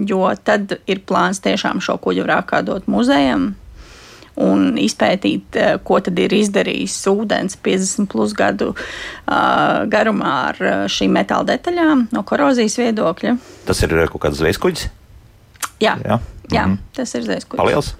jo 0.08 0.22
tad 0.42 0.72
ir 0.90 1.04
plāns 1.06 1.38
tiešām 1.44 1.78
šo 1.84 2.00
kuģu 2.02 2.24
vrākā 2.26 2.64
dot 2.66 2.88
muzejam 2.90 3.52
un 4.42 4.74
izpētīt, 4.82 5.54
eh, 5.54 5.76
ko 5.86 6.00
tad 6.02 6.18
ir 6.18 6.34
izdarījis 6.34 6.96
ūdens 7.12 7.54
50 7.62 8.10
plus 8.10 8.34
gadu 8.34 8.72
uh, 8.74 9.84
garumā 9.86 10.32
ar 10.48 10.58
šīm 10.90 11.14
metāla 11.14 11.46
detaļām 11.52 12.08
no 12.10 12.24
korozijas 12.26 12.74
viedokļa. 12.80 13.36
Tas 13.68 13.82
ir 13.86 13.94
kaut 14.10 14.24
kāds 14.26 14.42
zvejskuģis? 14.42 14.88
Jā, 15.78 15.94
jā. 16.02 16.18
jā 16.50 16.66
mm 16.66 16.74
-hmm. 16.74 16.78
tas 16.96 17.14
ir 17.14 17.22
zvejskuģis. 17.22 17.62
Paliels? 17.62 17.94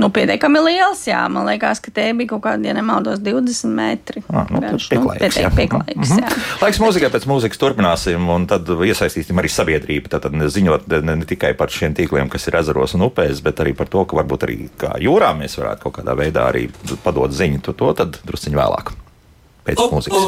Nu, 0.00 0.08
pietiekami 0.14 0.62
liels. 0.64 1.02
Jā, 1.08 1.22
man 1.32 1.46
liekas, 1.48 1.82
ka 1.84 1.92
te 1.94 2.06
bija 2.16 2.32
kaut 2.32 2.44
kādi, 2.46 2.68
ja 2.70 2.74
nemaldos, 2.76 3.20
20 3.24 3.74
metri. 3.76 4.22
Ah, 4.32 4.48
nu, 4.50 4.62
Garš, 4.64 4.88
nu, 4.96 5.10
pietiek, 5.12 5.50
pieklājīgs, 5.56 6.14
mm 6.14 6.22
-hmm. 6.22 6.46
Laiks 6.64 6.80
mūzikai 6.82 7.12
pēc 7.12 7.26
mūzikas 7.30 7.60
turpināsim, 7.60 8.28
un 8.34 8.46
tad 8.50 8.68
iesaistīsim 8.68 9.38
arī 9.42 9.52
sabiedrību. 9.52 10.08
Tad 10.10 10.30
ziņot 10.56 10.88
ne, 10.88 11.16
ne 11.16 11.28
tikai 11.28 11.52
par 11.54 11.70
šiem 11.70 11.94
tīkliem, 11.94 12.28
kas 12.28 12.48
ir 12.48 12.56
ezeros 12.56 12.94
un 12.94 13.06
upēs, 13.08 13.42
bet 13.42 13.60
arī 13.60 13.76
par 13.76 13.88
to, 13.88 14.04
ka 14.04 14.16
varbūt 14.16 14.48
arī 14.48 14.58
kā 14.80 14.96
jūrā 14.98 15.34
mēs 15.36 15.58
varētu 15.60 15.82
kaut 15.82 15.98
kādā 16.00 16.16
veidā 16.16 16.48
arī 16.48 16.68
padot 17.04 17.30
ziņu 17.30 17.60
to, 17.60 17.72
to 17.72 17.92
tad 17.92 18.20
drusciņ 18.26 18.56
vēlāk. 18.56 18.92
Pēc 19.66 19.82
mūzikas. 19.92 20.24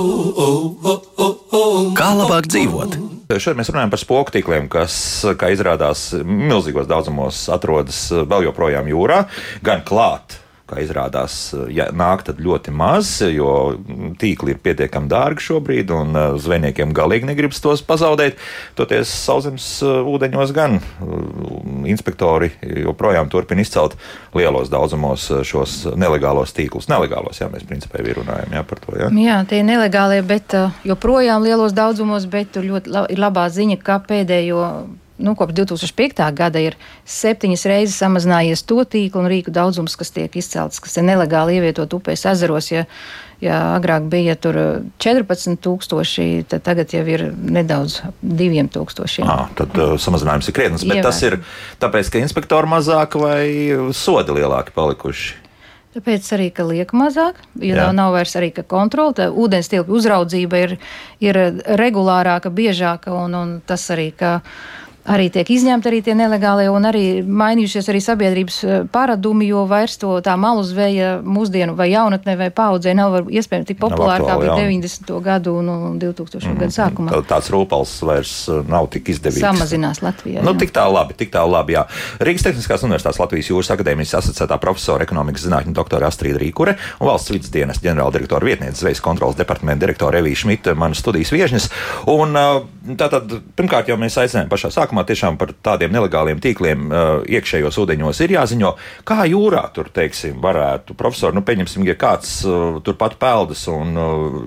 Kā 1.98 2.12
labāk 2.18 2.50
dzīvot? 2.52 2.98
Šeit 3.32 3.56
mēs 3.56 3.70
runājam 3.72 3.92
par 3.94 4.00
spoku 4.02 4.34
tīkliem, 4.34 4.68
kas, 4.72 4.94
kā 5.40 5.48
izrādās, 5.54 6.10
milzīgos 6.20 6.90
daudzumos 6.90 7.46
atrodas 7.52 8.04
vēl 8.12 8.50
joprojām 8.50 8.90
jūrā, 8.92 9.22
gan 9.64 9.80
klāt 9.88 10.41
kā 10.72 10.80
izrādās, 10.82 11.52
ja 11.72 11.88
nāk 11.92 12.24
tad 12.26 12.40
ļoti 12.42 12.72
maz, 12.74 13.18
jo 13.28 13.76
tīkli 14.20 14.54
ir 14.54 14.60
pietiekami 14.64 15.10
dārgi 15.12 15.44
šobrīd, 15.50 15.92
un 15.94 16.16
uh, 16.16 16.38
zvejniekiem 16.40 16.94
galīgi 16.96 17.28
negribas 17.28 17.60
tos 17.62 17.84
pazaudēt. 17.86 18.40
Toties 18.78 19.12
sauszemes 19.26 19.66
uh, 19.84 20.00
ūdeņos 20.08 20.54
gan 20.56 20.78
uh, 20.80 21.12
inspektori 21.90 22.52
joprojām 22.62 23.30
turpina 23.32 23.64
izcelt 23.64 23.98
lielos 24.36 24.72
daudzumos 24.72 25.28
šos 25.46 25.82
nelegālos 25.98 26.54
tīklus. 26.56 26.88
Nelegālos, 26.92 27.42
jā, 27.42 27.50
mēs 27.52 27.66
principā 27.68 28.00
jau 28.00 28.18
runājam 28.22 28.56
jā, 28.56 28.64
par 28.68 28.82
to. 28.82 28.96
Jā, 28.98 29.12
jā 29.12 29.38
tie 29.50 29.60
ir 29.62 29.68
nelegālie, 29.68 30.22
bet 30.26 30.56
joprojām 30.88 31.44
lielos 31.44 31.76
daudzumos, 31.76 32.26
bet 32.30 32.56
ļoti 32.56 32.92
la 32.92 33.06
ir 33.12 33.20
labā 33.20 33.48
ziņa, 33.52 33.80
ka 33.84 34.00
pēdējo 34.08 34.66
nu, 35.22 35.34
kopš 35.38 35.54
2005. 35.62 36.22
gada 36.36 36.62
ir 36.62 36.76
septiņas 37.08 37.66
reizes 37.70 37.98
samazinājies 38.02 38.64
to 38.66 38.82
tīklu 38.84 39.22
un 39.22 39.30
rīku 39.30 39.54
daudzums, 39.54 39.96
kas 39.98 40.12
tiek 40.14 40.34
izcelts, 40.38 40.82
kas 40.82 40.98
ir 40.98 41.06
nelegāli 41.08 41.58
ievietot 41.58 41.94
upēs, 41.98 42.26
ezeros. 42.32 42.72
Ja, 42.72 42.86
ja 43.42 43.58
agrāk 43.76 44.06
bija 44.10 44.36
tur 44.38 44.58
14,000, 45.02 46.48
tad 46.50 46.64
tagad 46.66 46.94
jau 46.94 47.04
ir 47.06 47.28
nedaudz 47.32 48.00
2,000. 48.22 49.26
À, 49.26 49.46
tad 49.58 49.78
uh, 49.78 49.94
samazinājums 50.00 50.50
ir 50.50 50.58
krietnes, 50.58 50.86
bet 50.86 51.00
Ievērsim. 51.00 51.06
tas 51.08 51.22
ir 51.26 51.38
tāpēc, 51.82 52.12
ka 52.12 52.22
inspektori 52.22 52.70
mazāk 52.70 53.18
vai 53.20 53.46
sodi 53.96 54.38
lielāki 54.38 54.74
palikuši. 54.76 55.42
Tāpēc 55.92 56.28
arī, 56.32 56.46
ka 56.56 56.64
liek 56.64 56.94
mazāk, 56.96 57.42
jo 57.60 57.76
Jā. 57.76 57.90
nav 57.92 58.14
vairs 58.14 58.32
arī 58.38 58.48
kontrole, 58.64 59.12
tā 59.18 59.26
ūdens 59.28 59.68
tilpju 59.68 59.98
uzraudzība 59.98 60.60
ir, 60.64 60.78
ir 61.20 61.38
regulārāka, 61.76 62.48
biežāka, 62.48 63.12
un, 63.12 63.36
un 63.36 63.50
tas 63.68 63.84
arī, 63.92 64.08
ka 64.16 64.38
arī 65.08 65.28
tiek 65.34 65.48
izņemti 65.50 65.88
arī 65.90 66.00
tie 66.04 66.14
nelegālie 66.16 66.68
un 66.70 66.86
arī 66.86 67.04
mainījušies 67.26 67.88
arī 67.90 68.00
sabiedrības 68.04 68.58
eh, 68.64 68.82
paradumi, 68.92 69.48
jo 69.50 69.64
vairs 69.70 69.98
to 70.00 70.14
tā 70.24 70.36
malu 70.38 70.62
zveja 70.66 71.16
mūsdienu 71.22 71.74
vai 71.78 71.90
jaunatnē 71.92 72.36
vai 72.38 72.48
paudzē 72.54 72.94
nav 72.96 73.30
iespējams 73.30 73.68
tik 73.72 73.80
populāra 73.82 74.22
kā 74.22 74.38
bija 74.40 74.56
90. 74.60 75.12
gadu 75.24 75.56
un, 75.58 75.70
un 75.72 75.98
2000. 76.02 76.46
Mm, 76.46 76.60
gadu 76.62 76.76
sākumā. 76.76 77.22
Tāds 77.28 77.50
rūpals 77.52 77.94
vairs 78.06 78.34
eh, 78.48 78.62
nav 78.70 78.88
tik 78.94 79.10
izdevīgs. 79.14 79.42
Samazinās 79.42 80.02
Latvijā. 80.04 80.44
Nu, 80.46 80.54
tik 80.58 80.74
tā 80.74 80.86
labi, 80.90 81.16
tik 81.18 81.34
tā 81.34 81.42
labi, 81.48 81.76
jā. 81.76 81.84
Rīgas 82.22 82.46
Tehniskās 82.46 82.86
Universitātes 82.86 83.20
Latvijas 83.22 83.50
Jūras 83.50 83.72
akadēmijas 83.74 84.16
asociētā 84.22 84.58
profesora 84.62 85.06
ekonomikas 85.06 85.46
zinātņu 85.48 85.74
doktora 85.76 86.10
Astrīda 86.12 86.40
Rīkure 86.42 86.76
un 87.00 87.10
valsts 87.10 87.34
vidas 87.34 87.50
dienas 87.54 87.82
ģenerāldirektora 87.82 88.46
vietniece 88.46 88.84
zvejas 88.84 89.02
kontrolas 89.02 89.38
departamenta 89.38 89.82
direktora 89.82 90.22
Evija 90.22 90.44
Šmita, 90.44 90.76
manas 90.78 91.02
studijas 91.02 91.34
viešņas. 91.34 91.68
Un 92.12 92.38
eh, 92.38 92.94
tātad, 93.00 93.38
pirmkārt, 93.58 93.90
jau 93.90 93.98
mēs 94.00 94.18
aicinājām 94.22 94.50
pašā 94.52 94.72
sākumā 94.74 94.91
tiešām 95.08 95.38
par 95.40 95.54
tādiem 95.64 95.92
nelegāliem 95.94 96.40
tīkliem 96.42 96.92
iekšējos 97.32 97.78
ūdeņos 97.82 98.20
ir 98.24 98.34
jāziņo. 98.36 98.72
Kā 99.08 99.24
jūrā 99.30 99.62
tur, 99.74 99.88
teiksim, 99.94 100.36
varētu, 100.44 100.96
profesori, 100.98 101.36
nu, 101.38 101.44
pieņemsim, 101.46 101.86
ja 101.88 101.96
kāds 101.98 102.34
turpat 102.84 103.16
peldas 103.22 103.64
un 103.72 103.96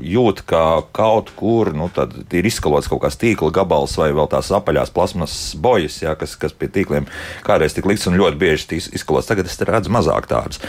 jūt, 0.06 0.44
ka 0.50 0.64
kaut 0.96 1.32
kur, 1.40 1.74
nu, 1.76 1.90
tad 1.94 2.14
ir 2.30 2.46
izskalots 2.46 2.92
kaut 2.92 3.02
kāds 3.08 3.18
tīkla 3.22 3.50
gabals 3.56 3.98
vai 4.00 4.12
vēl 4.16 4.30
tās 4.32 4.52
apaļās 4.56 4.94
plasmas 4.94 5.40
bojas, 5.58 5.98
jā, 6.06 6.14
kas, 6.20 6.38
kas 6.40 6.54
pie 6.54 6.70
tīkliem 6.70 7.10
kādreiz 7.46 7.74
tik 7.74 7.90
likts 7.90 8.06
un 8.12 8.20
ļoti 8.22 8.40
bieži 8.42 8.84
izskalots. 8.86 9.32
Tagad 9.32 9.50
es 9.50 9.60
redzu 9.66 9.94
mazāk 9.94 10.30
tādus. 10.30 10.62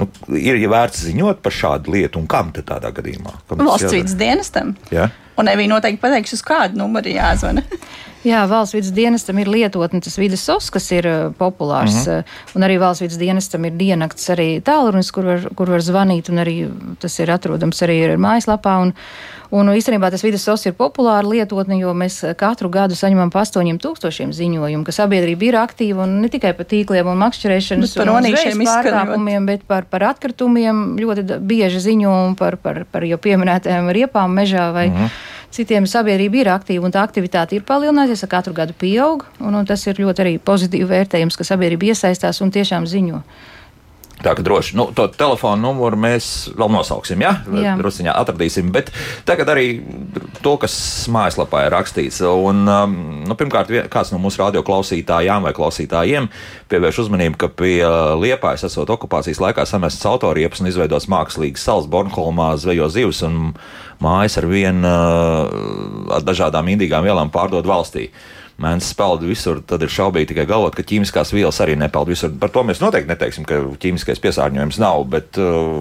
Nu, 0.00 0.06
ir 0.32 0.56
ja 0.56 0.68
vērts 0.72 1.02
ziņot 1.10 1.42
par 1.44 1.52
šādu 1.52 1.92
lietu, 1.92 2.20
un 2.22 2.28
kam 2.30 2.54
tad 2.56 2.70
tādā 2.70 2.88
gadījumā? 2.96 3.34
Valsts 3.52 3.92
vidas 3.92 4.14
dienestam. 4.16 4.72
Ja? 4.94 5.10
Un 5.40 5.50
Evī 5.52 5.66
noteikti 5.68 6.00
pateiks, 6.00 6.32
uz 6.36 6.44
kādu 6.44 6.80
numuru 6.80 7.12
jāzvana. 7.12 7.64
Jā, 8.20 8.42
valsts 8.44 8.74
vidas 8.76 8.90
dienestam 8.92 9.38
ir 9.40 9.48
lietotne, 9.48 10.02
tas 10.04 10.18
vidas 10.20 10.42
sos, 10.44 10.68
kas 10.72 10.90
ir 10.92 11.06
uh, 11.08 11.18
populārs. 11.38 12.04
Mm 12.04 12.12
-hmm. 12.12 12.24
Un 12.54 12.62
arī 12.62 12.78
valsts 12.78 13.02
vidas 13.02 13.18
dienestam 13.18 13.64
ir 13.64 13.72
diennakts 13.72 14.28
arī 14.30 14.60
tālrunis, 14.60 15.10
kur 15.10 15.24
var, 15.24 15.48
kur 15.56 15.70
var 15.70 15.80
zvanīt, 15.80 16.28
un 16.28 16.36
arī 16.36 16.68
tas 17.00 17.18
ir 17.18 17.30
atrodams 17.30 17.82
arī 17.82 18.16
mājaslapā. 18.16 18.82
Un, 18.82 18.92
un 19.50 19.66
īstenībā 19.66 20.10
tas 20.10 20.22
vidas 20.22 20.42
sos 20.42 20.66
ir 20.66 20.72
populāra 20.72 21.28
lietotne, 21.28 21.78
jo 21.80 21.94
mēs 21.94 22.36
katru 22.36 22.68
gadu 22.68 22.94
saņemam 22.94 23.30
pa 23.30 23.40
8000 23.40 24.32
ziņojumu, 24.32 24.84
ka 24.84 24.92
sabiedrība 24.92 25.44
ir 25.44 25.54
aktīva 25.54 26.02
un 26.02 26.20
ne 26.20 26.28
tikai 26.28 26.52
par 26.52 26.66
tīkliem 26.66 27.06
un 27.06 27.18
makšķerēšanas 27.18 27.96
un 27.96 28.08
pārkāpumiem, 28.66 29.46
bet 29.46 29.60
par, 29.66 29.84
par 29.84 30.02
atkritumiem 30.02 30.96
ļoti 31.00 31.40
bieži 31.40 31.80
ziņo 31.80 32.36
par, 32.36 32.56
par, 32.56 32.84
par 32.84 33.02
jau 33.04 33.18
pieminētajām 33.18 33.90
riepām 33.90 34.30
mežā 34.34 34.72
vai. 34.72 34.88
Mm 34.88 34.96
-hmm 34.96 35.39
citiem 35.54 35.86
sabiedrība 35.90 36.40
ir 36.40 36.50
aktīva 36.52 36.86
un 36.86 36.94
tā 36.94 37.02
aktivitāte 37.04 37.56
ir 37.56 37.64
palielinājusies, 37.68 38.24
ar 38.26 38.32
katru 38.34 38.54
gadu 38.56 38.76
pieaug. 38.78 39.24
Un, 39.40 39.54
un 39.54 39.66
tas 39.66 39.84
ir 39.86 40.00
ļoti 40.00 40.24
arī 40.24 40.34
pozitīvi 40.38 40.88
vērtējums, 40.90 41.38
ka 41.38 41.46
sabiedrība 41.46 41.90
iesaistās 41.92 42.40
un 42.44 42.52
tiešām 42.54 42.86
ziņo. 42.90 43.22
Tā 44.20 44.34
kā 44.36 44.44
droši 44.44 44.76
nu, 44.76 44.88
to 44.96 45.06
telefonu 45.08 45.70
numuru 45.70 45.96
mēs 46.00 46.50
vēl 46.56 46.72
nosauksim, 46.74 47.22
ja? 47.24 47.32
Rusiņā 47.80 48.12
atradīsim. 48.20 48.68
Bet 48.74 48.90
tagad 49.28 49.48
arī 49.54 49.66
to, 50.44 50.56
kas 50.60 50.74
mājaslapā 51.12 51.64
ir 51.66 51.74
rakstīts. 51.74 52.20
Un, 52.28 52.62
um, 52.68 52.96
nu, 53.24 53.36
pirmkārt, 53.38 53.72
kāds 53.92 54.12
no 54.12 54.20
mūsu 54.20 54.42
radioklausītājām 54.42 55.48
vai 55.48 55.54
klausītājiem 55.56 56.28
pievērš 56.70 57.04
uzmanību, 57.06 57.40
ka 57.40 57.50
pie 57.62 57.78
Liepājas 58.20 58.66
esot 58.68 58.92
okupācijas 58.92 59.40
laikā 59.40 59.64
samests 59.68 60.04
autoriepas 60.08 60.60
un 60.60 60.68
izveidots 60.70 61.08
mākslīgs 61.10 61.64
salas 61.64 61.88
Bornholmā 61.90 62.52
zvejo 62.60 62.90
zivs 62.92 63.22
un 63.26 63.54
mājas 64.04 64.36
ar 64.40 64.48
vien 64.50 64.84
uh, 64.84 65.48
ar 66.12 66.26
dažādām 66.26 66.68
indīgām 66.74 67.08
vielām 67.08 67.32
pārdod 67.32 67.68
valstī. 67.68 68.10
Uh, 68.60 68.60
mēnesis 68.60 68.96
peld 68.96 69.24
visur, 69.24 69.60
tad 69.66 69.82
ir 69.84 69.92
šaubīgi 69.92 70.30
tikai 70.32 70.46
galvot, 70.48 70.74
ka 70.76 70.84
ķīmiskās 70.86 71.32
vielas 71.34 71.60
arī 71.64 71.76
nepeld 71.80 72.10
visur. 72.12 72.32
Par 72.40 72.52
to 72.52 72.64
mēs 72.66 72.82
noteikti 72.82 73.10
neteiksim, 73.10 73.46
ka 73.48 73.60
ķīmiskais 73.80 74.20
piesārņojums 74.22 74.80
nav, 74.82 75.04
bet 75.12 75.40
uh, 75.40 75.80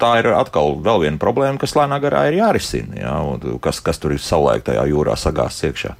tā 0.00 0.14
ir 0.22 0.30
atkal 0.32 0.78
vēl 0.84 1.04
viena 1.04 1.20
problēma, 1.20 1.60
kas 1.60 1.76
lēnā 1.76 2.00
garā 2.02 2.26
ir 2.30 2.38
jārisina. 2.40 3.00
Jā, 3.00 3.16
kas, 3.64 3.82
kas 3.84 4.00
tur 4.00 4.16
ir 4.16 4.24
savulaik 4.24 4.64
tajā 4.68 4.86
jūrā 4.90 5.18
sagāzts 5.20 5.68
iekšā? 5.68 5.96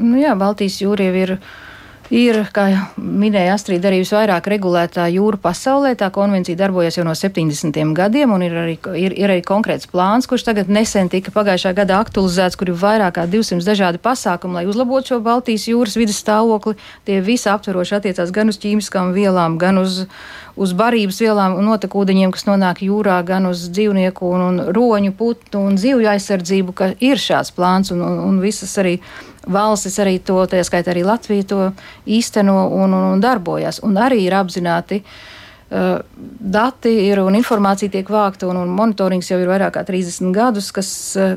Nu 0.00 0.16
jā, 0.18 0.34
Baltijas 0.38 0.80
jūra 0.82 1.10
jau 1.10 1.20
ir 1.20 1.36
ir, 2.12 2.38
kā 2.52 2.66
minēja 3.00 3.56
Astrid, 3.56 3.84
arī 3.88 4.02
visvairāk 4.02 4.46
regulētā 4.52 5.06
jūra 5.14 5.38
pasaulē. 5.40 5.94
Tā 5.98 6.10
konvencija 6.14 6.58
darbojas 6.60 6.98
jau 6.98 7.06
no 7.06 7.14
70. 7.16 7.78
gadiem, 7.96 8.34
un 8.34 8.44
ir 8.44 8.56
arī, 8.62 8.76
ir, 9.00 9.16
ir 9.16 9.32
arī 9.32 9.44
konkrēts 9.46 9.88
plāns, 9.90 10.28
kurš 10.30 10.44
tagad 10.50 10.70
nesen 10.72 11.08
tika 11.12 11.32
pagājušā 11.34 11.72
gada 11.78 12.00
aktualizēts, 12.02 12.58
kur 12.60 12.72
ir 12.72 12.78
vairāk 12.78 13.16
kā 13.16 13.26
200 13.30 13.64
dažādi 13.66 14.02
pasākumi, 14.02 14.60
lai 14.60 14.66
uzlabotu 14.68 15.14
šo 15.14 15.20
Baltijas 15.24 15.66
jūras 15.70 15.96
vidas 15.98 16.20
stāvokli. 16.22 16.76
Tie 17.08 17.20
visi 17.24 17.48
aptveroši 17.52 17.98
attiecās 17.98 18.34
gan 18.34 18.52
uz 18.52 18.60
ķīmiskām 18.60 19.14
vielām, 19.16 19.56
gan 19.60 19.80
uz, 19.80 20.04
uz 20.56 20.72
barības 20.76 21.20
vielām 21.24 21.56
un 21.58 21.68
notekūdeņiem, 21.70 22.32
kas 22.34 22.46
nonāk 22.48 22.82
jūrā, 22.84 23.18
gan 23.26 23.48
uz 23.50 23.66
dzīvnieku 23.72 24.30
un, 24.36 24.46
un 24.48 24.62
roņu, 24.76 25.14
putnu 25.18 25.66
un 25.68 25.78
zivju 25.80 26.10
aizsardzību, 26.12 26.76
ka 26.76 26.92
ir 27.00 27.20
šāds 27.20 27.54
plāns 27.56 27.92
un, 27.94 28.02
un, 28.04 28.18
un 28.28 28.40
visas 28.42 28.72
arī 28.82 28.98
valstis 29.42 29.98
arī 29.98 30.18
to, 30.22 30.38
tā 30.46 30.62
skaitā 30.64 30.92
arī 30.92 31.02
Latvija 31.06 31.48
to 31.48 31.60
īsteno 32.06 32.66
un, 32.68 32.92
un, 32.92 33.12
un 33.16 33.22
darbojas. 33.22 33.82
Un 33.86 33.98
arī 33.98 34.22
ir 34.26 34.36
apzināti. 34.38 35.02
Uh, 35.02 35.31
dati 35.72 36.90
ir 37.06 37.22
un 37.22 37.36
informācija 37.38 37.90
tiek 37.92 38.08
vākta, 38.12 38.48
un, 38.50 38.58
un 38.60 38.72
monitorings 38.76 39.30
jau 39.30 39.38
ir 39.40 39.48
vairāk 39.48 39.72
kā 39.78 39.84
30 39.88 40.34
gadus, 40.36 40.68
kas, 40.74 40.90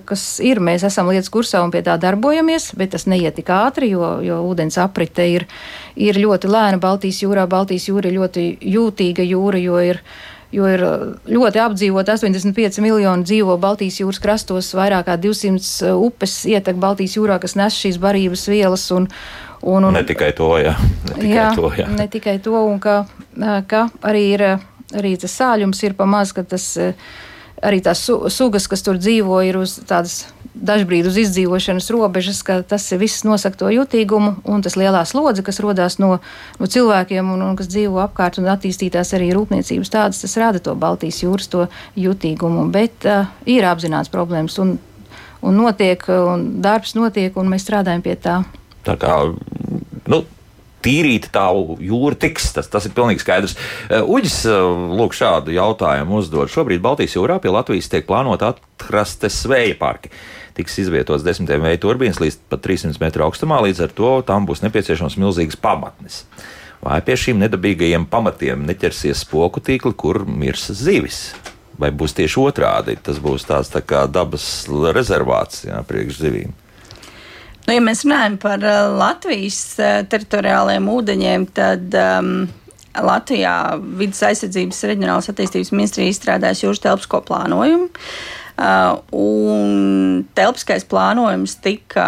kas 0.08 0.26
ir. 0.43 0.60
Mēs 0.60 0.84
esam 0.88 1.08
lietas 1.12 1.32
kursā 1.32 1.63
un 1.63 1.71
pie 1.71 1.84
tā 1.86 1.95
darbojamies, 2.02 2.74
bet 2.76 2.91
tas 2.95 3.08
neiet 3.08 3.38
tik 3.39 3.52
ātri, 3.56 3.93
jo, 3.93 4.17
jo 4.26 4.41
ūdens 4.50 4.80
aprite 4.82 5.28
ir, 5.32 5.48
ir 5.95 6.19
ļoti 6.19 6.52
lēna 6.52 6.82
Baltijas 6.84 7.24
jūrā. 7.24 7.48
Baltijas 7.48 7.88
jūra 7.88 8.12
ir 8.12 8.19
ļoti 8.19 8.48
jūtīga 8.76 9.28
jūra, 9.30 9.62
jo 9.62 9.84
ir 9.93 10.04
jo 10.56 10.67
ir 10.69 10.84
ļoti 11.28 11.62
apdzīvot 11.62 12.10
85 12.12 12.80
miljoni 12.84 13.28
dzīvo 13.28 13.58
Baltijas 13.62 14.00
jūras 14.00 14.21
krastos, 14.24 14.71
vairāk 14.78 15.08
kā 15.10 15.17
200 15.19 15.89
uh, 15.89 16.06
upes 16.08 16.43
ietek 16.50 16.80
Baltijas 16.82 17.17
jūrā, 17.17 17.39
kas 17.43 17.58
nes 17.60 17.76
šīs 17.76 18.00
barības 18.02 18.45
vielas. 18.52 18.86
Un, 18.95 19.10
un, 19.65 19.89
un, 19.89 19.93
ne 19.97 20.06
tikai 20.08 20.32
to, 20.38 20.49
jā. 20.62 20.75
Ne 21.10 21.17
tikai 21.17 21.36
jā, 21.36 21.49
to, 21.58 21.73
jā. 21.75 21.89
Ne 21.91 22.08
tikai 22.12 22.38
to, 22.45 22.56
un 22.69 22.80
ka, 22.84 23.04
ka 23.69 23.88
arī 24.06 24.25
ir 24.38 24.47
arī 24.95 25.15
tas 25.19 25.34
sāļums 25.34 25.82
ir 25.84 25.95
pamaz, 25.97 26.32
ka 26.36 26.45
tas 26.45 26.75
arī 27.65 27.82
tās 27.84 28.04
sugas, 28.06 28.67
kas 28.69 28.84
tur 28.86 28.99
dzīvo, 29.01 29.39
ir 29.47 29.58
uz 29.60 29.80
tādas 29.88 30.25
dažbrīd 30.56 31.08
uz 31.10 31.17
izdzīvošanas 31.19 31.89
robežas, 31.91 32.39
ka 32.45 32.62
tas 32.63 32.88
viss 32.99 33.25
nosaka 33.28 33.60
to 33.60 33.71
jutīgumu 33.73 34.36
un 34.47 34.63
tas 34.63 34.78
lielā 34.80 35.04
slodze, 35.08 35.43
kas 35.45 35.60
rodās 35.63 35.97
no, 35.99 36.19
no 36.60 36.69
cilvēkiem 36.71 37.32
un, 37.34 37.43
un 37.43 37.58
kas 37.60 37.69
dzīvo 37.71 37.99
apkārt 38.06 38.39
un 38.39 38.49
attīstītās 38.54 39.13
arī 39.17 39.34
rūpniecības 39.36 39.91
tādas, 39.91 40.21
tas 40.23 40.38
rada 40.39 40.63
to 40.63 40.75
Baltijas 40.80 41.21
jūras 41.25 41.51
to 41.51 41.67
jutīgumu. 41.99 42.69
Bet 42.71 43.08
uh, 43.10 43.28
ir 43.49 43.67
apzināts 43.67 44.12
problēmas 44.13 44.56
un, 44.63 44.78
un 45.43 45.60
notiek, 45.60 46.08
un 46.08 46.47
darbs 46.63 46.95
notiek, 46.95 47.36
un 47.36 47.51
mēs 47.51 47.67
strādājam 47.67 48.06
pie 48.06 48.15
tā. 48.15 48.39
Tā 48.86 48.95
kā, 49.02 49.17
nu, 50.12 50.21
tīrīta 50.86 51.32
tā 51.34 51.45
jūra 51.82 52.17
tiks. 52.21 52.52
Tas, 52.56 52.69
tas 52.71 52.86
ir 52.86 52.93
pilnīgi 52.98 53.24
skaidrs. 53.24 53.58
Uģis 53.89 54.39
lūk 55.00 55.17
šādu 55.17 55.56
jautājumu 55.56 56.21
uzdod. 56.21 56.54
Šobrīd 56.54 56.84
Baltijas 56.86 57.17
jūrā 57.17 57.39
pie 57.41 57.54
Latvijas 57.54 57.89
tiek 57.91 58.06
plānota 58.08 58.54
atrastes 58.54 59.41
vēja 59.50 59.78
parki 59.82 60.13
tiks 60.56 60.78
izvietots 60.80 61.26
desmitiem 61.26 61.63
vēja 61.65 61.82
turbīnas 61.84 62.21
līdz 62.24 62.38
pat 62.52 62.63
300 62.63 63.02
metru 63.04 63.26
augstumā, 63.28 63.60
līdz 63.65 63.86
ar 63.86 63.95
to 63.95 64.12
tam 64.28 64.48
būs 64.48 64.63
nepieciešams 64.63 65.17
milzīgs 65.19 65.60
pamatnis. 65.60 66.24
Vai 66.86 67.00
pie 67.06 67.17
šīm 67.19 67.41
nedabīgajiem 67.41 68.06
pamatiem 68.12 68.65
neķersies 68.67 69.26
spoku 69.26 69.63
tīkli, 69.63 69.95
kur 69.98 70.24
mirs 70.28 70.69
zivis? 70.78 71.34
Vai 71.82 71.89
būs 71.91 72.15
tieši 72.15 72.39
otrādi? 72.39 72.95
Tas 73.04 73.19
būs 73.19 73.48
tāds 73.50 73.71
tā 73.74 73.82
kā 73.84 74.06
dabas 74.08 74.45
rezervāts 74.95 75.65
jā, 75.67 75.82
priekš 75.88 76.21
zivīm. 76.21 76.54
Nu, 77.65 77.73
ja 77.73 77.82
mēs 77.82 78.04
runājam 78.06 78.36
par 78.41 78.62
uh, 78.62 78.91
Latvijas 78.93 79.58
uh, 79.82 80.04
teritoriālajiem 80.10 80.89
ūdeņiem, 80.91 81.45
tad 81.58 81.95
um, 81.97 82.36
Latvijā 82.93 83.56
vidas 83.97 84.21
aizsardzības 84.28 84.84
reģionālās 84.91 85.32
attīstības 85.32 85.71
ministrija 85.73 86.13
izstrādājas 86.13 86.62
jūras 86.62 86.84
telpisko 86.84 87.23
plānojumu. 87.25 87.88
Uh, 88.56 89.01
un 89.17 90.21
telpiskais 90.38 90.86
plānojums 90.88 91.58
tika 91.65 92.06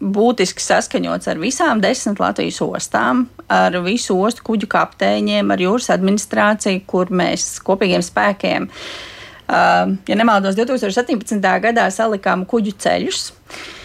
būtiski 0.00 0.62
saskaņots 0.64 1.28
ar 1.28 1.42
visām 1.42 1.82
desmit 1.82 2.22
Latvijas 2.22 2.62
ostām, 2.64 3.26
ar 3.50 3.74
visu 3.84 4.16
ostu 4.22 4.46
kuģu 4.52 4.70
kapteiņiem, 4.70 5.50
ar 5.50 5.66
jūras 5.66 5.90
administrāciju, 5.92 6.86
kur 6.88 7.10
mēs 7.10 7.58
kopīgiem 7.66 8.06
spēkiem, 8.06 8.70
uh, 8.70 9.98
ja 9.98 10.22
nemaldos, 10.22 10.54
2017. 10.62 11.42
gadā 11.66 11.90
salikām 11.90 12.46
kuģu 12.48 12.78
ceļus. 12.86 13.28
Uh, 13.34 13.76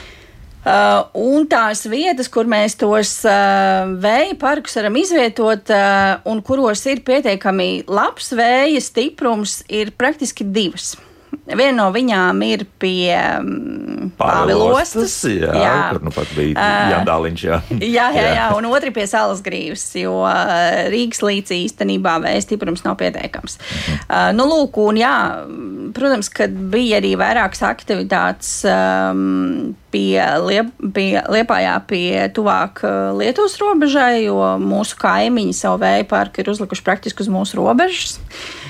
un 0.65 1.45
tās 1.49 1.83
vietas, 1.85 2.29
kur 2.31 2.47
mēs 2.49 2.77
tos 2.79 3.19
uh, 3.29 3.85
vēja 4.01 4.33
parkus 4.41 4.77
varam 4.79 4.97
izvietot 4.97 5.69
uh, 5.69 6.15
un 6.25 6.41
kuros 6.45 6.81
ir 6.89 7.03
pietiekami 7.05 7.85
labs 7.85 8.31
vēja 8.33 8.81
stiprums, 8.81 9.59
ir 9.69 9.93
praktiski 9.97 10.47
divas. 10.47 10.95
Viena 11.45 11.75
no 11.77 11.91
viņām 11.93 12.41
ir 12.47 12.65
pie 12.81 13.13
um, 13.13 13.84
Pāvilostas. 14.19 15.15
Jā, 15.27 15.51
jā, 15.59 15.73
kur 15.91 16.05
nu 16.05 16.13
pat 16.15 16.31
bija 16.37 16.55
uh, 16.55 16.91
Jandāliņš. 16.93 17.43
Jā. 17.45 17.59
jā, 17.81 18.07
jā, 18.15 18.25
jā, 18.37 18.47
un 18.57 18.67
otra 18.69 18.91
pie 18.95 19.05
Salas 19.09 19.41
grīvas, 19.45 19.83
jo 19.99 20.17
uh, 20.23 20.87
Rīgas 20.91 21.21
līcī 21.25 21.61
īstenībā 21.65 22.17
vēja 22.23 22.43
stiprums 22.45 22.85
nav 22.85 22.97
pietiekams. 23.01 23.57
Uh, 24.05 24.31
nu, 24.37 24.47
lūk, 24.49 24.79
un 24.83 24.99
jā, 24.99 25.15
protams, 25.95 26.31
kad 26.33 26.53
bija 26.71 27.01
arī 27.01 27.15
vairākas 27.19 27.63
aktivitātes 27.67 28.51
um, 28.69 29.73
pie, 29.93 30.19
liep, 30.47 30.71
pie 30.95 31.09
Liepājā, 31.35 31.75
pie 31.89 32.27
tuvāk 32.35 32.83
Lietuvas 33.19 33.57
robežai, 33.61 34.25
jo 34.27 34.39
mūsu 34.61 34.99
kaimiņi 35.01 35.55
savu 35.55 35.83
vēja 35.83 36.07
parku 36.09 36.43
ir 36.43 36.53
uzlikuši 36.53 36.87
praktiski 36.87 37.25
uz 37.25 37.31
mūsu 37.31 37.59
robežas. 37.61 38.19
Uh, 38.19 38.64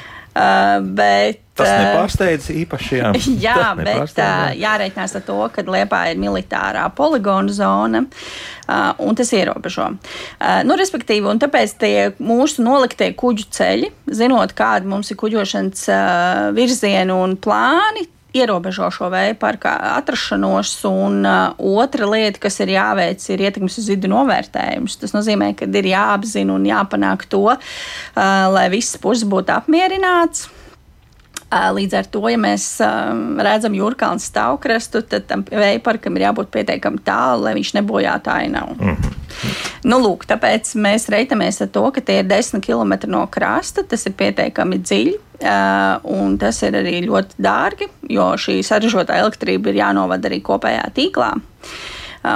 bet, 0.95 1.41
Tas 1.55 1.69
nepārsteidz 1.71 2.49
īpaši. 2.51 2.97
Jā, 2.99 3.11
jā 3.47 3.69
bet 3.79 4.17
uh, 4.19 4.49
jāreikinās 4.59 5.15
ar 5.15 5.23
to, 5.23 5.37
ka 5.55 5.63
Liepā 5.63 6.01
ir 6.11 6.19
militārā 6.19 6.83
poligona 6.97 7.53
zona, 7.55 8.01
uh, 8.03 8.89
un 8.99 9.15
tas 9.15 9.31
ierobežo. 9.35 9.87
Uh, 9.95 10.59
nu, 10.67 10.75
respektīvi, 10.79 11.23
un 11.31 11.39
tāpēc 11.39 11.77
tie 11.79 11.95
mūsu 12.19 12.65
noliktie 12.65 13.13
kuģu 13.15 13.47
ceļi, 13.55 13.93
zinot, 14.19 14.51
kāda 14.57 14.91
mums 14.91 15.13
ir 15.13 15.19
kuģošanas 15.21 15.87
uh, 15.87 16.41
virzieni 16.57 17.15
un 17.15 17.37
plāni, 17.39 18.03
ierobežo 18.35 18.89
šo 18.93 19.09
vēja 19.13 19.35
parka 19.39 19.75
atrašanos. 19.95 20.73
Un 20.89 21.21
uh, 21.25 21.55
otra 21.81 22.09
lieta, 22.09 22.41
kas 22.45 22.59
ir 22.63 22.75
jāveic, 22.75 23.23
ir 23.31 23.45
ietekmes 23.47 23.79
uz 23.81 23.89
vidu 23.91 24.11
novērtējums. 24.11 24.99
Tas 25.01 25.15
nozīmē, 25.15 25.53
ka 25.57 25.69
ir 25.69 25.91
jāapzina 25.93 26.55
un 26.55 26.67
jāpanāk 26.67 27.27
to, 27.31 27.45
uh, 27.55 28.21
lai 28.51 28.67
visas 28.73 28.99
puses 29.01 29.27
būtu 29.29 29.55
apmierināts. 29.55 30.49
Līdz 31.51 31.93
ar 31.99 32.07
to, 32.11 32.23
ja 32.27 32.39
mēs 32.41 32.65
redzam 33.45 33.75
jūrkānu 33.77 34.19
stāvkrastu, 34.19 35.03
tad 35.07 35.27
tam 35.29 35.43
vēja 35.45 35.79
parkam 35.85 36.17
ir 36.17 36.25
jābūt 36.25 36.49
pietiekami 36.51 37.03
tālu, 37.05 37.45
lai 37.45 37.53
viņš 37.55 37.75
nebojātu 37.77 38.33
ainavu. 38.33 38.75
Mm 38.79 38.95
-hmm. 38.95 39.21
Nu, 39.85 39.99
lūk, 40.01 40.25
tāpēc 40.25 40.73
mēs 40.81 41.09
reitamies 41.09 41.61
ar 41.61 41.67
to, 41.67 41.91
ka 41.91 42.01
tie 42.01 42.19
ir 42.19 42.25
10 42.25 42.61
km 42.65 43.11
no 43.11 43.27
krasta, 43.27 43.83
tas 43.83 44.05
ir 44.05 44.13
pietiekami 44.13 44.79
dziļi. 44.79 45.15
Un 46.03 46.37
tas 46.37 46.63
ir 46.63 46.73
arī 46.73 47.05
ļoti 47.05 47.35
dārgi, 47.37 47.87
jo 48.09 48.23
šī 48.23 48.63
saražotā 48.63 49.19
elektrība 49.19 49.69
ir 49.69 49.75
jānovada 49.75 50.27
arī 50.27 50.41
kopējā 50.41 50.89
tīklā. 50.95 51.33
Uh, 51.35 51.94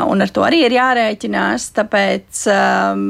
un 0.10 0.25
ar 0.25 0.34
to 0.34 0.43
arī 0.45 0.63
ir 0.65 0.75
jārēķinās. 0.75 1.69
Tāpēc 1.78 2.43
um, 2.54 3.06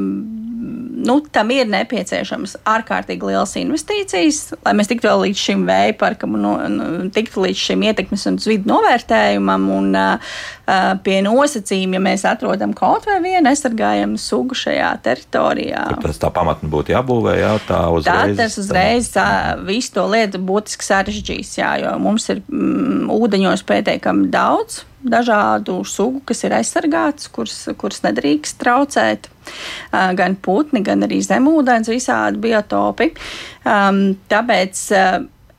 nu, 1.06 1.16
tam 1.32 1.52
ir 1.54 1.68
nepieciešams 1.70 2.58
ārkārtīgi 2.68 3.30
liels 3.30 3.54
investīcijas, 3.60 4.40
lai 4.64 4.74
mēs 4.78 4.90
tiktu 4.90 5.12
līdz 5.22 5.44
šim 5.46 5.66
vēja 5.68 5.96
parkam 6.00 6.36
un, 6.38 6.80
un 6.80 7.12
tiktu 7.14 7.46
līdz 7.46 7.66
šim 7.68 7.84
ietekmes 7.90 8.26
un 8.30 8.40
vidu 8.44 8.70
novērtējumam. 8.72 9.68
Un, 9.76 9.92
uh, 9.96 10.34
pie 11.04 11.18
nosacījuma, 11.24 11.98
ja 11.98 12.02
mēs 12.04 12.24
atrodam 12.28 12.74
kaut 12.76 13.06
vai 13.08 13.18
vienu 13.24 13.50
aizsargājamu 13.50 14.20
sugu 14.20 14.56
šajā 14.58 14.90
teritorijā. 15.04 15.86
Tad 15.94 16.04
tas 16.04 16.20
tā 16.22 16.30
pamatni 16.34 16.70
būtu 16.70 16.94
jābūvē, 16.94 17.36
jā, 17.40 17.54
tā 17.68 17.80
uzreiz. 17.94 18.36
Tā 18.36 18.44
tas 18.44 18.58
uzreiz 18.60 19.10
tā, 19.14 19.26
visu 19.66 19.96
to 19.96 20.06
lietu 20.12 20.42
būtiski 20.50 20.86
sarežģīs, 20.86 21.56
jā, 21.58 21.72
jo 21.84 21.96
mums 22.02 22.28
ir 22.32 22.44
mm, 22.46 23.10
ūdeņos 23.16 23.66
pietiekami 23.66 24.30
daudz 24.32 24.84
dažādu 25.02 25.80
sugu, 25.88 26.20
kas 26.28 26.44
ir 26.44 26.54
aizsargātas, 26.58 27.30
kuras, 27.32 27.58
kuras 27.80 28.02
nedrīkst 28.04 28.58
traucēt. 28.60 29.28
Gan 29.90 30.36
putni, 30.44 30.84
gan 30.86 31.06
arī 31.06 31.20
zemūdens, 31.24 31.90
visādi 31.90 32.42
biotopi. 32.48 33.10
Tāpēc 33.64 34.82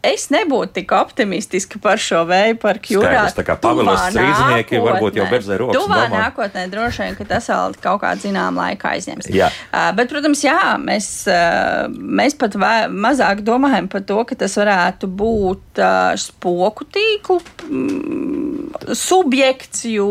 es 0.06 0.28
nebūtu 0.34 0.74
tik 0.80 0.92
optimistiska 0.96 1.80
par 1.82 2.02
šo 2.02 2.24
vēju 2.30 2.58
parku 2.62 2.96
jūrā. 2.96 3.26
Tas 3.28 3.38
tā 3.38 3.46
kā 3.46 3.56
pavilos 3.62 4.02
strīdznieki 4.10 4.82
varbūt 4.82 5.20
jau 5.20 5.28
berzē 5.30 5.58
rokas. 5.62 5.78
Tuvā 5.78 6.02
nākotnē 6.12 6.66
droši 6.72 7.06
vien, 7.06 7.18
ka 7.20 7.28
tas 7.30 7.50
vēl 7.52 7.78
kaut 7.84 8.02
kādu 8.04 8.26
zinām 8.26 8.58
laiku 8.60 8.90
aizņems. 8.92 9.30
Jā. 9.34 9.52
Uh, 9.70 9.90
bet, 9.98 10.10
protams, 10.12 10.44
jā, 10.46 10.58
mēs, 10.82 11.10
uh, 11.30 11.86
mēs 11.92 12.38
pat 12.42 12.58
vē, 12.62 12.76
mazāk 12.92 13.44
domājam 13.48 13.90
par 13.92 14.06
to, 14.10 14.22
ka 14.30 14.38
tas 14.44 14.58
varētu 14.60 15.10
būt 15.22 15.82
uh, 15.84 16.14
spoku 16.20 16.88
tīklu 16.90 17.40
mm, 17.70 18.96
subjekts, 18.98 19.86
jo, 19.92 20.10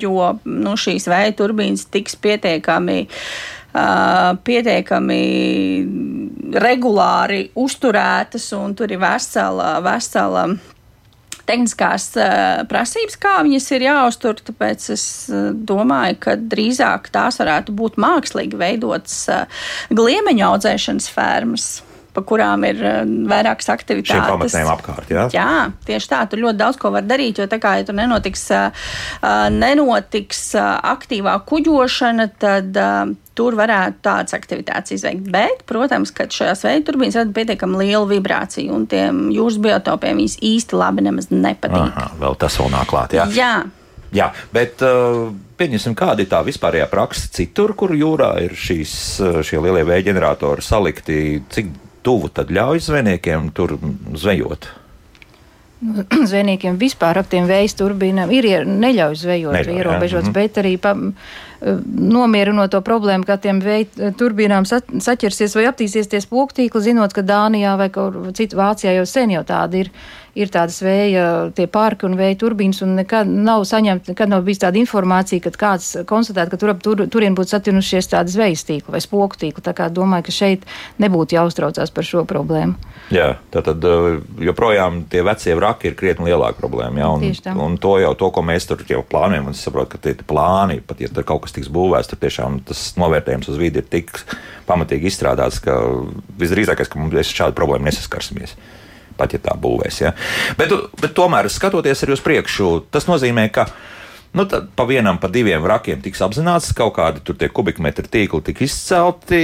jo 0.00 0.30
nu, 0.48 0.78
šīs 0.80 1.10
vēja 1.12 1.36
turbīnas 1.42 1.88
tiks 1.92 2.16
pietiekami 2.24 3.04
pietiekami 3.74 5.22
regulāri 6.62 7.48
uzturētas, 7.58 8.46
un 8.54 8.76
tur 8.78 8.92
ir 8.94 9.00
vesela, 9.02 9.80
vesela 9.82 10.46
tehniskās 11.48 12.08
uh, 12.16 12.62
prasības, 12.68 13.18
kā 13.20 13.34
viņas 13.44 13.66
ir 13.76 13.86
jāuztur. 13.88 14.38
Tāpēc 14.48 14.86
es 14.94 15.06
uh, 15.32 15.50
domāju, 15.52 16.20
ka 16.26 16.36
drīzāk 16.40 17.10
tās 17.14 17.40
varētu 17.42 17.74
būt 17.76 17.98
mākslīgi 18.00 18.60
veidotas 18.60 19.18
uh, 19.32 19.66
gliemeņu 19.92 20.46
audzēšanas 20.52 21.10
fermas 21.12 21.68
pa 22.14 22.22
kurām 22.26 22.64
ir 22.68 22.80
uh, 22.80 23.02
vairākas 23.30 23.70
aktivitātes. 23.74 24.14
Šiem 24.14 24.24
pamatnēm 24.30 24.70
apkārt, 24.74 25.10
jā? 25.12 25.26
Jā, 25.34 25.50
tieši 25.88 26.10
tā, 26.12 26.22
tur 26.30 26.44
ļoti 26.44 26.60
daudz 26.60 26.80
ko 26.80 26.92
var 26.94 27.06
darīt, 27.06 27.40
jo 27.42 27.48
tā 27.50 27.58
kā 27.62 27.76
ja 27.80 27.86
tur 27.88 27.98
nenotiks, 27.98 28.46
uh, 28.54 28.88
nenotiks 29.52 30.46
uh, 30.58 30.74
aktīvā 30.94 31.36
kuģošana, 31.48 32.30
tad 32.40 32.80
tur 33.34 33.56
varētu 33.58 34.02
tādas 34.04 34.36
aktivitātes 34.36 34.94
izveikt. 34.94 35.26
Bet, 35.34 35.64
protams, 35.68 36.12
ka 36.14 36.28
šajās 36.30 36.64
veidu 36.68 36.88
turbīnas 36.90 37.18
rada 37.18 37.34
pietiekami 37.34 37.80
lielu 37.82 38.06
vibrāciju, 38.14 38.74
un 38.76 38.84
tiem 38.90 39.24
jūras 39.34 39.58
biotopiem 39.62 40.22
viņas 40.22 40.36
īsti 40.54 40.78
labi 40.78 41.06
nemaz 41.08 41.32
nepatīk. 41.34 41.90
Aha, 41.90 42.12
vēl 42.20 42.38
tas 42.38 42.60
vēl 42.60 42.70
nāk 42.76 42.92
klāt, 42.92 43.16
jā. 43.18 43.26
jā. 43.34 43.54
Jā, 44.14 44.28
bet 44.54 44.82
uh, 44.86 45.32
pieņemsim, 45.58 45.96
kāda 45.98 46.22
ir 46.22 46.28
tā 46.30 46.38
vispārējā 46.46 46.86
praksa 46.90 47.30
citur, 47.34 47.74
kur 47.78 47.94
jūrā 47.98 48.30
ir 48.44 48.54
šīs, 48.54 48.92
šie 49.46 49.58
lielie 49.62 49.82
vēja 49.88 50.08
ģeneratori 50.10 50.62
salikti, 50.62 51.16
cik 51.50 51.72
tuvu 52.04 52.30
tad 52.32 52.52
ļauj 52.54 52.84
zvejniekiem 52.86 53.50
tur 53.56 53.78
zvejot? 54.14 54.70
Nu, 55.84 56.04
zvejniekiem 56.30 56.78
vispār 56.80 57.18
ap 57.20 57.28
tiem 57.32 57.48
vējas 57.50 57.76
turbīnām 57.80 58.32
ir 58.32 58.48
neļauj 58.68 59.18
zvejot, 59.20 59.56
neļauj, 59.58 59.80
ierobežots, 59.80 60.28
mm 60.28 60.32
-hmm. 60.32 60.38
bet 60.38 60.62
arī 60.62 60.76
pa, 60.80 60.94
nomierinot 62.14 62.70
to 62.70 62.80
problēmu, 62.84 63.26
ka 63.26 63.36
tiem 63.40 63.60
vēja 63.64 64.12
turbīnām 64.18 64.66
sa, 64.68 64.80
saķersies 64.80 65.56
vai 65.56 65.66
aptīsies 65.70 66.10
tie 66.10 66.20
spoktīkli, 66.20 66.80
zinot, 66.80 67.12
ka 67.12 67.22
Dānijā 67.22 67.76
vai 67.80 67.90
citur 68.32 68.60
Vācijā 68.60 68.94
jau 68.98 69.06
sen 69.06 69.30
jau 69.30 69.44
tādi 69.44 69.84
ir 69.84 69.90
ir 70.38 70.50
tādas 70.52 70.80
vēja, 70.82 71.24
tie 71.54 71.66
parki 71.70 72.08
un 72.08 72.16
vēja 72.18 72.36
turbīnas, 72.42 72.82
un 72.84 72.96
nekad 72.98 73.28
nav 73.30 73.64
saņemta, 73.68 74.12
nekad 74.12 74.32
nav 74.32 74.44
bijis 74.46 74.62
tāda 74.64 74.80
informācija, 74.80 75.42
ka 75.44 75.52
kāds 75.58 75.92
konstatētu, 76.10 76.52
ka 76.52 76.60
tur 76.60 76.72
ap 76.74 76.82
tur, 76.84 77.04
turien 77.10 77.36
būtu 77.38 77.54
satinušies 77.54 78.10
tādas 78.12 78.36
vējas 78.38 78.66
tīkli 78.68 78.94
vai 78.94 79.02
spoku 79.04 79.38
tīkli. 79.40 79.64
Tā 79.64 79.74
kā 79.76 79.88
domāju, 79.94 80.26
ka 80.28 80.34
šeit 80.34 80.66
nebūtu 81.02 81.38
jāuztraucās 81.38 81.94
par 81.94 82.08
šo 82.08 82.24
problēmu. 82.28 82.76
Jā, 83.14 83.34
tātad 83.54 83.84
uh, 83.86 84.18
joprojām 84.42 85.02
tie 85.12 85.22
vecie 85.26 85.54
vraki 85.58 85.90
ir 85.90 85.98
krietni 85.98 86.30
lielāka 86.30 86.58
problēma. 86.58 87.02
Jā, 87.02 87.10
un, 87.14 87.58
un 87.66 87.78
to 87.80 87.96
jau, 88.02 88.14
to, 88.18 88.30
ko 88.34 88.44
mēs 88.46 88.66
tur 88.70 88.82
jau 88.88 89.02
plānojam, 89.06 89.50
un 89.50 89.56
es 89.56 89.62
saprotu, 89.64 89.94
ka 89.94 90.02
tie 90.06 90.16
plāni, 90.26 90.80
pat 90.84 91.02
ja 91.04 91.10
tur 91.12 91.26
kaut 91.28 91.44
kas 91.44 91.54
tiks 91.54 91.70
būvēts, 91.72 92.10
tur 92.10 92.22
tiešām 92.22 92.62
tas 92.70 92.86
novērtējums 93.00 93.52
uz 93.52 93.60
vidi 93.60 93.82
ir 93.82 93.90
tik 93.90 94.16
pamatīgi 94.66 95.10
izstrādāts, 95.10 95.60
ka 95.62 95.76
visdrīzākais, 96.40 96.90
ka 96.90 97.00
mums 97.00 97.34
šādu 97.34 97.56
problēmu 97.58 97.90
nesaskarsimies 97.90 98.56
pat 99.18 99.36
ja 99.36 99.42
tā 99.42 99.56
būvēs. 99.60 100.04
Ja? 100.04 100.14
Bet, 100.58 100.72
bet 101.00 101.16
tomēr, 101.16 101.50
skatoties 101.52 102.04
arī 102.04 102.16
uz 102.16 102.24
priekšu, 102.24 102.70
tas 102.94 103.08
nozīmē, 103.10 103.48
ka 103.54 103.68
nu, 104.34 104.46
pa 104.74 104.84
vienam, 104.84 105.18
pa 105.22 105.28
diviem 105.30 105.62
vrakiem 105.62 106.00
tiks 106.02 106.22
apzināts, 106.26 106.72
kaut 106.76 106.96
kādi 106.96 107.48
kubikmetri 107.54 108.10
tīkli 108.10 108.42
tik 108.48 108.64
izcelti. 108.66 109.42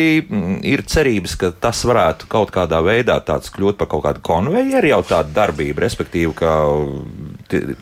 Ir 0.66 0.82
cerības, 0.82 1.36
ka 1.38 1.52
tas 1.54 1.84
varētu 1.86 2.26
kaut 2.30 2.50
kādā 2.54 2.82
veidā 2.84 3.20
kļūt 3.22 3.78
par 3.78 3.90
kaut 3.92 4.04
kādu 4.08 4.24
konvejeru, 4.26 4.90
jau 4.90 5.00
tādu 5.12 5.34
darbību, 5.36 5.84
respektīvi, 5.86 6.34
ka 6.34 6.56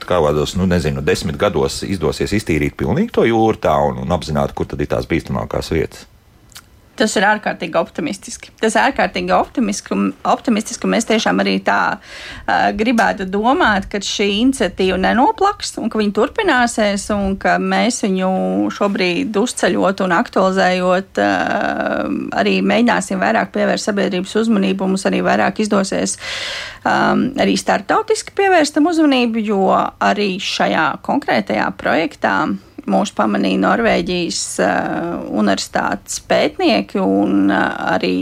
kādos, 0.05 0.57
nu, 0.61 0.68
nezinu, 0.68 1.05
desmit 1.05 1.40
gados 1.40 1.81
izdosies 1.87 2.37
iztīrīt 2.37 2.77
pilnīgi 2.77 3.14
to 3.16 3.24
jūru 3.29 3.57
tā 3.57 3.74
un, 3.88 4.05
un 4.05 4.14
apzināt, 4.14 4.53
kur 4.53 4.68
tad 4.68 4.85
ir 4.85 4.92
tās 4.92 5.09
bīstamākās 5.09 5.72
vietas. 5.72 6.07
Tas 6.99 7.15
ir 7.15 7.25
ārkārtīgi 7.29 7.79
optimistiski. 7.79 8.51
Tas 8.59 8.75
ir 8.75 8.83
ārkārtīgi 8.89 9.35
optimistiski, 9.35 9.97
optimistiski 10.27 10.89
un 10.89 10.95
mēs 10.97 11.07
tiešām 11.07 11.43
arī 11.45 11.59
tā 11.63 11.79
uh, 11.95 12.69
gribētu 12.75 13.29
domāt, 13.31 13.87
ka 13.93 14.01
šī 14.03 14.27
iniciatīva 14.41 14.99
nenoplaks 15.05 15.77
un 15.79 15.93
ka 15.93 16.01
viņa 16.01 16.15
turpināsies 16.17 17.07
un 17.15 17.37
ka 17.41 17.57
mēs 17.63 18.03
viņu 18.03 18.33
šobrīd 18.75 19.39
uzceļot 19.39 20.03
un 20.07 20.17
aktualizējot, 20.19 21.23
uh, 21.23 22.13
arī 22.43 22.59
mēģināsim 22.67 23.23
vairāk 23.23 23.55
pievērst 23.55 23.93
sabiedrības 23.93 24.35
uzmanību. 24.43 24.89
Mums 24.89 25.07
arī 25.07 25.23
vairāk 25.27 25.63
izdosies 25.63 26.19
um, 26.83 27.29
arī 27.39 27.55
startautiski 27.61 28.35
pievērst 28.39 28.75
tam 28.75 28.91
uzmanību, 28.91 29.45
jo 29.53 29.63
arī 29.77 30.35
šajā 30.43 30.91
konkrētajā 31.07 31.71
projektā 31.79 32.41
mūs 32.91 33.12
pamanīja 33.16 33.62
Norvēģijas 33.62 34.43
uh, 34.64 35.28
universitātes 35.30 36.20
pētnieki 36.28 37.03
un 37.05 37.49
uh, 37.53 37.64
arī 37.95 38.16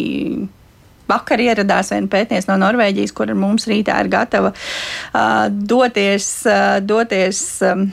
Vakar 1.06 1.38
ieradās 1.38 1.92
viena 1.94 2.10
pētniece 2.10 2.50
no 2.50 2.56
Norvēģijas, 2.58 3.12
kur 3.14 3.30
mums 3.38 3.68
rītā 3.70 3.94
ir 4.02 4.10
gatava 4.10 4.50
uh, 4.50 5.44
doties, 5.46 6.26
uh, 6.50 6.80
doties 6.82 7.42
um, 7.62 7.86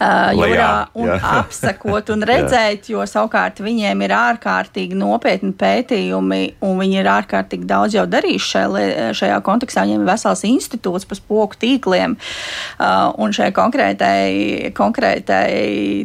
jūrā 0.00 0.70
un 0.98 1.08
jā. 1.10 1.16
apsekot 1.40 2.12
un 2.14 2.24
redzēt, 2.28 2.90
jo 2.92 3.04
savukārt 3.08 3.62
viņiem 3.64 4.04
ir 4.06 4.14
ārkārtīgi 4.16 4.98
nopietni 4.98 5.52
pētījumi 5.56 6.40
un 6.66 6.78
viņi 6.80 7.00
ir 7.02 7.10
ārkārtīgi 7.12 7.68
daudz 7.68 7.96
jau 7.98 8.06
darījuši 8.10 8.52
šajā, 8.54 9.08
šajā 9.16 9.40
kontekstā. 9.46 9.86
Viņiem 9.88 10.04
ir 10.04 10.12
vesels 10.12 10.44
institūts 10.48 11.08
par 11.08 11.20
spoku 11.20 11.60
tīkliem 11.60 12.16
un 13.20 13.36
šai 13.36 13.50
konkrētai, 13.56 14.72
konkrētai 14.76 15.50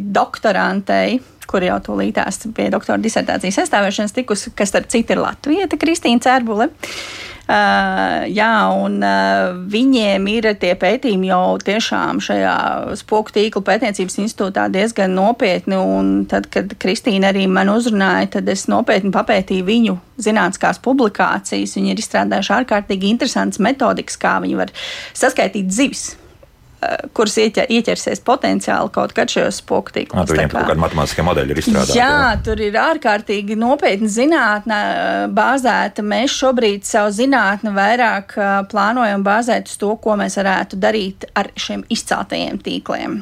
doktorantei 0.01 1.21
kur 1.45 1.61
jau 1.61 1.77
tūlītās 1.77 2.41
pie 2.57 2.71
doktora 2.73 2.97
disertācijas 2.97 3.59
aizstāvēšanas 3.61 4.15
tikusi, 4.15 4.49
kas 4.57 4.71
starp 4.73 4.89
citu 4.89 5.13
ir 5.13 5.21
Latvija, 5.21 5.69
Kristīna 5.69 6.23
Cērbule. 6.25 6.71
Uh, 6.71 7.34
jā, 7.45 8.53
un 8.73 8.97
uh, 9.05 9.53
viņiem 9.69 10.25
ir 10.31 10.47
tie 10.57 10.73
pētījumi 10.81 11.29
jau 11.29 11.57
tiešām 11.61 12.21
šajā 12.23 12.55
spoku 12.97 13.35
tīkla 13.35 13.61
pētniecības 13.69 14.17
institūtā 14.23 14.65
diezgan 14.73 15.13
nopietni. 15.13 15.77
Tad, 16.31 16.49
kad 16.53 16.73
Kristīna 16.81 17.29
arī 17.29 17.45
man 17.51 17.69
uzrunāja, 17.73 18.31
tad 18.39 18.49
es 18.49 18.65
nopietni 18.71 19.13
papētīju 19.13 19.69
viņu 19.69 19.97
zinātniskās 20.25 20.81
publikācijas. 20.85 21.77
Viņi 21.77 21.93
ir 21.93 22.01
izstrādājuši 22.01 22.55
ārkārtīgi 22.59 23.13
interesantas 23.13 23.61
metodikas, 23.61 24.17
kā 24.17 24.39
viņi 24.41 24.61
var 24.63 24.73
saskaitīt 25.13 25.73
zivis 25.75 26.15
Eh, 26.85 27.07
kuras 27.15 27.35
ieķersies 27.39 28.21
potenciāli 28.25 28.91
kaut 28.93 29.13
kad 29.15 29.31
šajos 29.31 29.61
spoku 29.61 29.93
tīklos. 29.95 30.27
Tur 30.27 30.37
viņiem 30.37 30.51
kaut 30.51 30.67
kāda 30.69 30.81
matemātiskā 30.81 31.23
modeļa 31.25 31.53
ir 31.53 31.61
izstrādāta. 31.61 31.95
Jā, 31.97 32.09
jā, 32.11 32.33
tur 32.45 32.61
ir 32.63 32.77
ārkārtīgi 32.81 33.57
nopietna 33.59 34.09
zinātne 34.11 34.79
eh, 34.89 35.23
bāzēta. 35.35 36.05
Mēs 36.05 36.35
šobrīd 36.35 36.85
savu 36.87 37.13
zinātni 37.15 37.73
vairāk 37.75 38.35
eh, 38.37 38.53
plānojam 38.71 39.25
bāzēt 39.25 39.71
uz 39.71 39.79
to, 39.81 39.93
ko 40.03 40.17
mēs 40.19 40.37
varētu 40.41 40.79
darīt 40.81 41.27
ar 41.37 41.51
šiem 41.59 41.85
izceltajiem 41.95 42.61
tīkliem. 42.65 43.19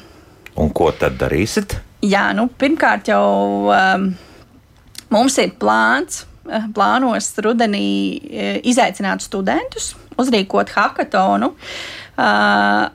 Un 0.59 0.75
ko 0.75 0.91
tad 0.97 1.17
darīsit? 1.21 1.77
Jā, 2.03 2.27
nu, 2.35 2.49
pirmkārt 2.59 3.09
jau 3.13 3.71
um, 3.71 4.09
mums 5.13 5.39
ir 5.39 5.53
plāns, 5.59 6.25
plānos 6.75 7.29
rudenī 7.41 7.87
izaicināt 8.67 9.23
studentus, 9.23 9.93
uzrīkot 10.19 10.73
hackathonu. 10.75 11.53
Uh, 11.53 12.02
Uh, 12.13 12.91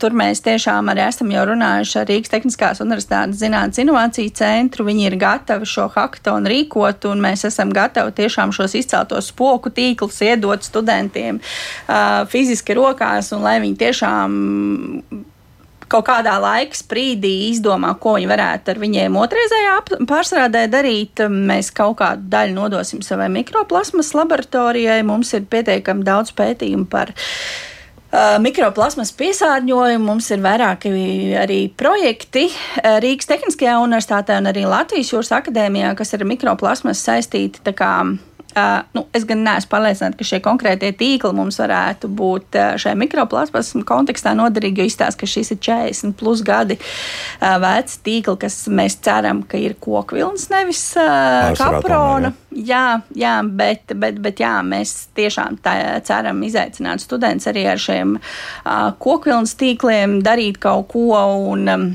tur 0.00 0.14
mēs 0.16 0.40
tiešām 0.40 0.88
arī 0.88 1.02
esam 1.04 1.28
jau 1.28 1.42
runājuši 1.50 1.98
ar 2.00 2.06
Rīgas 2.08 2.32
Tehniskās 2.32 2.78
Universitātes 2.80 3.36
Zinātnes 3.42 3.82
Innovāciju 3.82 4.32
centru. 4.38 4.86
Viņi 4.88 5.04
ir 5.10 5.18
gatavi 5.20 5.68
šo 5.68 5.90
hackathonu 5.92 6.48
rīkot, 6.48 7.04
un 7.10 7.20
mēs 7.20 7.44
esam 7.50 7.74
gatavi 7.76 8.14
tiešām 8.16 8.54
šos 8.56 8.78
izceltos 8.80 9.28
spoku 9.28 9.68
tīklus 9.76 10.22
iedot 10.24 10.64
studentiem 10.64 11.42
uh, 11.42 12.24
fiziski 12.32 12.78
rokās, 12.80 13.28
un 13.36 13.44
lai 13.44 13.58
viņi 13.60 13.80
tiešām 13.84 14.40
kaut 15.92 16.08
kādā 16.08 16.38
laika 16.40 16.80
sprīdī 16.80 17.34
izdomā, 17.50 17.92
ko 18.00 18.16
viņi 18.16 18.32
varētu 18.32 18.72
ar 18.72 18.82
viņiem 18.82 19.20
otrreizējā 19.20 19.78
pārstrādē 20.08 20.64
darīt. 20.72 21.26
Mēs 21.28 21.68
kaut 21.76 22.00
kādu 22.00 22.24
daļu 22.32 22.56
nodosim 22.56 23.04
savai 23.04 23.28
mikroplasmas 23.36 24.16
laboratorijai. 24.16 25.02
Mums 25.06 25.36
ir 25.36 25.44
pietiekami 25.44 26.08
daudz 26.08 26.32
pētījumu 26.40 26.88
par 26.88 27.12
Uh, 27.12 27.75
mikroplasmas 28.42 29.12
piesārņojumu. 29.18 30.06
Mums 30.06 30.30
ir 30.34 30.42
vairāki 30.44 30.92
arī 31.38 31.60
projekti 31.76 32.46
uh, 32.50 32.96
Rīgas 33.02 33.28
Tehniskajā 33.30 33.78
universitātē 33.82 34.38
un 34.40 34.50
arī 34.52 34.66
Latvijas 34.68 35.12
Jūras 35.12 35.34
akadēmijā, 35.40 35.94
kas 35.98 36.14
ir 36.16 36.26
mikroplasmas 36.28 37.02
saistīti. 37.06 37.64
Uh, 38.56 38.80
nu, 38.96 39.02
es 39.12 39.26
gan 39.28 39.42
neesmu 39.44 39.68
pārliecināta, 39.68 40.16
ka 40.16 40.24
šie 40.24 40.38
konkrētie 40.40 40.88
tīkli 40.96 41.28
mums 41.36 41.58
varētu 41.60 42.08
būt 42.08 42.56
uh, 42.56 42.70
šajā 42.80 42.96
mikroplasmas 42.96 43.74
kontekstā 43.84 44.32
noderīgi, 44.38 44.80
jo 44.80 44.86
izstāsta, 44.88 45.20
ka 45.20 45.28
šis 45.28 45.52
ir 45.52 45.60
40 45.60 46.14
plus 46.16 46.40
gadi 46.46 46.78
uh, 46.80 47.58
vecs 47.60 47.98
tīkli, 48.06 48.38
kas 48.46 48.56
mēs 48.72 48.96
ceram, 49.04 49.42
ka 49.44 49.60
ir 49.60 49.76
kokvilns, 49.76 50.48
nevis 50.54 50.80
uh, 50.96 51.52
kaprona. 51.58 52.32
Jā, 52.56 53.02
jā 53.12 53.36
bet, 53.44 53.92
bet, 53.92 54.22
bet 54.24 54.40
jā, 54.40 54.54
mēs 54.64 54.94
tiešām 55.18 55.60
tā, 55.60 55.76
ceram 56.08 56.40
izaicināt 56.48 57.04
studentus 57.04 57.52
arī 57.52 57.66
ar 57.74 57.82
šiem 57.82 58.16
uh, 58.16 58.88
kokvilnas 59.04 59.52
tīkliem, 59.60 60.22
darīt 60.24 60.62
kaut 60.64 60.88
ko. 60.94 61.10
Un, 61.52 61.68
um, 61.68 61.88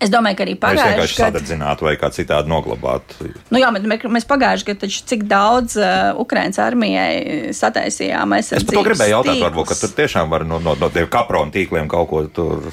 Es 0.00 0.08
domāju, 0.12 0.38
ka 0.38 0.44
arī 0.46 0.54
pagājušajā 0.60 0.96
gadā. 0.96 1.04
Vai 1.04 1.16
sadedzināt 1.18 1.82
vai 1.84 1.92
kā 2.00 2.08
citādi 2.12 2.48
noglabāt? 2.48 3.16
Nu 3.52 3.60
jā, 3.60 3.68
bet 3.74 3.84
mēs 3.84 4.26
pagājušajā 4.28 4.68
gadā 4.70 4.84
taču 4.86 5.02
cik 5.12 5.26
daudz 5.28 5.76
uh, 5.76 6.16
Ukraiņas 6.24 6.60
armijai 6.64 7.52
sataisījām. 7.56 8.36
Es 8.38 8.52
par 8.54 8.78
to 8.80 8.84
gribēju 8.88 9.16
jautāt, 9.18 9.42
varbūt, 9.44 9.70
ka 9.70 9.78
tur 9.82 9.92
tiešām 10.00 10.32
var 10.32 10.46
no, 10.48 10.60
no, 10.64 10.76
no 10.80 10.90
tiem 10.94 11.08
kapronu 11.12 11.52
tīkliem 11.54 11.90
kaut 11.92 12.08
ko 12.10 12.24
tur 12.32 12.72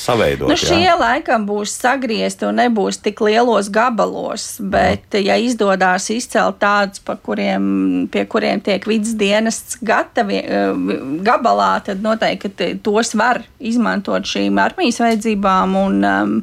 saveidot. 0.00 0.50
Nu, 0.50 0.56
šie 0.58 0.82
jā? 0.82 0.94
laikam 0.98 1.44
būs 1.48 1.74
sagriezti 1.80 2.46
un 2.48 2.58
nebūs 2.60 3.00
tik 3.04 3.20
lielos 3.24 3.70
gabalos, 3.72 4.46
bet, 4.60 5.06
mm. 5.12 5.24
ja 5.26 5.36
izdodas 5.40 6.08
izcelt 6.12 6.60
tādus, 6.62 7.02
kuriem, 7.24 8.08
pie 8.12 8.24
kuriem 8.30 8.62
tiek 8.64 8.86
vidas 8.88 9.14
dienests 9.20 9.80
gatavi 9.84 10.40
eh, 10.42 10.84
gabalā, 11.26 11.72
tad 11.86 12.04
noteikti 12.04 12.72
tos 12.84 13.14
var 13.18 13.42
izmantot 13.58 14.28
šīm 14.28 14.60
armijas 14.62 15.00
vajadzībām. 15.04 15.76
Un, 15.80 16.00
um, 16.04 16.36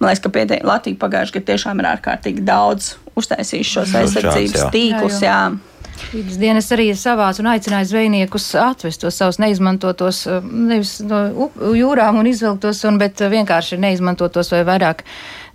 man 0.00 0.10
liekas, 0.10 0.24
ka 0.24 0.34
pie 0.34 0.46
Latvijas 0.66 1.00
pagājušajā 1.00 1.40
gadā 1.40 1.52
tiešām 1.52 1.82
ir 1.82 1.90
ārkārtīgi 1.94 2.46
daudz 2.46 2.94
uztaisījuši 3.18 3.76
šos 3.76 3.98
aizsardzības 4.00 4.70
tīklus. 4.74 5.20
Jā, 5.24 5.42
jā. 5.50 5.69
Vides 6.10 6.38
dienas 6.40 6.70
arī 6.74 6.88
ir 6.90 6.98
savāds 6.98 7.40
un 7.42 7.48
aicināja 7.52 7.88
zvejniekus 7.92 8.48
atvest 8.58 9.02
tos 9.04 9.18
savus 9.20 9.38
neizmantotos, 9.42 10.24
eh, 10.26 10.40
nevis 10.42 10.96
no 11.04 11.50
jūrām 11.76 12.18
un 12.20 12.30
izvilktos, 12.30 12.82
un, 12.88 12.98
bet 13.02 13.20
vienkārši 13.20 13.78
neizmantotos 13.80 14.52
vai 14.54 14.64
vairāk 14.68 15.04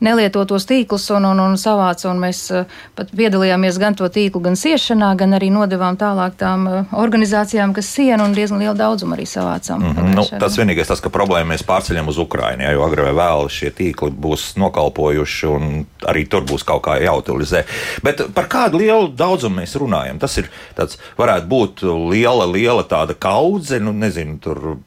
nelietotos 0.06 0.68
tīklus 0.70 1.08
un, 1.16 1.30
un, 1.32 1.42
un 1.42 1.58
savāca, 1.62 2.10
un 2.12 2.22
mēs 2.22 2.44
uh, 2.54 2.66
pat 2.98 3.14
piedalījāmies 3.16 3.80
gan 3.82 3.98
to 3.98 4.10
tīklu, 4.12 4.44
gan 4.46 4.60
siešanā, 4.60 5.14
gan 5.20 5.38
arī 5.38 5.52
nodevām 5.54 5.98
tālāk 6.00 6.38
tām 6.40 6.68
uh, 6.70 6.96
organizācijām, 7.06 7.74
kas 7.76 7.90
sienu 7.96 8.28
un 8.28 8.36
diezgan 8.38 8.62
lielu 8.64 8.76
daudzumu 8.78 9.18
arī 9.18 9.28
savācām. 9.30 9.82
Mm 9.82 9.96
-hmm. 9.96 10.16
nu, 10.16 10.28
tas 10.40 10.58
vienīgais 10.60 10.92
tas, 10.92 11.02
ka 11.02 11.10
problēma 11.10 11.54
mēs 11.54 11.66
pārceļam 11.66 12.08
uz 12.12 12.18
Ukrainu, 12.18 12.64
ja, 12.64 12.72
jo 12.72 12.86
agrāk 12.86 13.06
vai 13.06 13.14
vēl 13.14 13.50
šie 13.52 13.72
tīkli 13.76 14.14
būs 14.26 14.56
nokalpojuši 14.62 15.50
un 15.52 15.86
arī 16.10 16.26
tur 16.30 16.46
būs 16.48 16.66
kaut 16.66 16.84
kā 16.88 16.98
jāutilizē. 17.04 17.64
Bet 18.04 18.24
par 18.34 18.50
kādu 18.52 18.82
lielu 18.82 19.12
daudzumu 19.14 19.62
mēs 19.62 19.76
runājam? 19.80 20.20
Tas 20.22 20.38
ir 20.42 20.50
tāds, 20.78 21.00
varētu 21.20 21.50
būt 21.52 21.86
liela, 22.12 22.48
liela 22.50 22.86
tāda 22.88 23.18
kaudze, 23.18 23.80
nu 23.80 23.94
nezinu, 23.94 24.40
tur 24.42 24.78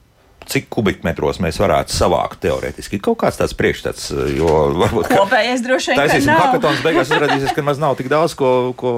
cik 0.48 0.68
kubikmetros 0.72 1.40
mēs 1.44 1.58
varētu 1.60 1.94
savākt 1.94 2.40
teorētiski. 2.44 3.00
Kaut 3.04 3.20
kāds 3.22 3.40
tāds 3.40 3.56
priekšstats, 3.58 4.10
jo 4.36 4.54
varbūt 4.78 5.10
kopējais 5.12 5.64
droši 5.66 5.92
vien. 5.92 6.00
Taisīsim 6.02 6.32
hackathons, 6.34 6.84
beigās 6.84 7.12
izrādīsies, 7.12 7.54
ka 7.56 7.66
maz 7.66 7.82
nav 7.82 7.98
tik 8.00 8.10
daudz, 8.12 8.36
ko, 8.38 8.72
ko 8.78 8.92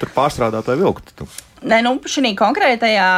tur 0.00 0.14
pārstrādāt 0.14 0.70
vai 0.70 0.78
vilkt. 0.80 1.14
Nē, 1.64 1.80
nu, 1.86 1.96
šī 2.04 2.34
konkrētajā 2.38 3.08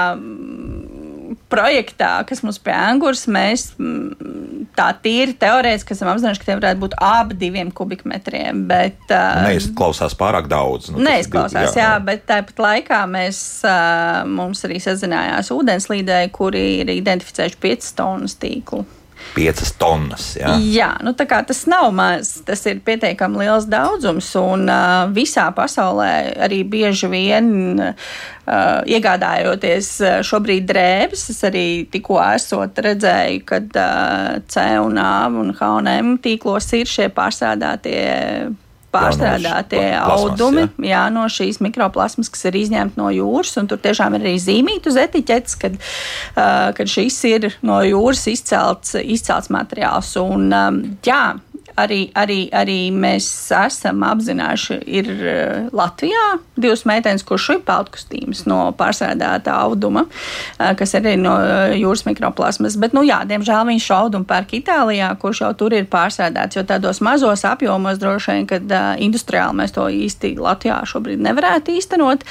projektā, 1.53 2.11
kas 2.26 2.43
mums 2.45 2.59
pie 2.62 2.72
Angūras, 2.74 3.24
mēs 3.30 3.68
mm, 3.78 4.66
tā 4.76 4.89
tīri 5.03 5.37
teorētiski 5.39 5.95
esam 5.95 6.11
apzinājuši, 6.12 6.43
ka 6.43 6.49
tie 6.49 6.57
varētu 6.59 6.82
būt 6.82 6.97
ap 7.07 7.32
diviem 7.39 7.70
kubikmetriem. 7.74 8.64
Bet, 8.70 8.99
uh, 9.11 9.47
neizklausās 9.47 10.16
pārāk 10.18 10.51
daudz. 10.51 10.91
Nu, 10.95 11.05
neizklausās, 11.07 11.76
jā, 11.76 11.84
jā, 11.84 11.93
bet 12.07 12.26
tāpat 12.28 12.62
laikā 12.66 13.01
mēs, 13.11 13.41
uh, 13.66 14.24
mums 14.28 14.64
arī 14.66 14.80
sazinājās 14.82 15.53
ūdenslīdēji, 15.55 16.34
kuri 16.34 16.66
ir 16.82 16.95
identificējuši 16.99 17.62
5 17.62 17.93
tonnas 18.01 18.39
tīklu. 18.43 18.84
5 19.35 19.72
tonnas. 19.81 20.29
Jā, 20.39 20.55
jā 20.61 20.91
nu, 21.05 21.12
tas 21.16 21.62
nav 21.70 21.91
maz. 21.97 22.37
Tas 22.47 22.64
ir 22.70 22.83
pietiekami 22.87 23.43
liels 23.43 23.68
daudzums. 23.70 24.31
Un 24.41 24.66
uh, 24.70 25.07
visā 25.14 25.49
pasaulē 25.57 26.11
arī 26.47 26.62
bieži 26.68 27.11
vien 27.12 27.49
uh, 27.81 27.95
iegādājoties 28.87 29.91
šobrīd 30.27 30.68
drēbes, 30.68 31.27
es 31.35 31.43
arī 31.47 31.66
tikko 31.91 32.20
esot 32.22 32.79
redzēju, 32.87 33.43
ka 33.49 33.62
uh, 33.64 34.39
C 34.49 34.68
un 34.83 35.01
A 35.03 35.27
un 35.27 35.53
H&M 35.57 36.16
tīklos 36.22 36.72
ir 36.79 36.89
šie 36.91 37.11
pārsādātie 37.14 38.07
pārstrādātie 38.97 39.84
audumi 40.01 40.66
jā. 40.66 40.97
Jā, 40.97 41.03
no 41.12 41.26
šīs 41.30 41.61
mikroplasmas, 41.64 42.30
kas 42.32 42.49
ir 42.49 42.59
izņemti 42.62 43.01
no 43.01 43.11
jūras. 43.14 43.55
Tur 43.68 43.80
tiešām 43.82 44.16
ir 44.16 44.26
arī 44.26 44.36
zīmīta 44.40 44.90
uz 44.92 44.99
etiķetes, 45.01 45.59
kad, 45.61 45.76
uh, 45.76 46.70
kad 46.76 46.90
šis 46.90 47.18
ir 47.28 47.49
no 47.66 47.80
jūras 47.84 48.26
izcelts, 48.32 48.97
izcelts 49.03 49.53
materiāls. 49.53 50.14
Un, 50.20 50.49
um, 50.51 50.80
jā, 51.07 51.22
arī, 51.77 52.01
arī, 52.16 52.39
arī 52.55 52.79
mēs 52.95 53.27
esam 53.57 54.03
apzinājuši, 54.07 54.79
ir 54.99 55.11
eh, 55.12 55.68
Latvijā 55.77 56.24
divas 56.57 56.85
meitenes, 56.89 57.24
kurš 57.27 57.49
ir 57.57 57.62
peltkustības 57.66 58.45
no 58.49 58.61
pārsēdētā 58.77 59.55
auduma, 59.66 60.07
eh, 60.59 60.72
kas 60.79 60.97
arī 60.99 61.16
no 61.20 61.37
eh, 61.43 61.77
jūras 61.81 62.07
mikroplasmas. 62.09 62.79
Bet, 62.81 62.97
nu 62.97 63.05
jā, 63.07 63.20
diemžēl 63.29 63.66
viņš 63.70 63.89
šo 63.91 64.01
audumu 64.07 64.29
pērk 64.29 64.57
Itālijā, 64.61 65.12
kurš 65.20 65.43
jau 65.45 65.53
tur 65.59 65.77
ir 65.77 65.89
pārsēdēts, 65.93 66.59
jo 66.59 66.64
tādos 66.68 67.03
mazos 67.05 67.45
apjomos 67.49 68.01
droši 68.03 68.33
vien, 68.33 68.49
kad 68.49 68.77
industriāli 69.03 69.61
mēs 69.61 69.74
to 69.77 69.87
īsti 69.93 70.35
Latvijā 70.41 70.81
šobrīd 70.89 71.20
nevarētu 71.22 71.74
īstenot. 71.77 72.24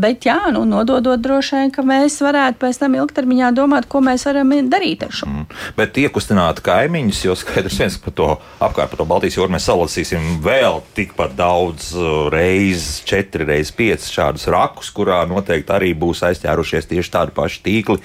Bet 0.00 0.26
jā, 0.26 0.38
nu, 0.54 0.62
nododot 0.68 1.20
droši 1.20 1.58
vien, 1.58 1.72
ka 1.74 1.84
mēs 1.86 2.18
varētu 2.22 2.60
pēc 2.62 2.80
tam 2.80 2.96
ilgtermiņā 2.98 3.50
domāt, 3.56 3.88
ko 3.90 4.00
mēs 4.04 4.26
varam 4.28 4.52
darīt 4.70 5.04
ar 5.06 5.14
šo. 5.14 5.28
Mm. 5.30 5.46
Bet 5.78 5.98
iekustināt 6.00 6.62
kaimiņus, 6.66 7.24
jo 7.26 7.36
skaidrs 7.38 7.80
viens 7.82 7.98
par 8.02 8.14
to 8.16 8.28
apkārt 8.60 8.92
par 8.92 9.00
to 9.00 9.06
Baltijas 9.08 9.36
jūru 9.36 9.52
mēs 9.52 9.66
salasīsim 9.68 10.38
vēl 10.44 10.80
tikpat 10.96 11.36
daudz 11.38 11.90
uh, 11.96 12.30
reizes, 12.32 13.02
četri 13.08 13.46
reizes 13.48 13.74
pieci 13.76 14.14
šādus 14.16 14.48
rakus, 14.52 14.90
kurā 14.94 15.22
noteikti 15.28 15.74
arī 15.76 15.92
būs 15.98 16.24
aizķērušies 16.30 16.88
tieši 16.92 17.14
tādi 17.18 17.36
paši 17.36 17.62
tīkli. 17.66 18.00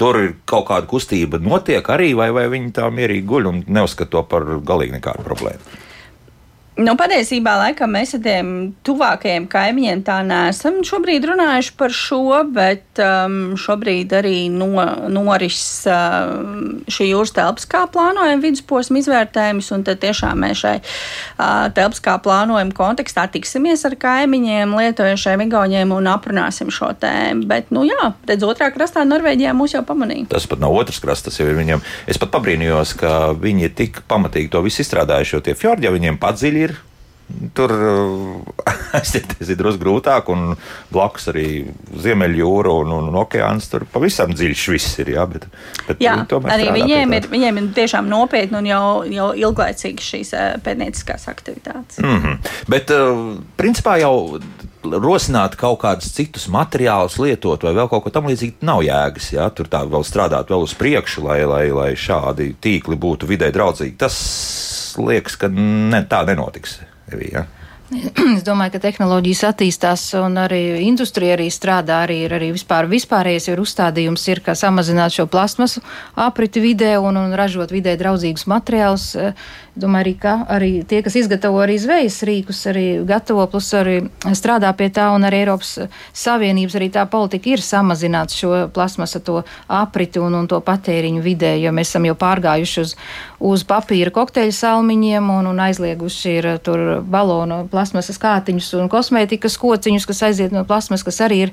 Tur 0.00 0.18
ir 0.18 0.34
kaut 0.48 0.66
kāda 0.70 0.88
kustība, 0.88 1.38
notiek 1.38 1.86
arī, 1.94 2.10
vai, 2.18 2.30
vai 2.34 2.48
viņi 2.50 2.72
tā 2.74 2.88
mierīgi 2.90 3.28
guļ 3.28 3.48
un 3.50 3.64
neuzskata 3.68 4.16
to 4.16 4.22
par 4.26 4.48
galīgi 4.64 4.96
nekādu 4.96 5.26
problēmu. 5.26 5.82
Nu, 6.80 6.94
patiesībā, 6.96 7.52
laikam, 7.60 7.90
mēs 7.92 8.14
ar 8.16 8.22
tiem 8.24 8.46
tuvākajiem 8.86 9.44
kaimiņiem 9.52 10.02
tā 10.06 10.22
neesam 10.24 10.78
šobrīd 10.88 11.26
runājuši 11.28 11.72
par 11.76 11.92
šo, 11.92 12.38
bet 12.48 13.00
um, 13.04 13.58
šobrīd 13.60 14.14
arī 14.16 14.46
no, 14.48 14.70
noris 15.12 15.60
uh, 15.84 16.32
šī 16.88 17.10
jūras 17.10 17.34
telpas, 17.36 17.66
kā 17.68 17.82
plānojam 17.92 18.40
vidusposmu 18.40 19.02
izvērtējumus, 19.02 19.68
un 19.76 19.84
tad 19.84 20.00
tiešām 20.00 20.40
mēs 20.46 20.62
šai 20.62 20.72
uh, 20.80 21.68
telpas, 21.76 22.00
kā 22.00 22.14
plānojam 22.24 22.72
kontekstā 22.72 23.26
tiksimies 23.36 23.84
ar 23.84 23.98
kaimiņiem, 24.00 24.72
lietojušiem 24.72 25.44
igauniem 25.44 25.92
un 25.92 26.08
aprunāsim 26.08 26.72
šo 26.72 26.94
tēmu. 27.04 27.44
Bet, 27.52 27.68
nu 27.68 27.84
jā, 27.84 28.14
redz, 28.32 28.48
otrā 28.48 28.70
krastā 28.72 29.04
Norvēģijā 29.04 29.52
mūs 29.60 29.76
jau 29.76 29.84
pamanīja. 29.92 30.30
Tas 30.32 30.48
pat 30.48 30.64
nav 30.64 30.72
otrs 30.80 31.04
krasts, 31.04 31.28
tas 31.28 31.36
jau 31.36 31.50
ir 31.52 31.60
viņam. 31.60 31.84
Es 32.08 32.16
pat 32.16 32.32
pabrīnījos, 32.32 32.96
ka 32.96 33.14
viņi 33.36 33.74
tik 33.76 34.02
pamatīgi 34.08 34.54
to 34.56 34.64
visu 34.64 34.80
izstrādājuši, 34.86 35.36
jo 35.36 35.44
tie 35.44 35.58
fjordi 35.58 35.90
jau 35.90 35.96
viņiem 36.00 36.16
padziļi 36.22 36.61
Tur 37.56 37.72
aizķerties 38.98 39.52
ir 39.52 39.58
drusku 39.60 39.82
grūtāk, 39.82 40.30
un 40.32 40.54
blakus 40.92 41.28
arī 41.32 41.46
Ziemeļjūra 42.04 42.74
un, 42.82 42.94
un, 42.98 43.10
un 43.12 43.20
okeāns. 43.22 43.68
Tur 43.72 43.86
pavisam 43.92 44.34
dziļš 44.34 44.64
viss 44.74 44.98
ir. 45.02 45.12
Jā, 45.16 45.26
bet, 45.30 45.46
bet 45.88 46.02
jā 46.02 46.16
arī 46.54 46.70
viņiem 46.74 47.16
ir, 47.18 47.30
viņiem 47.32 47.62
ir 47.62 47.70
tiešām 47.76 48.10
nopietni 48.10 48.60
un 48.60 48.68
jau, 48.70 48.84
jau 49.10 49.30
ilglaicīgi 49.46 50.08
šīs 50.08 50.34
eh, 50.38 50.50
pētnieciskās 50.64 51.28
aktivitātes. 51.32 52.02
Mm 52.02 52.18
-hmm. 52.18 52.52
Bet, 52.72 52.90
uh, 52.90 53.38
principā, 53.56 53.98
jau 54.00 54.38
rosināt 54.82 55.56
kaut 55.56 55.80
kādus 55.82 56.12
citus 56.14 56.48
materiālus, 56.50 57.18
lietot 57.22 57.62
vai 57.62 57.74
vēl 57.76 57.88
kaut 57.90 58.04
ko 58.04 58.12
tamlīdzīgu, 58.14 58.62
nav 58.66 58.82
jēgas. 58.86 59.32
Jā? 59.32 59.48
Tur 59.54 59.70
tā 59.70 59.84
vēl 59.88 60.04
strādāt 60.06 60.50
vēl 60.50 60.66
uz 60.66 60.74
priekšu, 60.78 61.26
lai, 61.28 61.42
lai, 61.46 61.66
lai 61.70 61.90
šādi 61.98 62.52
tīkli 62.62 62.98
būtu 62.98 63.28
vidē 63.30 63.52
draudzīgi. 63.54 63.96
Tas 64.00 64.16
liekas, 64.98 65.36
ka 65.36 65.48
ne, 65.52 66.02
tā 66.08 66.24
nenotiks. 66.28 66.80
Evija. 67.10 67.46
Es 68.36 68.44
domāju, 68.46 68.74
ka 68.76 68.80
tehnoloģijas 68.86 69.42
attīstās 69.50 70.04
un 70.20 70.38
arī 70.40 70.60
industrija 70.86 71.36
arī 71.36 71.48
strādā. 71.52 72.02
Arī 72.06 72.22
ir 72.26 72.34
arī 72.38 72.52
vispār, 72.54 72.88
vispārējais 72.90 73.50
ir 73.52 73.62
uzstādījums, 73.62 74.24
ir, 74.32 74.42
kā 74.44 74.54
samazināt 74.58 75.16
šo 75.16 75.26
plasmasu 75.30 75.82
apriti 76.16 76.62
vidē 76.64 76.94
un, 77.02 77.20
un 77.20 77.36
ražot 77.36 77.74
vidē 77.74 77.96
draudzīgus 78.00 78.48
materiālus. 78.50 79.10
Domāju, 79.72 80.02
arī, 80.02 80.14
ka 80.20 80.32
arī 80.52 80.70
tie, 80.84 81.00
kas 81.04 81.16
izgatavo 81.16 81.62
arī 81.64 81.78
zvejas 81.80 82.18
rīkus, 82.28 82.58
arī 82.68 82.84
gatavo, 83.08 83.46
plus 83.48 83.70
arī 83.78 83.94
strādā 84.36 84.68
pie 84.76 84.90
tā, 84.92 85.08
un 85.16 85.24
arī 85.24 85.42
Eiropas 85.46 85.88
Savienības 86.12 86.76
arī 86.76 86.90
tā 86.92 87.06
politika 87.08 87.54
ir 87.54 87.64
samazināt 87.64 88.34
šo 88.36 88.66
plasmasa 88.74 89.22
to 89.24 89.40
apriti 89.72 90.20
un, 90.20 90.36
un 90.42 90.50
to 90.50 90.60
patēriņu 90.60 91.24
vidē, 91.24 91.54
jo 91.62 91.72
mēs 91.72 91.88
esam 91.94 92.10
jau 92.10 92.16
pārgājuši 92.20 92.84
uz, 92.84 92.94
uz 93.40 93.64
papīra 93.64 94.12
kokteļu 94.12 94.52
salmiņiem 94.52 95.32
un, 95.38 95.48
un 95.54 95.64
aizlieguši 95.70 96.36
ir 96.36 96.50
tur 96.64 97.00
balonu 97.00 97.62
plasmasu 97.72 97.92
plasmasas 97.92 98.20
kātiņus 98.22 98.72
un 98.80 98.88
kosmētikas 98.90 99.58
kociņus, 99.60 100.06
kas 100.06 100.22
aiziet 100.28 100.52
no 100.52 100.64
plasmas, 100.64 101.04
kas 101.04 101.20
arī 101.20 101.46
ir 101.46 101.52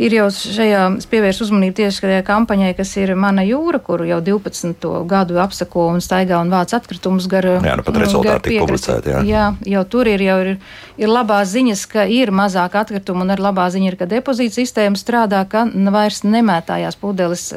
ir 0.00 0.14
jau 0.16 0.26
šajā 0.32 0.82
pievērst 1.10 1.44
uzmanību 1.44 1.76
tieši 1.78 2.02
šajā 2.02 2.22
kampaņai, 2.26 2.72
kas 2.78 2.94
ir 2.98 3.14
Mana 3.18 3.44
jūra, 3.46 3.80
kuru 3.84 4.06
jau 4.08 4.20
12. 4.24 4.88
gadu 5.10 5.38
apsako 5.42 5.88
un 5.92 6.02
staigā 6.04 6.40
un 6.42 6.52
vāc 6.52 6.74
atkritumus 6.76 7.28
gar. 7.30 7.46
Jā, 7.54 7.76
nu 7.78 7.86
pat 7.86 8.00
rezultāti 8.02 8.50
tika 8.50 8.66
publicēti. 8.66 9.14
Jā. 9.14 9.22
jā, 9.28 9.46
jau 9.76 9.84
tur 9.90 10.10
ir 10.10 10.24
jau 10.24 10.38
ir, 10.42 10.52
ir 11.00 11.12
labās 11.12 11.52
ziņas, 11.54 11.86
ka 11.90 12.06
ir 12.10 12.34
mazāk 12.34 12.78
atkritumu 12.82 13.26
un 13.26 13.34
ar 13.34 13.42
labā 13.42 13.68
ziņa 13.74 13.92
ir, 13.92 13.98
ka 14.00 14.10
depozīta 14.10 14.58
sistēma 14.58 15.00
strādā, 15.00 15.44
ka 15.48 15.66
vairs 15.94 16.24
nemētājās 16.26 16.98
pudeles 16.98 17.52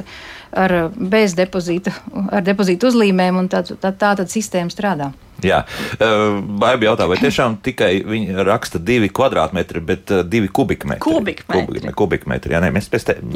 ar 0.51 0.75
bez 0.95 1.35
depozīta, 1.37 1.93
ar 2.31 2.43
depozītu 2.45 2.91
uzlīmēm 2.91 3.39
un 3.43 3.49
tā, 3.51 3.63
tā, 3.67 3.91
tā 3.91 4.13
tad 4.19 4.27
sistēma 4.31 4.73
strādā. 4.73 5.11
Jā, 5.45 5.59
Baiba 5.99 6.87
jautā, 6.87 7.05
vai 7.05 7.19
tiešām 7.21 7.59
tikai 7.61 7.91
viņi 8.09 8.45
raksta 8.47 8.81
divi 8.81 9.11
kvadrātmetri, 9.13 9.83
bet 9.85 10.13
divi 10.25 10.49
kubikmetri? 10.49 11.03
Kubikmetri. 11.03 11.61
Kubikmetri, 11.67 11.97
kubikmetri 11.99 12.55
jā, 12.57 12.61
nē, 12.63 12.71
mēs 12.73 12.89
pēc 12.89 13.05
tam 13.11 13.35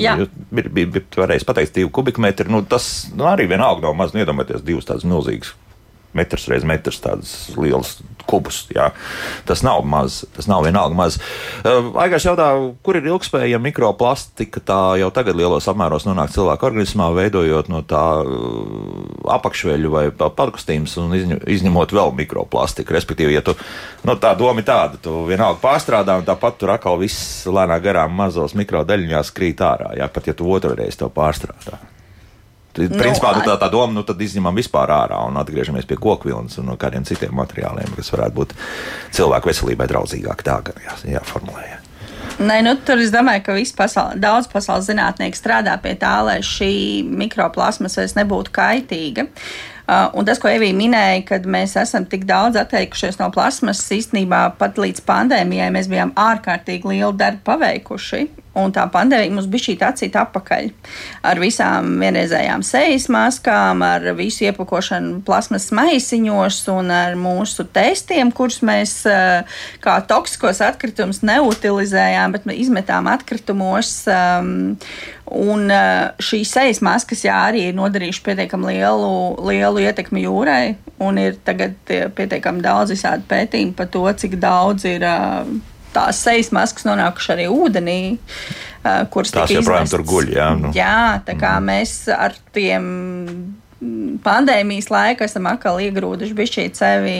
varēsim 0.49 1.49
pateikt 1.51 1.77
divi 1.77 1.91
kubikmetri. 1.93 2.49
Nu, 2.49 2.63
tas 2.65 3.11
nu, 3.13 3.27
arī 3.29 3.45
vienalga 3.51 3.85
nav 3.85 3.99
maz, 3.99 4.15
nu, 4.15 4.23
iedomājieties 4.23 4.65
divus 4.65 4.89
tādus 4.89 5.05
milzīgus 5.05 5.53
metrs 6.17 6.47
reiz 6.51 6.65
metrs, 6.67 6.99
tādas 7.03 7.33
lielas 7.57 7.97
kubus. 8.29 8.63
Jā. 8.73 8.91
Tas 9.47 9.63
nav 9.65 9.83
maz, 9.87 10.21
tas 10.35 10.47
nav 10.49 10.65
vienalga 10.65 10.95
maz. 10.97 11.17
Uh, 11.63 11.91
Aigars 12.03 12.25
jautā, 12.27 12.47
kur 12.85 12.99
ir 12.99 13.07
ilgspējama 13.09 13.69
mikroplastika, 13.69 14.63
tā 14.65 14.79
jau 15.01 15.11
tagad 15.13 15.37
lielos 15.39 15.67
apmēros 15.71 16.07
nonāk 16.07 16.33
cilvēku 16.35 16.69
organismā, 16.69 17.09
veidojot 17.17 17.71
no 17.71 17.83
tā 17.87 18.03
uh, 18.23 19.31
apakšveļu 19.37 19.93
vai 19.93 20.05
padkustījumus 20.17 20.97
un 21.01 21.15
izņemot 21.17 21.95
vēl 21.95 22.13
mikroplastiku. 22.21 22.95
Respektīvi, 22.97 23.35
ja 23.37 23.45
tu, 23.45 23.55
nu, 24.07 24.17
tā 24.21 24.33
doma 24.39 24.63
ir 24.63 24.69
tāda, 24.69 25.01
tu 25.01 25.23
vienalga 25.29 25.61
pārstrādā 25.63 26.19
un 26.19 26.27
tāpat 26.27 26.59
tur 26.61 26.75
atkal 26.75 26.99
viss 27.01 27.47
lēnā 27.49 27.79
garām 27.83 28.13
mazos 28.17 28.55
mikrodaļiņās 28.59 29.33
krīt 29.35 29.63
ārā, 29.65 29.95
jā, 29.99 30.11
pat 30.11 30.31
ja 30.31 30.37
tu 30.37 30.49
otru 30.51 30.75
reizi 30.77 31.01
to 31.01 31.11
pārstrādā. 31.13 31.79
Tad, 32.71 32.87
nu, 32.87 32.99
principā, 33.01 33.33
nu, 33.35 33.43
tā, 33.45 33.57
tā 33.59 33.67
doma, 33.71 33.91
nu, 33.95 34.05
tad 34.07 34.21
izņemam 34.23 34.55
vispār 34.55 34.93
ārā 34.95 35.19
un 35.27 35.39
atgriežamies 35.41 35.87
pie 35.89 35.99
kokvilnas 35.99 36.59
un 36.61 36.71
no 36.71 36.77
kādiem 36.79 37.03
citiem 37.07 37.35
materiāliem, 37.35 37.91
kas 37.97 38.13
varētu 38.15 38.37
būt 38.37 38.55
cilvēku 39.17 39.51
veselībai 39.51 39.89
draudzīgāki. 39.91 40.47
Tā 40.47 40.59
gan 40.69 40.83
jā, 40.85 40.97
jāformulē. 41.17 41.65
Jā. 41.67 41.81
Nē, 42.41 42.61
nu, 42.65 42.73
tur 42.85 43.01
es 43.01 43.11
domāju, 43.13 43.43
ka 43.45 43.57
pasauli, 43.77 44.21
daudz 44.23 44.47
pasaules 44.49 44.87
zinātnieki 44.87 45.37
strādā 45.37 45.75
pie 45.81 45.93
tā, 45.99 46.15
lai 46.25 46.39
šī 46.45 47.03
mikroplasmas 47.05 47.99
vairs 47.99 48.15
nebūtu 48.17 48.53
kaitīga. 48.55 49.27
Uh, 49.91 50.07
un 50.15 50.25
tas, 50.25 50.39
ko 50.39 50.47
Evija 50.47 50.73
minēja, 50.77 51.23
kad 51.27 51.45
mēs 51.49 51.73
esam 51.81 52.05
tik 52.07 52.23
daudz 52.29 52.55
atteikušies 52.61 53.17
no 53.19 53.27
plasmas, 53.33 53.81
īstenībā 53.91 54.43
pat 54.57 54.79
līdz 54.79 55.03
pandēmijai 55.03 55.67
mēs 55.75 55.89
bijām 55.91 56.13
ārkārtīgi 56.15 56.93
lielu 56.93 57.11
darbu 57.19 57.43
paveikuši. 57.49 58.21
Un 58.51 58.73
tā 58.75 58.83
pandēmija 58.91 59.31
mums 59.31 59.47
bija 59.47 59.69
šī 59.69 59.73
acīta 59.87 60.25
atpakaļ 60.25 60.65
ar 61.29 61.39
visām 61.39 61.93
vienreizējām 62.01 62.65
sejas 62.67 63.05
maskām, 63.11 63.79
ar 63.85 64.09
visu 64.17 64.43
iepakošanu 64.49 65.21
plasmas 65.23 65.69
maisiņos 65.75 66.57
un 66.73 66.91
ar 66.91 67.15
mūsu 67.15 67.63
testiem, 67.71 68.33
kurus 68.35 68.59
mēs 68.67 68.97
eh, 69.07 69.47
kā 69.83 69.95
toksiskos 70.09 70.59
atkritumus 70.67 71.21
neutilizējām, 71.23 72.35
bet 72.35 72.51
izmetām 72.51 73.07
atkritumos. 73.13 73.93
Um, 74.11 74.53
un 75.31 75.71
eh, 75.71 76.11
šīs 76.19 76.51
sejas 76.51 76.83
maskas, 76.83 77.23
jā, 77.23 77.39
arī 77.47 77.69
ir 77.69 77.79
nodarījuši 77.79 78.25
pietiekami 78.27 78.75
lielu, 78.75 79.11
lielu 79.47 79.87
ietekmi 79.87 80.27
jūrai, 80.27 80.75
un 80.99 81.23
ir 81.23 81.39
tagad 81.47 81.79
pietiekami 81.87 82.67
daudz 82.67 82.91
visādi 82.97 83.23
pētījumi 83.31 83.77
par 83.79 83.87
to, 83.95 84.03
cik 84.11 84.41
daudz 84.43 84.91
ir. 84.91 85.07
Tās 85.95 86.21
sejas 86.23 86.51
maskas 86.55 86.87
nonākušas 86.87 87.35
arī 87.35 87.47
ūdenī, 87.51 87.99
kuras 89.13 89.33
tās 89.35 89.51
joprojām 89.53 89.89
tur 89.91 90.05
guļ. 90.07 90.31
Jā, 90.37 90.51
nu. 90.59 90.71
jā 90.75 91.19
tā 91.27 91.35
kā 91.39 91.57
mm. 91.59 91.67
mēs 91.71 91.95
ar 92.15 92.37
tiem 92.55 92.85
pandēmijas 94.21 94.91
laika 94.93 95.25
esam 95.25 95.47
atkal 95.49 95.79
iegrūduši 95.81 96.35
bišķīt 96.37 96.77
sevi 96.77 97.15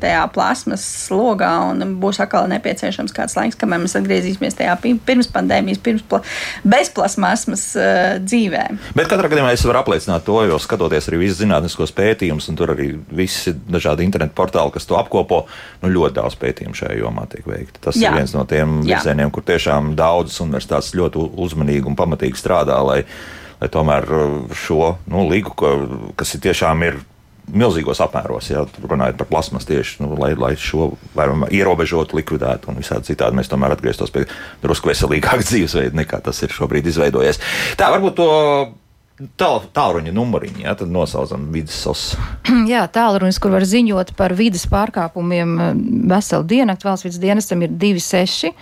tajā 0.00 0.22
plasmas 0.32 0.84
slogā 1.06 1.50
un 1.68 1.96
būs 2.00 2.22
atkal 2.24 2.48
nepieciešams 2.48 3.12
kāds 3.16 3.36
laiks, 3.36 3.58
kamēr 3.60 3.82
mēs 3.82 3.98
atgriezīsimies 4.00 4.56
tajā 4.56 4.78
pirms 4.80 5.28
pandēmijas, 5.34 5.82
pirms 5.84 6.06
pla 6.08 6.22
bez 6.64 6.88
plasmasmas 6.96 7.66
uh, 7.76 8.16
dzīvē. 8.24 8.64
Bet 8.96 9.12
katrā 9.12 9.28
gadījumā 9.32 9.52
es 9.52 9.66
varu 9.68 9.82
apliecināt 9.82 10.24
to, 10.24 10.38
jo 10.48 10.58
skatoties 10.62 11.10
arī 11.10 11.20
visus 11.26 11.42
zinātniskos 11.42 11.92
pētījumus, 11.96 12.48
un 12.48 12.60
tur 12.60 12.72
arī 12.72 12.94
visi 13.12 13.52
dažādi 13.68 14.08
internetu 14.08 14.36
portāli, 14.38 14.72
kas 14.72 14.88
to 14.88 14.96
apkopo, 14.96 15.44
nu 15.84 15.92
ļoti 15.92 16.20
daudz 16.22 16.40
pētījumu 16.40 16.80
šajā 16.80 17.00
jomā 17.02 17.28
tiek 17.32 17.44
veikti. 17.44 17.82
Tas 17.90 18.00
Jā. 18.00 18.14
ir 18.14 18.22
viens 18.22 18.32
no 18.36 18.48
tiem 18.48 18.78
virzieniem, 18.86 19.32
kur 19.34 19.44
tiešām 19.44 19.92
daudzas 19.98 20.40
universitātes 20.44 20.94
ļoti 20.96 21.28
uzmanīgi 21.44 21.92
un 21.92 21.98
pamatīgi 21.98 22.40
strādā, 22.40 22.80
lai 22.88 23.02
lai 23.60 23.68
tomēr 23.72 24.08
uh, 24.12 24.38
šo 24.56 24.96
nu, 25.10 25.26
līgu, 25.30 25.54
kas 26.16 26.34
ir 26.36 26.44
tiešām 26.48 26.86
ir 26.86 27.02
milzīgos 27.52 28.00
apmēros, 28.02 28.48
ja 28.50 28.64
runājot 28.66 29.18
par 29.20 29.28
plasmas 29.30 29.66
tieši, 29.68 30.00
nu, 30.02 30.14
lai, 30.18 30.32
lai 30.38 30.54
šo 30.58 30.92
vairāk 31.16 31.52
ierobežotu, 31.54 32.18
likvidētu 32.18 32.72
un 32.72 32.80
visādi 32.80 33.12
citādi 33.12 33.38
mēs 33.38 33.50
tomēr 33.52 33.76
atgrieztos 33.76 34.12
pie 34.14 34.24
drusku 34.64 34.90
veselīgāka 34.90 35.44
dzīvesveida 35.50 35.96
nekā 36.02 36.20
tas 36.26 36.42
ir 36.42 36.54
šobrīd 36.54 36.90
izveidojies. 36.90 37.40
Tā 37.78 37.92
varbūt 37.94 38.18
to. 38.18 38.32
Tālruņa 39.16 40.12
numuriņi, 40.12 40.66
ja 40.66 40.74
tad 40.76 40.90
nosaucam 40.92 41.46
vidas 41.48 41.78
sos. 41.80 42.00
Jā, 42.68 42.82
tālrunis, 42.92 43.38
kur 43.40 43.54
var 43.54 43.64
ziņot 43.64 44.10
par 44.18 44.34
vidas 44.36 44.66
pārkāpumiem 44.68 45.54
uh, 45.56 45.70
veselu 46.12 46.44
diennakti 46.44 46.84
valsts 46.84 47.06
vidas 47.06 47.22
dienestam 47.22 47.64
ir 47.64 47.72
26 47.72 48.52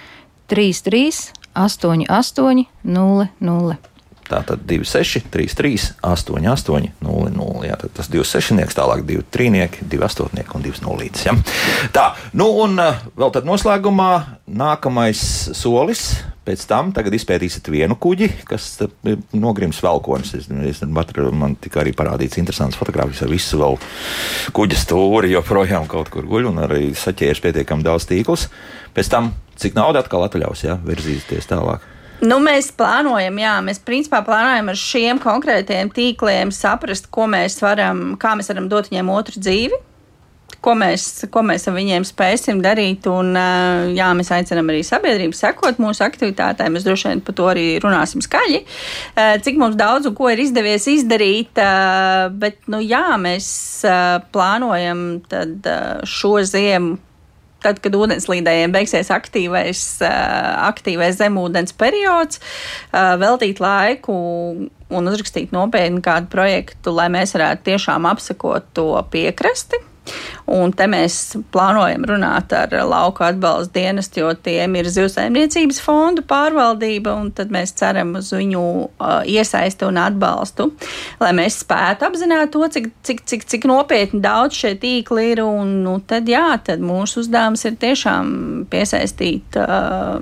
33 0.53 1.11
88 1.59 2.68
00. 2.86 3.93
Tātad 4.35 4.64
26, 4.66 5.28
33, 5.30 5.93
88, 6.03 6.91
00. 7.05 7.64
Jā, 7.68 7.78
tas 7.95 8.09
26 8.11 8.59
nieks, 8.59 8.74
tālāk 8.74 9.05
2 9.07 9.22
trīnieki, 9.35 9.87
2 9.93 10.07
astošnieki 10.09 10.57
un 10.59 10.64
2 10.64 10.82
nulītes. 10.82 11.26
Ja? 11.28 11.37
Tā, 11.95 12.07
nu 12.35 12.49
un 12.64 12.80
vēl 12.80 13.35
tad 13.35 13.47
noslēgumā 13.47 14.11
nākamais 14.51 15.20
solis. 15.55 16.09
Pēc 16.45 16.66
tam 16.68 16.91
izpētīsiet 16.93 17.70
vienu 17.72 17.97
kuģi, 17.97 18.26
kas 18.45 18.66
nogrims 19.32 19.78
velkonis. 19.80 20.35
Es, 20.37 20.51
es, 20.51 20.82
man 20.85 21.55
tika 21.57 21.80
arī 21.80 21.95
parādīts 21.97 22.37
interesants 22.43 22.76
fotogrāfijas 22.76 23.24
ar 23.24 23.32
visu 23.32 23.62
vēl 23.62 23.78
kuģa 24.53 24.82
stūri, 24.82 25.32
joprojām 25.32 25.89
kaut 25.89 26.12
kur 26.12 26.28
guļ 26.28 26.51
un 26.51 26.61
arī 26.66 26.91
saķēris 26.99 27.41
pietiekami 27.47 27.87
daudz 27.87 28.11
tīklus. 28.11 28.51
Pēc 28.93 29.14
tam, 29.14 29.32
cik 29.57 29.78
nauda 29.78 30.05
atkal 30.05 30.26
atļaus, 30.26 30.66
ja, 30.66 30.76
virzīties 30.85 31.49
tālāk. 31.49 31.93
Nu, 32.23 32.39
mēs 32.43 32.71
plānojam, 32.77 33.39
jā, 33.43 33.55
mēs 33.65 33.81
principā 33.85 34.21
plānojam 34.25 34.71
ar 34.71 34.79
šiem 34.79 35.19
konkrētiem 35.23 35.91
tīkliem 35.93 36.53
saprast, 36.55 37.11
ko 37.12 37.27
mēs 37.31 37.59
varam, 37.65 38.15
kā 38.21 38.37
mēs 38.39 38.53
varam 38.53 38.71
dot 38.71 38.93
viņiem 38.93 39.11
otru 39.12 39.43
dzīvi. 39.43 39.81
Ko 40.65 40.73
mēs, 40.79 41.27
ko 41.29 41.43
mēs 41.45 41.67
ar 41.69 41.75
viņiem 41.77 42.07
spēsim 42.09 42.62
darīt. 42.65 43.05
Un, 43.11 43.35
jā, 43.93 44.07
mēs 44.17 44.31
aicinām 44.33 44.71
arī 44.73 44.81
sabiedrību 44.87 45.37
sekot 45.37 45.81
mūsu 45.83 46.01
aktivitātēm. 46.07 46.73
Mēs 46.73 46.87
droši 46.87 47.11
vien 47.11 47.21
par 47.25 47.37
to 47.37 47.49
arī 47.51 47.65
runāsim 47.85 48.25
skaļi. 48.25 48.62
Cik 49.45 49.61
mums 49.61 49.77
daudz 49.77 50.09
un 50.09 50.17
ko 50.17 50.31
ir 50.33 50.41
izdevies 50.41 50.87
izdarīt. 50.89 51.61
Bet, 52.41 52.62
nu, 52.73 52.81
jā, 52.81 53.05
mēs 53.21 53.49
plānojam 54.33 55.03
šo 56.09 56.39
ziemu 56.49 56.97
tad, 57.65 57.81
kad 57.85 57.97
ūdenslīdējiem 57.97 58.75
beigsies 58.75 59.11
aktīvais, 59.15 59.83
aktīvais 60.05 61.19
zemūdens 61.21 61.77
periods, 61.81 62.43
veltīt 62.93 63.62
laiku 63.65 64.15
un 64.95 65.11
uzrakstīt 65.11 65.55
nopietnu 65.55 66.05
kādu 66.05 66.31
projektu, 66.33 66.95
lai 66.95 67.09
mēs 67.12 67.35
varētu 67.37 67.71
tiešām 67.73 68.07
apsekot 68.12 68.71
to 68.77 68.91
piekrasti 69.11 69.81
Un 70.55 70.75
te 70.77 70.87
mēs 70.91 71.15
plānojam 71.55 72.05
runāt 72.09 72.53
ar 72.57 72.75
lauka 72.85 73.31
atbalsta 73.31 73.79
dienestu, 73.79 74.21
jo 74.21 74.33
tiem 74.45 74.77
ir 74.77 74.91
zivsaimniecības 74.93 75.81
fondu 75.85 76.25
pārvaldība, 76.29 77.15
un 77.17 77.31
tad 77.37 77.53
mēs 77.55 77.73
ceram 77.79 78.13
uz 78.21 78.29
viņu 78.35 78.65
uh, 78.85 79.15
iesaisti 79.25 79.89
un 79.89 80.01
atbalstu, 80.03 80.69
lai 81.23 81.33
mēs 81.37 81.63
spētu 81.65 82.09
apzināt 82.09 82.53
to, 82.53 82.67
cik, 82.77 82.91
cik, 83.07 83.25
cik, 83.31 83.49
cik 83.55 83.69
nopietni 83.71 84.21
daudz 84.25 84.61
šie 84.61 84.75
tīkli 84.81 85.31
ir. 85.33 85.45
Un, 85.45 85.79
nu, 85.85 85.97
tad, 86.09 86.29
jā, 86.29 86.47
tad 86.65 86.85
mūsu 86.85 87.23
uzdevums 87.25 87.65
ir 87.65 87.81
tiešām 87.81 88.35
piesaistīt 88.73 89.59
uh, 89.61 90.21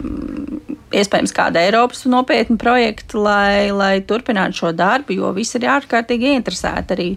iespējams 0.93 1.35
kādu 1.37 1.61
Eiropas 1.63 2.05
nopietnu 2.11 2.59
projektu, 2.61 3.23
lai, 3.25 3.71
lai 3.75 3.95
turpinātu 4.07 4.63
šo 4.63 4.73
darbu, 4.77 5.17
jo 5.17 5.33
visi 5.37 5.59
ir 5.59 5.69
ārkārtīgi 5.77 6.33
ieinteresēti 6.33 6.97
arī, 6.97 7.09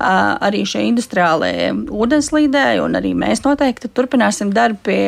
arī 0.00 0.64
šie 0.68 0.86
industriālie 0.88 1.70
ūdenslīdēji, 1.74 2.82
un 2.84 2.98
arī 3.00 3.14
mēs 3.18 3.44
noteikti 3.46 3.92
turpināsim 3.94 4.54
darbu 4.56 4.84
pie 4.88 5.04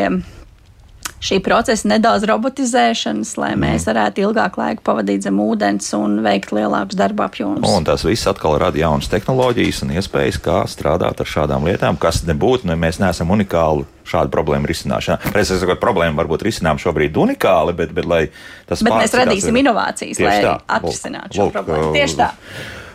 šī 1.23 1.39
procesa 1.45 1.89
nedaudz 1.93 2.27
robotizēšanas, 2.29 3.37
lai 3.41 3.53
mm. 3.55 3.63
mēs 3.65 3.87
varētu 3.89 4.25
ilgāk 4.27 4.59
laiku 4.59 4.85
pavadīt 4.87 5.27
zem 5.27 5.39
ūdens 5.43 5.93
un 5.99 6.19
veikt 6.25 6.53
lielākus 6.55 6.99
darba 6.99 7.29
apjomus. 7.31 7.65
Un 7.69 7.87
tas 7.87 8.05
viss 8.07 8.29
atkal 8.31 8.59
rada 8.63 8.81
jaunas 8.81 9.11
tehnoloģijas 9.13 9.83
un 9.87 9.95
iespējas, 9.97 10.41
kā 10.43 10.63
strādāt 10.71 11.23
ar 11.23 11.33
šādām 11.35 11.67
lietām, 11.69 12.01
kas 12.03 12.25
nebūtu, 12.29 12.69
ne 12.71 12.79
mēs 12.79 13.01
neesam 13.03 13.33
unikāli 13.35 13.87
šādu 14.09 14.33
problēmu 14.35 14.69
risināšanā. 14.69 15.33
Es 15.39 15.53
saprotu, 15.53 15.71
ka 15.73 15.81
problēma 15.81 16.19
varbūt 16.23 16.43
risinām 16.49 16.81
šobrīd 16.83 17.17
unikāli, 17.23 17.75
bet, 17.79 17.95
bet 17.95 18.09
lai 18.09 18.23
tas 18.69 18.83
bet 18.83 18.99
mēs 18.99 19.15
radīsim 19.23 19.55
ir... 19.55 19.65
inovācijas, 19.65 20.23
lai 20.23 20.39
atrisinātu 20.51 21.39
šo 21.39 21.49
lūk, 21.49 21.59
problēmu. 21.61 21.93
Tieši 21.97 22.19
tā 22.19 22.33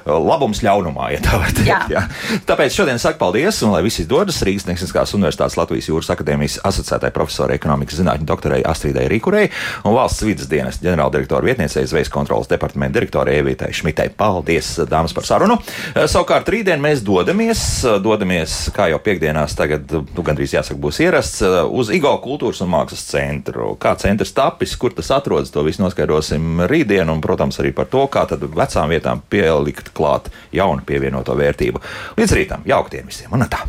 labums 0.08 0.62
ļaunumā, 0.64 1.12
ja 1.16 1.22
tā 1.24 1.38
var 1.41 1.53
teikt. 1.53 1.70
Jā. 1.70 1.80
Jā. 1.91 2.03
Tāpēc 2.47 2.76
šodien 2.80 2.99
saku 3.01 3.20
paldies 3.22 3.60
un 3.66 3.74
lai 3.76 3.84
viss 3.86 4.01
izdodas 4.03 4.39
Rīgas 4.45 4.68
Tehniskās 4.68 5.14
Universitātes 5.18 5.58
Latvijas 5.60 5.89
Jūras 5.89 6.12
akadēmijas 6.14 6.60
asociētai 6.68 7.12
profesorai 7.16 7.58
ekonomikas 7.60 7.99
zinātņu 8.01 8.28
doktorai 8.30 8.62
Astridai 8.68 9.08
Rīkurei 9.12 9.47
un 9.84 9.95
valsts 9.97 10.26
vidas 10.28 10.49
dienas 10.51 10.80
ģenerāldirektora 10.84 11.45
vietniecei 11.45 11.86
Zvejas 11.88 12.12
kontrolas 12.14 12.49
departamenta 12.51 12.99
direktorai 12.99 13.38
Evītai 13.41 13.72
Šmitei. 13.76 14.10
Paldies, 14.18 14.74
dāmas, 14.89 15.16
par 15.18 15.28
sarunu. 15.28 15.60
Savukārt 15.95 16.49
rītdien 16.51 16.82
mēs 16.84 17.03
dodamies, 17.05 17.62
dodamies, 18.03 18.58
kā 18.76 18.89
jau 18.91 18.99
piekdienās, 19.03 19.55
tagad, 19.58 19.91
nu, 19.91 20.26
gandrīz 20.26 20.55
jāsaka, 20.58 20.80
būs 20.82 21.01
ierasts 21.03 21.43
uz 21.68 21.91
IGO 21.95 22.14
kultūras 22.24 22.64
un 22.66 22.72
mākslas 22.74 23.05
centru. 23.12 23.74
Kā 23.82 23.95
centrs 23.99 24.34
tapis, 24.38 24.76
kur 24.80 24.95
tas 24.97 25.12
atrodas, 25.16 25.51
to 25.53 25.64
visu 25.68 25.84
noskaidrosim 25.84 26.64
rītdien 26.70 27.10
un, 27.12 27.22
protams, 27.24 27.60
arī 27.62 27.74
par 27.76 27.89
to, 27.91 28.05
kā 28.12 28.26
tad 28.30 28.43
vecām 28.47 28.93
vietām 28.93 29.22
pielikt 29.30 29.91
klāt 29.97 30.31
jaunu 30.55 30.85
pievienoto 30.87 31.35
vērtību. 31.37 31.83
Līdz 32.19 32.37
rītam, 32.39 32.69
jauktiem 32.69 33.09
visiem! 33.09 33.33
Un 33.33 33.49
tā! 33.51 33.65